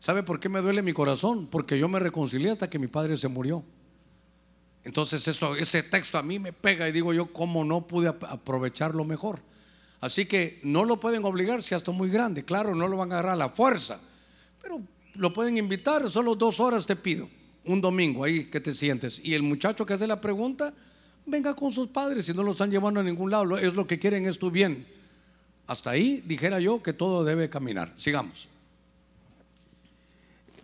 [0.00, 1.46] ¿Sabe por qué me duele mi corazón?
[1.46, 3.64] Porque yo me reconcilié hasta que mi padre se murió.
[4.84, 9.04] Entonces eso, ese texto a mí me pega y digo yo, ¿cómo no pude aprovecharlo
[9.04, 9.40] mejor?
[10.00, 12.44] Así que no lo pueden obligar si hasta muy grande.
[12.44, 14.00] Claro, no lo van a agarrar a la fuerza,
[14.62, 14.80] pero
[15.14, 17.28] lo pueden invitar, solo dos horas te pido,
[17.64, 19.20] un domingo ahí que te sientes.
[19.24, 20.72] Y el muchacho que hace la pregunta,
[21.28, 23.56] venga con sus padres si no lo están llevando a ningún lado.
[23.58, 24.86] Es lo que quieren es tu bien.
[25.66, 27.92] Hasta ahí dijera yo que todo debe caminar.
[27.96, 28.48] Sigamos.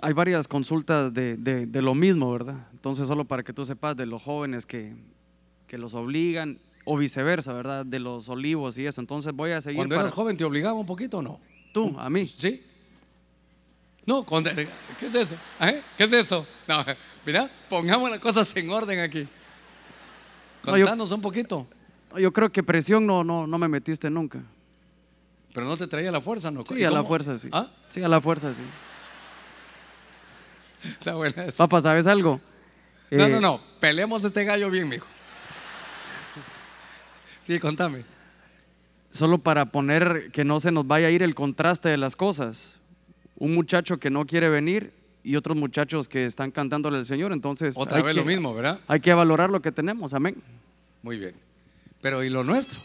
[0.01, 2.69] Hay varias consultas de, de, de lo mismo, ¿verdad?
[2.73, 4.95] Entonces, solo para que tú sepas de los jóvenes que,
[5.67, 7.87] que los obligan o viceversa, ¿verdad?
[7.87, 9.01] De los olivos y eso.
[9.01, 9.79] Entonces voy a seguir.
[9.79, 10.09] Cuando para...
[10.09, 11.41] eras joven, ¿te obligaba un poquito o no?
[11.73, 11.95] ¿Tú?
[11.99, 12.27] ¿A mí?
[12.27, 12.63] ¿Sí?
[14.07, 15.37] No, ¿qué es eso?
[15.61, 15.81] ¿Eh?
[15.97, 16.47] ¿Qué es eso?
[16.69, 16.85] No,
[17.25, 19.27] mira, pongamos las cosas en orden aquí.
[20.65, 21.67] Contanos no, yo, un poquito.
[22.17, 24.41] Yo creo que presión no, no, no me metiste nunca.
[25.53, 26.65] Pero no te traía la fuerza, ¿no?
[26.67, 27.49] Sí, a la fuerza, sí.
[27.53, 27.69] ¿Ah?
[27.89, 28.63] Sí, a la fuerza, sí.
[30.89, 31.59] Está buena eso.
[31.59, 32.41] Papá, ¿sabes algo?
[33.11, 33.61] No, eh, no, no.
[33.79, 35.07] Peleemos este gallo bien, mijo.
[37.45, 38.05] Sí, contame.
[39.11, 42.81] Solo para poner que no se nos vaya a ir el contraste de las cosas.
[43.37, 47.33] Un muchacho que no quiere venir y otros muchachos que están cantándole al Señor.
[47.33, 48.79] Entonces, otra vez que, lo mismo, ¿verdad?
[48.87, 50.37] Hay que valorar lo que tenemos, amén.
[51.03, 51.35] Muy bien.
[52.01, 52.79] Pero ¿y lo nuestro?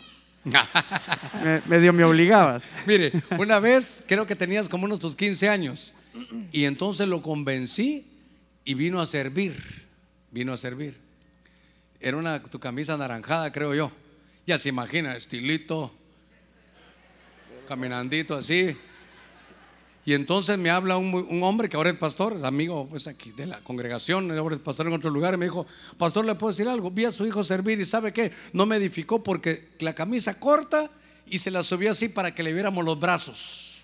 [1.43, 2.73] me, medio me obligabas.
[2.87, 5.93] Mire, una vez creo que tenías como unos tus 15 años
[6.51, 8.07] y entonces lo convencí
[8.63, 9.55] y vino a servir.
[10.31, 10.97] Vino a servir.
[11.99, 13.91] Era una tu camisa anaranjada, creo yo.
[14.47, 15.91] Ya se imagina, estilito,
[17.67, 18.75] caminandito así,
[20.09, 23.63] y entonces me habla un, hombre que ahora es pastor, amigo pues aquí de la
[23.63, 25.67] congregación, ahora es pastor en otro lugar, y me dijo,
[25.99, 26.89] pastor, ¿le puedo decir algo?
[26.89, 28.31] Vi a su hijo servir y ¿sabe qué?
[28.51, 30.89] No me edificó porque la camisa corta
[31.27, 33.83] y se la subió así para que le viéramos los brazos.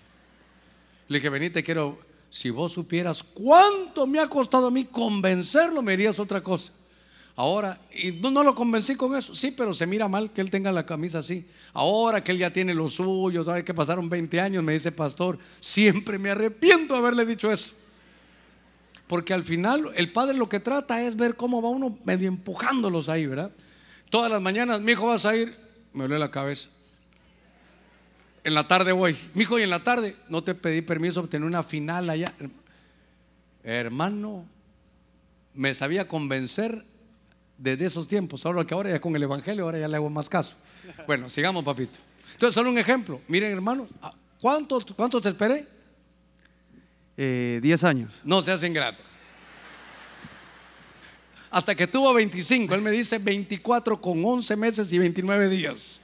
[1.06, 1.96] Le dije, vení, te quiero,
[2.28, 6.72] si vos supieras cuánto me ha costado a mí convencerlo, me dirías otra cosa.
[7.38, 9.34] Ahora, y no, lo convencí con eso.
[9.34, 11.46] Sí, pero se mira mal que él tenga la camisa así.
[11.74, 15.38] Ahora que él ya tiene lo suyo, ahora que pasaron 20 años, me dice pastor,
[15.60, 17.74] siempre me arrepiento de haberle dicho eso.
[19.06, 23.10] Porque al final el padre lo que trata es ver cómo va uno medio empujándolos
[23.10, 23.52] ahí, ¿verdad?
[24.08, 25.54] Todas las mañanas, mi hijo vas a ir,
[25.92, 26.70] me duele la cabeza.
[28.44, 31.30] En la tarde voy, mi hijo, y en la tarde no te pedí permiso para
[31.30, 32.32] tener una final allá.
[33.62, 34.46] Hermano,
[35.52, 36.82] me sabía convencer
[37.58, 40.28] desde esos tiempos, solo que ahora ya con el Evangelio, ahora ya le hago más
[40.28, 40.56] caso.
[41.06, 41.98] Bueno, sigamos, papito.
[42.32, 43.20] Entonces, solo un ejemplo.
[43.28, 43.88] Miren, hermanos,
[44.40, 45.66] ¿cuántos, cuántos te esperé?
[47.16, 48.20] Eh, diez años.
[48.24, 49.02] No se hacen grato.
[51.50, 56.02] Hasta que tuvo 25, él me dice 24 con 11 meses y 29 días.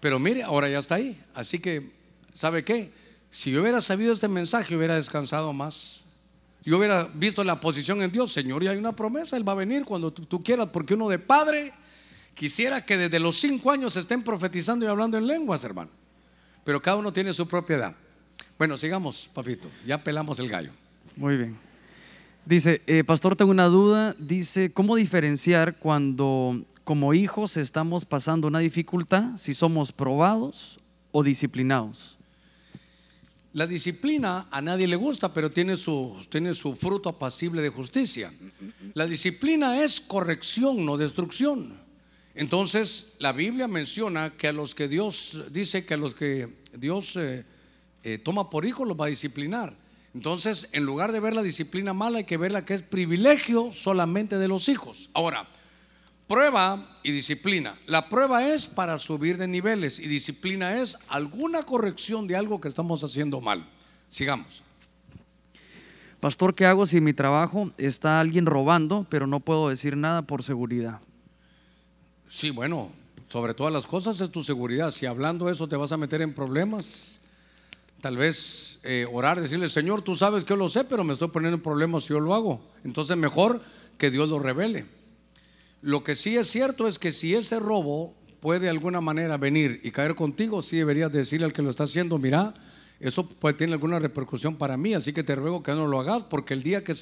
[0.00, 1.20] Pero mire, ahora ya está ahí.
[1.34, 1.90] Así que,
[2.34, 2.92] ¿sabe qué?
[3.28, 6.01] Si yo hubiera sabido este mensaje, hubiera descansado más
[6.64, 9.56] yo hubiera visto la posición en Dios, Señor, y hay una promesa, Él va a
[9.56, 11.72] venir cuando tú, quieras, porque uno de padre
[12.34, 15.90] quisiera que desde los cinco años estén profetizando y hablando en lenguas, hermano.
[16.64, 17.94] Pero cada uno tiene su propiedad.
[18.58, 20.70] Bueno, sigamos, papito, ya pelamos el gallo.
[21.16, 21.58] Muy bien.
[22.44, 24.14] Dice, eh, pastor, tengo una duda.
[24.18, 30.78] Dice, ¿cómo diferenciar cuando como hijos estamos pasando una dificultad, si somos probados
[31.10, 32.18] o disciplinados?
[33.54, 38.32] La disciplina a nadie le gusta, pero tiene su, tiene su fruto apacible de justicia.
[38.94, 41.78] La disciplina es corrección, no destrucción.
[42.34, 47.16] Entonces, la Biblia menciona que a los que Dios dice que a los que Dios
[47.16, 47.44] eh,
[48.04, 49.76] eh, toma por hijos los va a disciplinar.
[50.14, 53.70] Entonces, en lugar de ver la disciplina mala, hay que ver la que es privilegio
[53.70, 55.10] solamente de los hijos.
[55.12, 55.46] Ahora,
[56.26, 57.78] Prueba y disciplina.
[57.86, 62.68] La prueba es para subir de niveles y disciplina es alguna corrección de algo que
[62.68, 63.68] estamos haciendo mal.
[64.08, 64.62] Sigamos.
[66.20, 70.22] Pastor, ¿qué hago si en mi trabajo está alguien robando, pero no puedo decir nada
[70.22, 71.00] por seguridad?
[72.28, 72.92] Sí, bueno,
[73.28, 74.90] sobre todas las cosas es tu seguridad.
[74.92, 77.20] Si hablando eso te vas a meter en problemas,
[78.00, 81.28] tal vez eh, orar, decirle, Señor, tú sabes que yo lo sé, pero me estoy
[81.28, 82.60] poniendo en problemas si yo lo hago.
[82.84, 83.60] Entonces mejor
[83.98, 84.86] que Dios lo revele.
[85.82, 89.80] Lo que sí es cierto es que si ese robo puede de alguna manera venir
[89.82, 92.54] y caer contigo, sí deberías decirle al que lo está haciendo, mira,
[93.00, 96.22] eso puede tener alguna repercusión para mí, así que te ruego que no lo hagas,
[96.22, 96.94] porque el día que,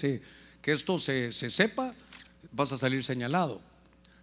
[0.62, 1.94] que esto se, se sepa,
[2.52, 3.61] vas a salir señalado.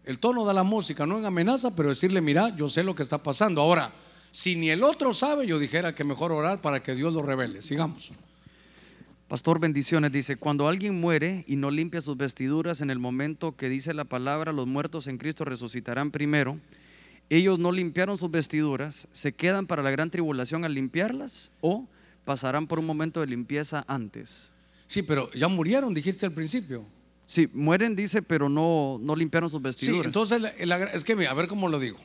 [0.04, 3.04] El tono de la música no en amenaza, pero decirle, mira, yo sé lo que
[3.04, 3.62] está pasando.
[3.62, 3.94] Ahora,
[4.32, 7.62] si ni el otro sabe, yo dijera que mejor orar para que Dios lo revele.
[7.62, 8.12] Sigamos.
[9.28, 13.68] Pastor Bendiciones dice, cuando alguien muere y no limpia sus vestiduras en el momento que
[13.68, 16.58] dice la palabra, los muertos en Cristo resucitarán primero,
[17.30, 21.86] ellos no limpiaron sus vestiduras, ¿se quedan para la gran tribulación al limpiarlas o
[22.24, 24.54] pasarán por un momento de limpieza antes?
[24.88, 26.86] Sí, pero ya murieron, dijiste al principio.
[27.26, 30.04] Sí, mueren, dice, pero no, no limpiaron sus vestiduras.
[30.04, 30.42] Sí, entonces
[30.94, 31.98] es que a ver cómo lo digo.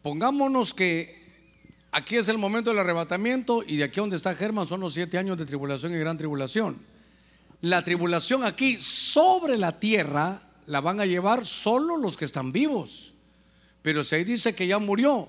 [0.00, 1.21] Pongámonos que
[1.92, 5.18] aquí es el momento del arrebatamiento y de aquí donde está Germán son los siete
[5.18, 6.78] años de tribulación y gran tribulación.
[7.60, 13.14] La tribulación aquí sobre la tierra la van a llevar solo los que están vivos.
[13.82, 15.28] Pero si ahí dice que ya murió,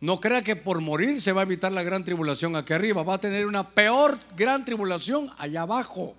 [0.00, 3.02] no crea que por morir se va a evitar la gran tribulación aquí arriba.
[3.02, 6.16] Va a tener una peor gran tribulación allá abajo.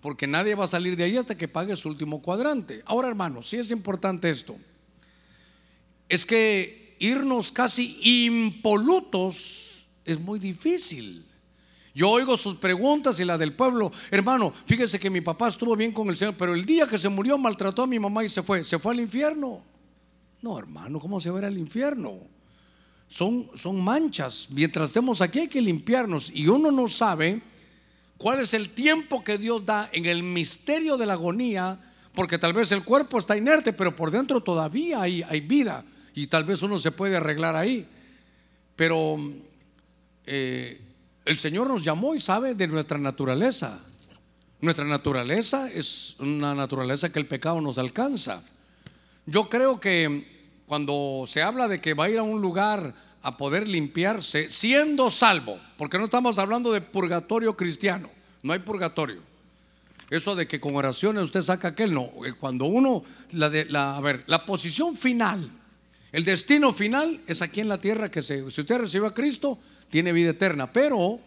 [0.00, 2.82] Porque nadie va a salir de ahí hasta que pague su último cuadrante.
[2.84, 4.56] Ahora, hermanos, si es importante esto.
[6.08, 11.24] Es que irnos casi impolutos es muy difícil.
[11.94, 13.92] Yo oigo sus preguntas y la del pueblo.
[14.10, 17.08] Hermano, fíjese que mi papá estuvo bien con el Señor, pero el día que se
[17.08, 18.64] murió maltrató a mi mamá y se fue.
[18.64, 19.62] ¿Se fue al infierno?
[20.42, 22.18] No, hermano, ¿cómo se va al infierno?
[23.08, 24.48] Son, son manchas.
[24.50, 27.40] Mientras estemos aquí hay que limpiarnos y uno no sabe
[28.18, 31.78] cuál es el tiempo que Dios da en el misterio de la agonía,
[32.12, 35.84] porque tal vez el cuerpo está inerte, pero por dentro todavía hay, hay vida
[36.14, 37.86] y tal vez uno se puede arreglar ahí.
[38.76, 39.18] Pero
[40.26, 40.80] eh,
[41.24, 43.80] el Señor nos llamó y sabe de nuestra naturaleza.
[44.60, 48.42] Nuestra naturaleza es una naturaleza que el pecado nos alcanza.
[49.26, 53.36] Yo creo que cuando se habla de que va a ir a un lugar a
[53.36, 58.10] poder limpiarse, siendo salvo, porque no estamos hablando de purgatorio cristiano,
[58.42, 59.20] no hay purgatorio.
[60.10, 62.10] Eso de que con oraciones usted saca aquel, no.
[62.38, 65.50] Cuando uno, la de, la, a ver, la posición final
[66.14, 69.58] el destino final es aquí en la tierra que se, si usted recibe a Cristo,
[69.90, 71.18] tiene vida eterna, pero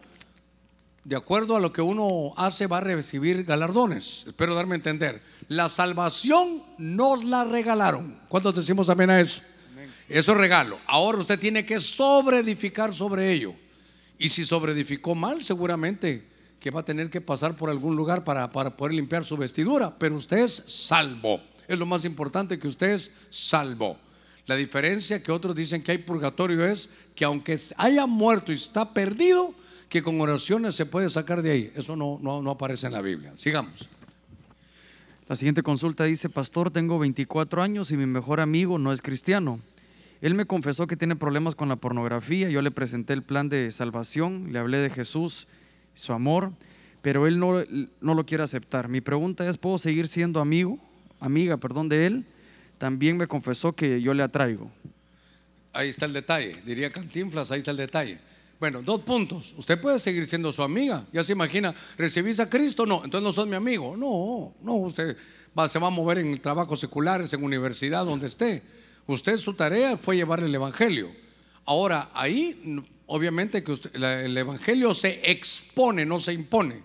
[1.03, 4.23] de acuerdo a lo que uno hace va a recibir galardones.
[4.25, 5.21] Espero darme a entender.
[5.49, 8.17] La salvación nos la regalaron.
[8.29, 9.41] ¿Cuántos decimos amén a eso?
[10.07, 10.79] Eso es regalo.
[10.87, 13.53] Ahora usted tiene que sobreedificar sobre ello.
[14.17, 16.29] Y si sobreedificó mal, seguramente
[16.61, 19.93] que va a tener que pasar por algún lugar para, para poder limpiar su vestidura,
[19.99, 21.41] pero usted es salvo.
[21.67, 24.06] Es lo más importante que usted es salvo.
[24.47, 28.93] La diferencia que otros dicen que hay purgatorio es que aunque haya muerto y está
[28.93, 29.53] perdido,
[29.89, 31.71] que con oraciones se puede sacar de ahí.
[31.75, 33.31] Eso no, no, aparece en la Biblia.
[33.35, 33.89] Sigamos.
[35.27, 39.59] La siguiente consulta dice, pastor, tengo 24 años y mi mejor amigo no es cristiano.
[40.21, 43.71] Él me confesó que tiene problemas con la pornografía, yo le presenté el plan de
[43.71, 45.47] salvación, le hablé de Jesús,
[45.93, 46.53] su amor,
[47.01, 47.63] pero él no,
[48.01, 48.87] no lo quiere aceptar.
[48.87, 50.79] Mi pregunta es, ¿puedo seguir siendo amigo,
[51.19, 52.25] amiga, perdón, de él?
[52.77, 54.71] También me confesó que yo le atraigo.
[55.73, 58.19] Ahí está el detalle, diría Cantinflas, ahí está el detalle.
[58.59, 59.53] Bueno, dos puntos.
[59.57, 61.05] Usted puede seguir siendo su amiga.
[61.11, 62.85] Ya se imagina, ¿recibís a Cristo?
[62.85, 63.95] No, entonces no sos mi amigo.
[63.95, 65.15] No, no, usted
[65.69, 68.63] se va a mover en trabajos seculares, en universidad, donde esté.
[69.05, 71.11] Usted su tarea fue llevarle el Evangelio.
[71.65, 76.81] Ahora, ahí, obviamente que el Evangelio se expone, no se impone.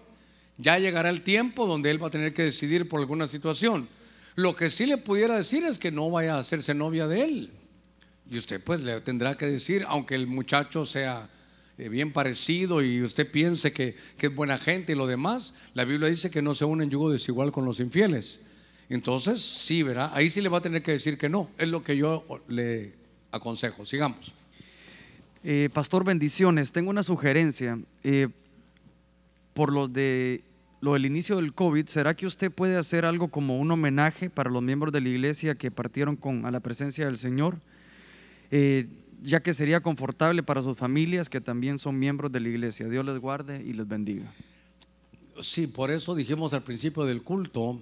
[0.59, 3.89] Ya llegará el tiempo donde él va a tener que decidir por alguna situación.
[4.35, 7.51] Lo que sí le pudiera decir es que no vaya a hacerse novia de él.
[8.31, 11.29] Y usted pues le tendrá que decir, aunque el muchacho sea
[11.79, 16.09] eh, bien parecido y usted piense que, es buena gente y lo demás, la Biblia
[16.09, 18.41] dice que no se une en yugo desigual con los infieles.
[18.89, 20.11] Entonces, sí, ¿verdad?
[20.15, 21.51] Ahí sí le va a tener que decir que no.
[21.59, 22.93] Es lo que yo le
[23.31, 23.85] aconsejo.
[23.85, 24.35] Sigamos.
[25.45, 26.73] Eh, Pastor, bendiciones.
[26.73, 27.79] Tengo una sugerencia.
[28.05, 28.29] Eh,
[29.55, 30.43] por lo de
[30.83, 34.51] lo del inicio del COVID, ¿será que usted puede hacer algo como un homenaje para
[34.51, 37.57] los miembros de la iglesia que partieron con, a la presencia del Señor?
[39.23, 42.87] ya que sería confortable para sus familias que también son miembros de la iglesia.
[42.87, 44.31] Dios les guarde y les bendiga.
[45.41, 47.81] Sí, por eso dijimos al principio del culto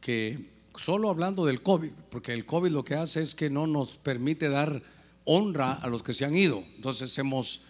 [0.00, 3.96] que solo hablando del COVID, porque el COVID lo que hace es que no nos
[3.98, 4.82] permite dar
[5.24, 6.64] honra a los que se han ido.
[6.76, 7.60] Entonces hemos,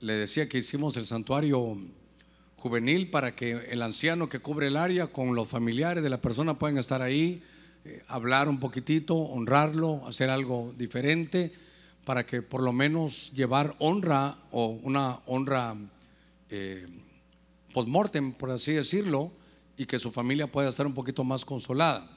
[0.00, 1.78] le decía que hicimos el santuario
[2.64, 6.58] juvenil para que el anciano que cubre el área con los familiares de la persona
[6.58, 7.42] puedan estar ahí,
[7.84, 11.52] eh, hablar un poquitito, honrarlo, hacer algo diferente
[12.06, 15.76] para que por lo menos llevar honra o una honra
[16.48, 16.86] eh,
[17.74, 19.30] post-mortem, por así decirlo,
[19.76, 22.08] y que su familia pueda estar un poquito más consolada.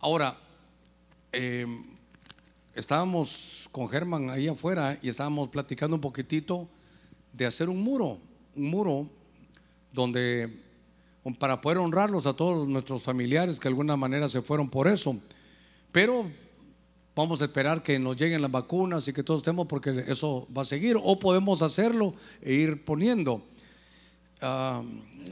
[0.00, 0.38] Ahora,
[1.32, 1.66] eh,
[2.74, 6.68] estábamos con Germán ahí afuera y estábamos platicando un poquitito
[7.32, 8.18] de hacer un muro,
[8.54, 9.19] un muro
[9.92, 10.50] donde
[11.38, 15.16] para poder honrarlos a todos nuestros familiares que de alguna manera se fueron por eso.
[15.92, 16.26] Pero
[17.14, 20.62] vamos a esperar que nos lleguen las vacunas y que todos estemos porque eso va
[20.62, 23.42] a seguir o podemos hacerlo e ir poniendo.
[24.40, 24.82] Ah,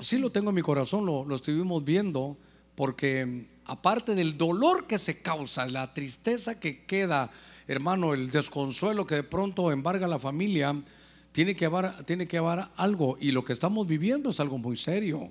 [0.01, 2.37] sí lo tengo en mi corazón, lo, lo estuvimos viendo
[2.75, 7.31] porque aparte del dolor que se causa, la tristeza que queda,
[7.67, 10.75] hermano, el desconsuelo que de pronto embarga la familia,
[11.33, 14.77] tiene que haber, tiene que haber algo y lo que estamos viviendo es algo muy
[14.77, 15.31] serio.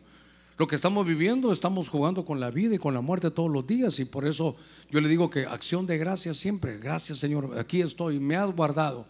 [0.58, 3.68] Lo que estamos viviendo, estamos jugando con la vida y con la muerte todos los
[3.68, 4.56] días y por eso
[4.90, 6.80] yo le digo que acción de gracias siempre.
[6.80, 9.06] Gracias Señor, aquí estoy, me has guardado.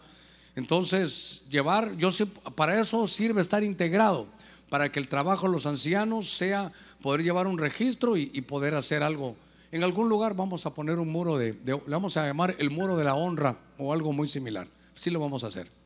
[0.58, 4.26] Entonces, llevar, yo sé, para eso sirve estar integrado,
[4.68, 9.02] para que el trabajo de los ancianos sea poder llevar un registro y, poder hacer
[9.04, 9.36] algo.
[9.70, 12.96] En algún lugar vamos a poner un muro de, le vamos a llamar el muro
[12.96, 14.66] de la honra o algo muy similar.
[14.94, 15.77] Sí lo vamos a hacer.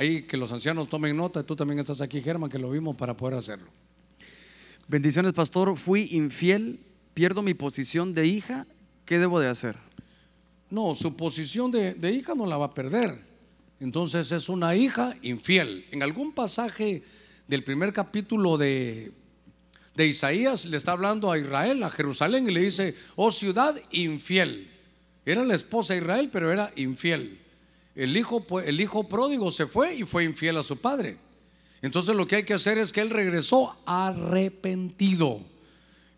[0.00, 3.14] Ahí que los ancianos tomen nota, tú también estás aquí, Germán, que lo vimos para
[3.14, 3.68] poder hacerlo.
[4.88, 5.76] Bendiciones, pastor.
[5.76, 6.80] Fui infiel,
[7.12, 8.66] pierdo mi posición de hija.
[9.04, 9.76] ¿Qué debo de hacer?
[10.70, 13.18] No, su posición de, hija no la va a perder.
[13.78, 15.84] Entonces es una hija infiel.
[15.90, 17.02] En algún pasaje
[17.46, 19.12] del primer capítulo de,
[19.96, 24.70] de Isaías le está hablando a Israel, a Jerusalén, y le dice, oh ciudad infiel.
[25.26, 27.49] Era la esposa de Israel, pero era infiel.
[27.94, 31.18] El hijo, el hijo pródigo se fue y fue infiel a su padre.
[31.82, 35.40] Entonces lo que hay que hacer es que él regresó arrepentido.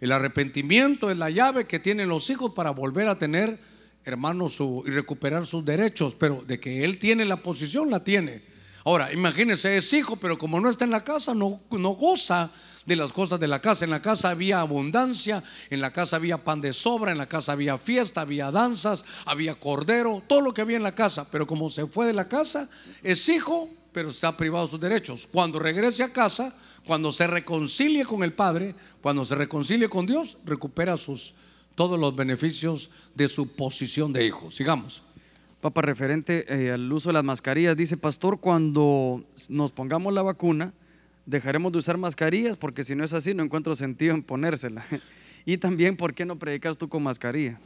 [0.01, 3.59] El arrepentimiento es la llave que tienen los hijos para volver a tener,
[4.05, 6.17] hermanos, y recuperar sus derechos.
[6.17, 8.43] Pero de que él tiene la posición, la tiene.
[8.85, 12.51] Ahora, imagínense, es hijo, pero como no está en la casa, no, no goza
[12.87, 13.85] de las cosas de la casa.
[13.85, 17.53] En la casa había abundancia, en la casa había pan de sobra, en la casa
[17.53, 21.27] había fiesta, había danzas, había cordero, todo lo que había en la casa.
[21.31, 22.69] Pero como se fue de la casa,
[23.03, 25.29] es hijo, pero está privado de sus derechos.
[25.31, 26.55] Cuando regrese a casa,
[26.87, 31.35] cuando se reconcilie con el Padre, cuando se reconcilie con Dios, recupera sus
[31.75, 34.51] todos los beneficios de su posición de hijo.
[34.51, 35.03] Sigamos.
[35.61, 40.73] Papa, referente eh, al uso de las mascarillas, dice Pastor, cuando nos pongamos la vacuna,
[41.27, 44.85] dejaremos de usar mascarillas porque si no es así no encuentro sentido en ponérsela.
[45.45, 47.59] y también, ¿por qué no predicas tú con mascarilla?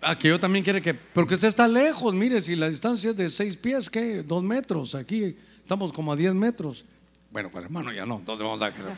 [0.00, 3.16] Ah, que yo también quiere que, porque usted está lejos, mire, si la distancia es
[3.16, 4.22] de seis pies, ¿qué?
[4.22, 6.84] Dos metros, aquí estamos como a diez metros.
[7.32, 8.84] Bueno, el hermano ya no, entonces vamos a hacer.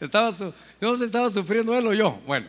[0.00, 2.20] estaba su- no estaba sufriendo él o yo.
[2.26, 2.46] Bueno,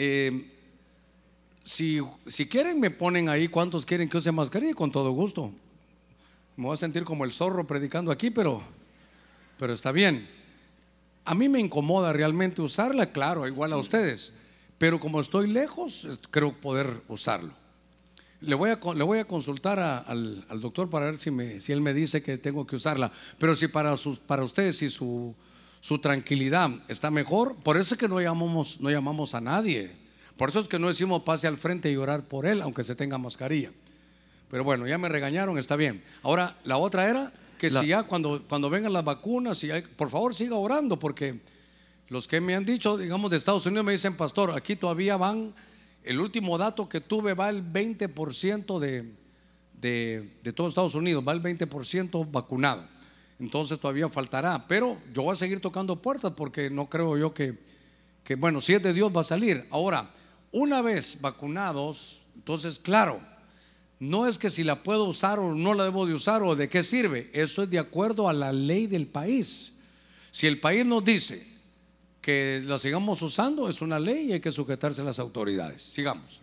[0.00, 0.46] Eh,
[1.68, 5.52] si, si quieren, me ponen ahí cuántos quieren que use mascarilla, con todo gusto.
[6.56, 8.62] Me voy a sentir como el zorro predicando aquí, pero,
[9.58, 10.26] pero está bien.
[11.26, 14.32] A mí me incomoda realmente usarla, claro, igual a ustedes,
[14.78, 17.52] pero como estoy lejos, creo poder usarlo.
[18.40, 21.60] Le voy a, le voy a consultar a- al, al doctor para ver si, me,
[21.60, 23.12] si él me dice que tengo que usarla.
[23.38, 25.34] Pero si para, sus, para ustedes, si su,
[25.80, 30.07] su tranquilidad está mejor, por eso es que no llamamos, no llamamos a nadie.
[30.38, 32.94] Por eso es que no decimos pase al frente y orar por él, aunque se
[32.94, 33.70] tenga mascarilla.
[34.50, 36.02] Pero bueno, ya me regañaron, está bien.
[36.22, 39.82] Ahora, la otra era que La- si ya cuando, cuando vengan las vacunas, si hay-
[39.82, 41.40] por favor siga orando, porque
[42.08, 45.52] los que me han dicho, digamos, de Estados Unidos me dicen, pastor, aquí todavía van,
[46.04, 49.12] el último dato que tuve va el 20% de,
[49.80, 52.86] de, de todo Estados Unidos, va el 20% vacunado.
[53.40, 57.58] Entonces todavía faltará, pero yo voy a seguir tocando puertas porque no creo yo que,
[58.24, 59.66] que bueno, si es de Dios va a salir.
[59.70, 60.10] Ahora,
[60.52, 63.20] una vez vacunados, entonces claro,
[64.00, 66.68] no es que si la puedo usar o no la debo de usar o de
[66.68, 69.74] qué sirve, eso es de acuerdo a la ley del país.
[70.30, 71.46] Si el país nos dice
[72.20, 75.82] que la sigamos usando, es una ley y hay que sujetarse a las autoridades.
[75.82, 76.40] Sigamos.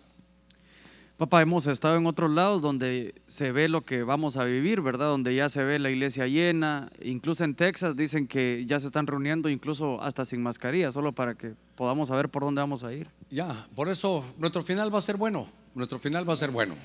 [1.18, 5.08] Papá, hemos estado en otros lados donde se ve lo que vamos a vivir, ¿verdad?
[5.08, 6.92] Donde ya se ve la iglesia llena.
[7.02, 11.36] Incluso en Texas dicen que ya se están reuniendo, incluso hasta sin mascarilla, solo para
[11.36, 13.08] que podamos saber por dónde vamos a ir.
[13.30, 15.48] Ya, por eso nuestro final va a ser bueno.
[15.74, 16.76] Nuestro final va a ser bueno.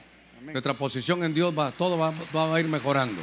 [0.45, 3.21] Nuestra posición en Dios va, todo va, va a ir mejorando.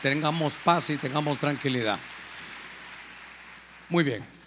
[0.00, 1.98] Tengamos paz y tengamos tranquilidad.
[3.90, 4.39] Muy bien.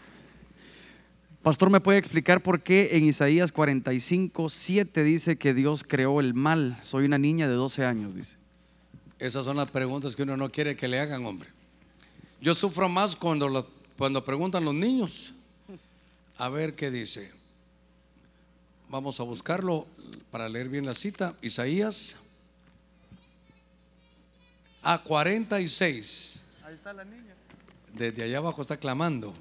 [1.43, 6.33] Pastor, ¿me puede explicar por qué en Isaías 45, 7 dice que Dios creó el
[6.33, 6.79] mal?
[6.83, 8.37] Soy una niña de 12 años, dice.
[9.19, 11.49] Esas son las preguntas que uno no quiere que le hagan, hombre.
[12.39, 13.67] Yo sufro más cuando, lo-
[13.97, 15.33] cuando preguntan los niños.
[16.37, 17.29] A ver qué dice.
[18.89, 19.85] Vamos a buscarlo
[20.31, 21.35] para leer bien la cita.
[21.41, 22.15] Isaías.
[24.81, 26.43] A 46.
[26.65, 27.33] Ahí está la niña.
[27.93, 29.33] Desde allá abajo está clamando.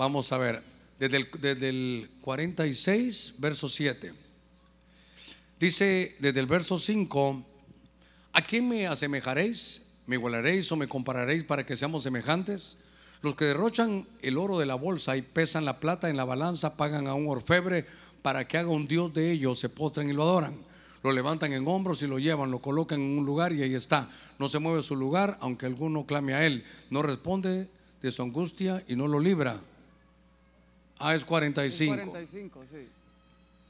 [0.00, 0.62] Vamos a ver.
[0.98, 4.14] Desde el, desde el 46, verso 7.
[5.58, 7.44] Dice desde el verso 5,
[8.32, 9.82] ¿a quién me asemejaréis?
[10.06, 12.78] ¿Me igualaréis o me compararéis para que seamos semejantes?
[13.20, 16.78] Los que derrochan el oro de la bolsa y pesan la plata en la balanza
[16.78, 17.84] pagan a un orfebre
[18.22, 20.54] para que haga un dios de ellos, se postren y lo adoran.
[21.02, 24.08] Lo levantan en hombros y lo llevan, lo colocan en un lugar y ahí está.
[24.38, 26.64] No se mueve su lugar, aunque alguno clame a él.
[26.88, 27.68] No responde
[28.00, 29.60] de su angustia y no lo libra.
[31.02, 31.94] Ah, es 45.
[31.94, 32.76] 45, sí.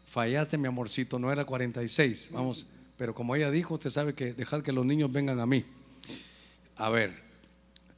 [0.04, 2.30] Fallaste, mi amorcito, no era 46.
[2.32, 2.66] Vamos,
[2.98, 5.64] pero como ella dijo, usted sabe que dejad que los niños vengan a mí.
[6.74, 7.16] A ver,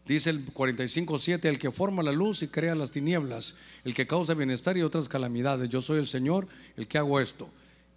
[0.06, 4.34] dice el 45.7, el que forma la luz y crea las tinieblas, el que causa
[4.34, 5.70] bienestar y otras calamidades.
[5.70, 6.46] Yo soy el Señor,
[6.76, 7.48] el que hago esto.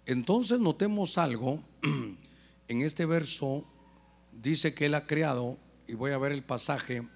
[0.06, 1.62] Entonces notemos algo,
[2.68, 3.62] en este verso
[4.32, 7.06] dice que Él ha creado, y voy a ver el pasaje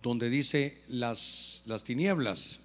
[0.00, 2.60] donde dice las, las tinieblas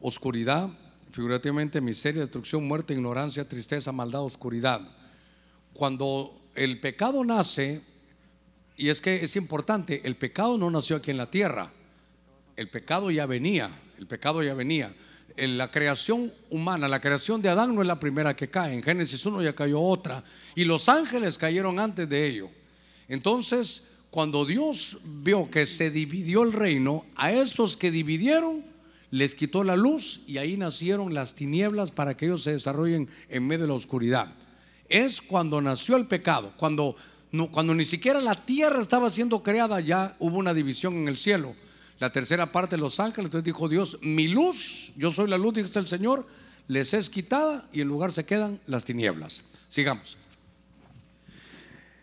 [0.00, 0.68] oscuridad,
[1.10, 4.80] figurativamente miseria, destrucción, muerte, ignorancia, tristeza, maldad, oscuridad.
[5.72, 7.80] Cuando el pecado nace,
[8.76, 11.72] y es que es importante, el pecado no nació aquí en la tierra,
[12.56, 14.94] el pecado ya venía, el pecado ya venía.
[15.36, 18.82] En la creación humana, la creación de Adán no es la primera que cae, en
[18.82, 20.24] Génesis 1 ya cayó otra,
[20.56, 22.50] y los ángeles cayeron antes de ello.
[23.08, 28.64] Entonces, cuando Dios vio que se dividió el reino, a estos que dividieron,
[29.10, 33.46] les quitó la luz y ahí nacieron las tinieblas para que ellos se desarrollen en
[33.46, 34.32] medio de la oscuridad.
[34.88, 36.96] Es cuando nació el pecado, cuando,
[37.50, 41.54] cuando ni siquiera la tierra estaba siendo creada, ya hubo una división en el cielo.
[41.98, 45.54] La tercera parte de los ángeles, entonces dijo Dios, mi luz, yo soy la luz,
[45.54, 46.26] dice el Señor,
[46.68, 49.44] les es quitada y en lugar se quedan las tinieblas.
[49.68, 50.16] Sigamos.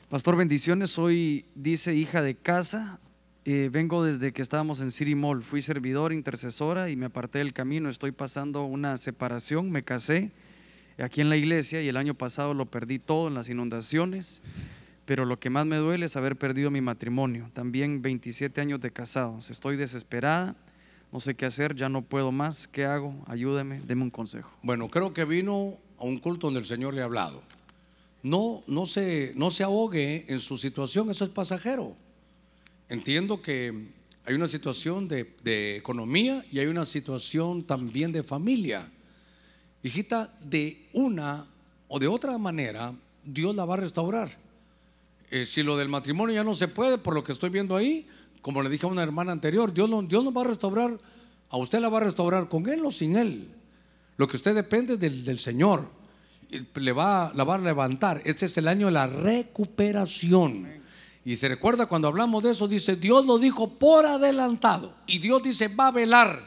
[0.10, 0.92] Pastor, bendiciones.
[0.92, 3.00] Soy, dice, hija de casa.
[3.48, 5.44] Eh, vengo desde que estábamos en City Mall.
[5.44, 7.92] Fui servidor, intercesora y me aparté del camino.
[7.92, 9.70] Estoy pasando una separación.
[9.70, 10.32] Me casé
[10.98, 14.42] aquí en la iglesia y el año pasado lo perdí todo en las inundaciones.
[15.06, 17.52] Pero lo que más me duele es haber perdido mi matrimonio.
[17.54, 19.52] También 27 años de casados.
[19.52, 20.56] Estoy desesperada.
[21.12, 21.76] No sé qué hacer.
[21.76, 22.68] Ya no puedo más.
[22.68, 23.14] ¿Qué hago?
[23.28, 23.80] Ayúdeme.
[23.82, 24.50] Deme un consejo.
[24.64, 27.44] Bueno, creo que vino a un culto donde el Señor le ha hablado.
[28.24, 31.96] No, no, se, no se ahogue en su situación, eso es pasajero.
[32.90, 33.96] Entiendo que
[34.26, 38.90] hay una situación de, economía y hay una situación también de familia.
[39.84, 41.48] Hijita, de una
[41.88, 42.94] o de otra manera,
[43.24, 44.38] Dios la va a restaurar.
[45.32, 48.08] Eh, si lo del matrimonio ya no se puede, por lo que estoy viendo ahí,
[48.42, 51.00] como le dije a una hermana anterior, Dios no, Dios nos va a restaurar,
[51.50, 53.50] a usted la va a restaurar con Él o sin Él.
[54.18, 55.90] Lo que usted depende del, del Señor,
[56.76, 58.22] le va, la va a levantar.
[58.26, 60.85] Este es el año de la recuperación.
[61.26, 64.94] Y se recuerda cuando hablamos de eso, dice, Dios lo dijo por adelantado.
[65.08, 66.40] Y Dios dice, va a velar.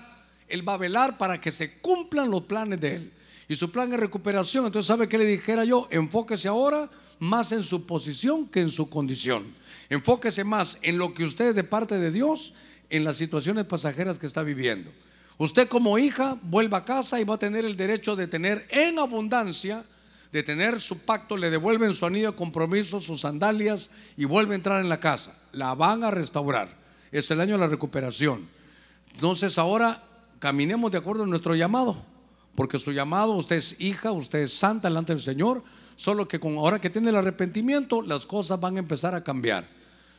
[0.47, 3.13] Él va a velar para que se cumplan los planes de Él.
[3.49, 4.67] Y su plan es recuperación.
[4.67, 5.89] Entonces, ¿sabe qué le dijera yo?
[5.91, 6.89] Enfóquese ahora
[7.19, 9.53] más en su posición que en su condición.
[9.91, 12.55] Enfóquese más en lo que usted de parte de Dios,
[12.89, 14.93] en las situaciones pasajeras que está viviendo.
[15.39, 18.99] Usted como hija vuelva a casa y va a tener el derecho de tener en
[18.99, 19.85] abundancia,
[20.33, 24.57] de tener su pacto, le devuelven su anillo de compromiso, sus sandalias y vuelve a
[24.57, 25.39] entrar en la casa.
[25.53, 26.77] La van a restaurar.
[27.11, 28.47] Es el año de la recuperación.
[29.13, 30.05] Entonces ahora
[30.39, 31.97] caminemos de acuerdo a nuestro llamado,
[32.55, 35.63] porque su llamado, usted es hija, usted es santa delante del Señor,
[35.97, 39.67] solo que con ahora que tiene el arrepentimiento, las cosas van a empezar a cambiar.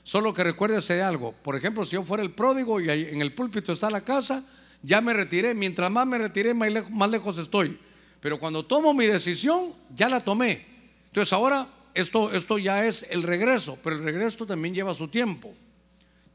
[0.04, 3.72] Solo que recuérdese algo, por ejemplo, si yo fuera el pródigo y en el púlpito
[3.72, 4.44] está la casa,
[4.82, 7.78] ya me retiré, mientras más me retiré, más lejos estoy.
[8.20, 10.66] Pero cuando tomo mi decisión, ya la tomé.
[11.08, 15.54] Entonces ahora esto, esto ya es el regreso, pero el regreso también lleva su tiempo.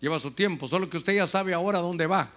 [0.00, 2.30] Lleva su tiempo, solo que usted ya sabe ahora dónde va.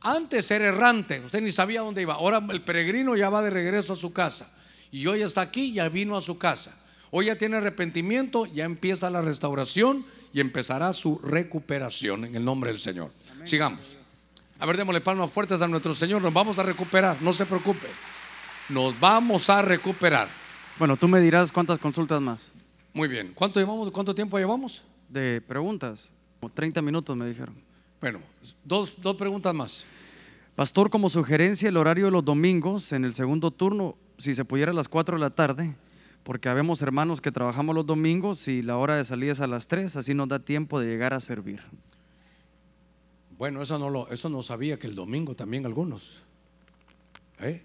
[0.00, 2.14] Antes era errante, usted ni sabía dónde iba.
[2.14, 4.52] Ahora el peregrino ya va de regreso a su casa.
[4.90, 6.76] Y hoy está aquí, ya vino a su casa.
[7.10, 12.70] Hoy ya tiene arrepentimiento, ya empieza la restauración y empezará su recuperación en el nombre
[12.70, 13.10] del Señor.
[13.44, 13.98] Sigamos.
[14.58, 16.22] A ver, démosle palmas fuertes a nuestro Señor.
[16.22, 17.86] Nos vamos a recuperar, no se preocupe.
[18.68, 20.28] Nos vamos a recuperar.
[20.78, 22.54] Bueno, tú me dirás cuántas consultas más.
[22.94, 23.32] Muy bien.
[23.34, 23.90] ¿Cuánto llevamos?
[23.90, 24.82] ¿Cuánto tiempo llevamos?
[25.08, 26.10] De preguntas.
[26.40, 27.54] Como 30 minutos me dijeron.
[28.00, 28.20] Bueno,
[28.64, 29.86] dos, dos preguntas más.
[30.54, 34.70] Pastor, como sugerencia, el horario de los domingos en el segundo turno, si se pudiera
[34.70, 35.74] a las 4 de la tarde,
[36.22, 39.66] porque habemos hermanos que trabajamos los domingos y la hora de salida es a las
[39.66, 41.60] 3, así nos da tiempo de llegar a servir.
[43.36, 46.22] Bueno, eso no lo, eso no sabía que el domingo también algunos.
[47.40, 47.62] ¿Eh?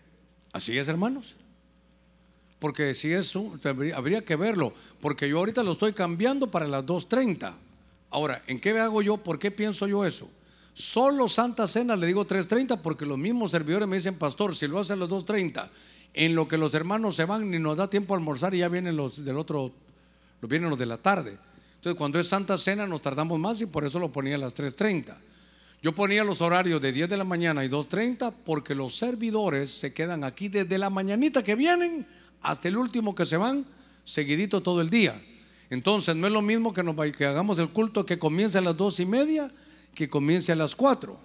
[0.52, 1.36] Así es, hermanos.
[2.60, 4.74] Porque si eso, habría, que verlo.
[5.02, 7.54] Porque yo ahorita lo estoy cambiando para las 2.30.
[8.10, 9.18] Ahora, ¿en qué hago yo?
[9.18, 10.30] ¿Por qué pienso yo eso?
[10.74, 14.80] Solo Santa Cena le digo 3.30 porque los mismos servidores me dicen, pastor, si lo
[14.80, 15.70] hacen a las 2.30,
[16.14, 18.68] en lo que los hermanos se van, ni nos da tiempo a almorzar y ya
[18.68, 19.72] vienen los del otro,
[20.42, 21.38] vienen los de la tarde.
[21.76, 24.58] Entonces, cuando es Santa Cena nos tardamos más y por eso lo ponía a las
[24.58, 25.16] 3.30.
[25.82, 29.94] Yo ponía los horarios de 10 de la mañana y 2.30 porque los servidores se
[29.94, 32.06] quedan aquí desde la mañanita que vienen
[32.42, 33.66] hasta el último que se van,
[34.04, 35.22] seguidito todo el día.
[35.70, 38.76] Entonces no es lo mismo que, nos, que hagamos el culto que comience a las
[38.76, 39.52] dos y media
[39.94, 41.18] que comience a las 4.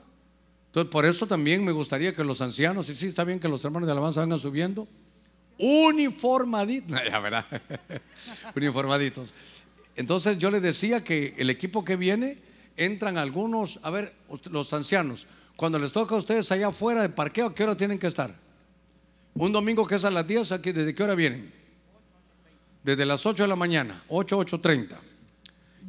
[0.67, 3.65] Entonces por eso también me gustaría que los ancianos, y sí está bien que los
[3.65, 4.87] hermanos de alabanza vengan subiendo,
[5.59, 7.47] uniformaditos, ya verá,
[8.57, 9.35] uniformaditos.
[9.97, 12.39] Entonces yo les decía que el equipo que viene
[12.77, 14.15] entran algunos, a ver,
[14.51, 15.27] los ancianos,
[15.57, 18.35] cuando les toca a ustedes allá afuera de parqueo, ¿a qué hora tienen que estar?
[19.35, 21.53] Un domingo que es a las 10, aquí, ¿desde qué hora vienen?
[22.83, 24.97] Desde las 8 de la mañana, 8, 8.30.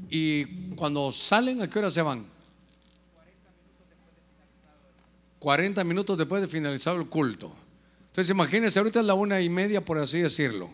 [0.10, 2.26] Y cuando salen, ¿a qué hora se van?
[5.40, 7.56] 40 minutos después de finalizar el culto.
[8.08, 10.70] Entonces imagínense, ahorita es la una y media, por así decirlo.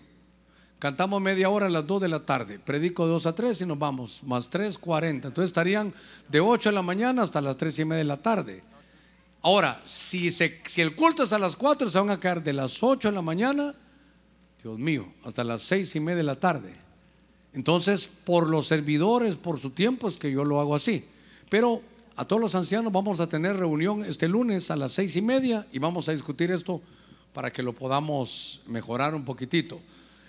[0.81, 2.57] Cantamos media hora a las 2 de la tarde.
[2.57, 4.23] Predico de 2 a 3 y nos vamos.
[4.23, 5.27] Más 3, 40.
[5.27, 5.93] Entonces estarían
[6.27, 8.63] de 8 de la mañana hasta las 3 y media de la tarde.
[9.43, 12.81] Ahora, si, si el culto es a las 4, se van a quedar de las
[12.81, 13.75] 8 de la mañana,
[14.63, 16.73] Dios mío, hasta las 6 y media de la tarde.
[17.53, 21.05] Entonces, por los servidores, por su tiempo, es que yo lo hago así.
[21.47, 21.83] Pero
[22.15, 25.67] a todos los ancianos vamos a tener reunión este lunes a las 6 y media
[25.71, 26.81] y vamos a discutir esto
[27.33, 29.79] para que lo podamos mejorar un poquitito.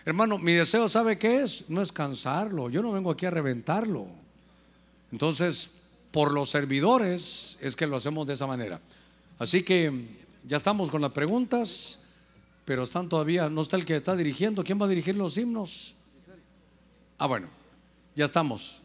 [0.04, 1.70] Hermano, mi deseo, ¿sabe qué es?
[1.70, 2.68] No es cansarlo.
[2.70, 4.06] Yo no vengo aquí a reventarlo.
[5.12, 5.70] Entonces,
[6.10, 8.80] por los servidores es que lo hacemos de esa manera.
[9.38, 10.08] Así que
[10.46, 12.00] ya estamos con las preguntas,
[12.64, 14.64] pero están todavía, no está el que está dirigiendo.
[14.64, 15.94] ¿Quién va a dirigir los himnos?
[17.18, 17.48] Ah, bueno,
[18.16, 18.80] ya estamos.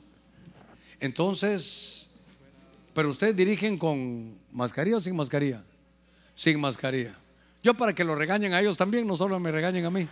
[1.00, 2.26] Entonces,
[2.94, 5.64] pero ustedes dirigen con mascarilla o sin mascarilla?
[6.36, 7.16] Sin mascarilla.
[7.64, 10.08] Yo para que lo regañen a ellos también, no solo me regañen a mí.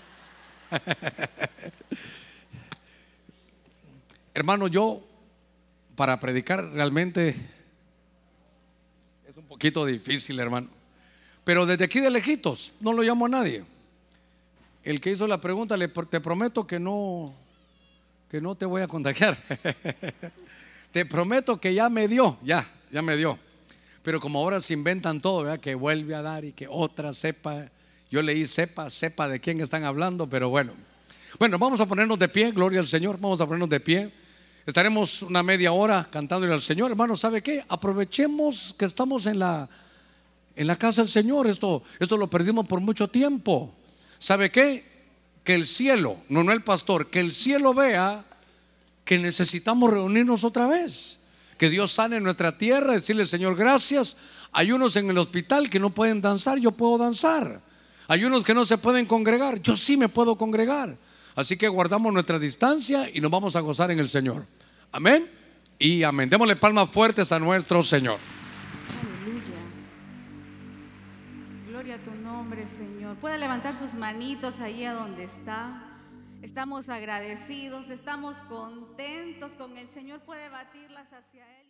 [4.34, 5.02] Hermano, yo
[5.96, 7.36] para predicar realmente
[9.28, 10.70] es un poquito difícil, hermano.
[11.44, 13.64] Pero desde aquí de lejitos, no lo llamo a nadie.
[14.84, 17.34] El que hizo la pregunta, le, te prometo que no,
[18.30, 19.38] que no te voy a contagiar.
[20.92, 23.40] te prometo que ya me dio, ya, ya me dio.
[24.04, 27.70] Pero como ahora se inventan todo, que vuelve a dar y que otra sepa
[28.10, 30.74] yo leí sepa, sepa de quién están hablando, pero bueno.
[31.40, 34.12] Bueno, vamos a ponernos de pie, gloria al Señor, vamos a ponernos de pie.
[34.66, 36.92] Estaremos una media hora cantándole al Señor.
[36.92, 37.64] Hermano, ¿sabe qué?
[37.68, 39.70] Aprovechemos que estamos en la,
[40.56, 41.48] en la casa del Señor.
[41.48, 43.76] Esto, esto lo perdimos por mucho tiempo.
[44.18, 44.84] ¿Sabe qué?
[45.44, 48.26] Que el cielo, no, no el pastor, que el cielo vea
[49.04, 51.20] que necesitamos reunirnos otra vez.
[51.58, 54.18] Que Dios sane nuestra tierra, decirle Señor gracias.
[54.52, 57.62] Hay unos en el hospital que no pueden danzar, yo puedo danzar.
[58.08, 60.96] Hay unos que no se pueden congregar, yo sí me puedo congregar.
[61.36, 64.46] Así que guardamos nuestra distancia y nos vamos a gozar en el Señor.
[64.92, 65.30] Amén
[65.78, 66.30] y amén.
[66.30, 68.18] Démosle palmas fuertes a nuestro Señor.
[69.02, 69.44] Aleluya.
[71.68, 73.18] Gloria a tu nombre, Señor.
[73.18, 75.82] Puede levantar sus manitos ahí a donde está.
[76.42, 80.22] Estamos agradecidos, estamos contentos con el Señor.
[80.22, 81.65] Puede batirlas hacia Él.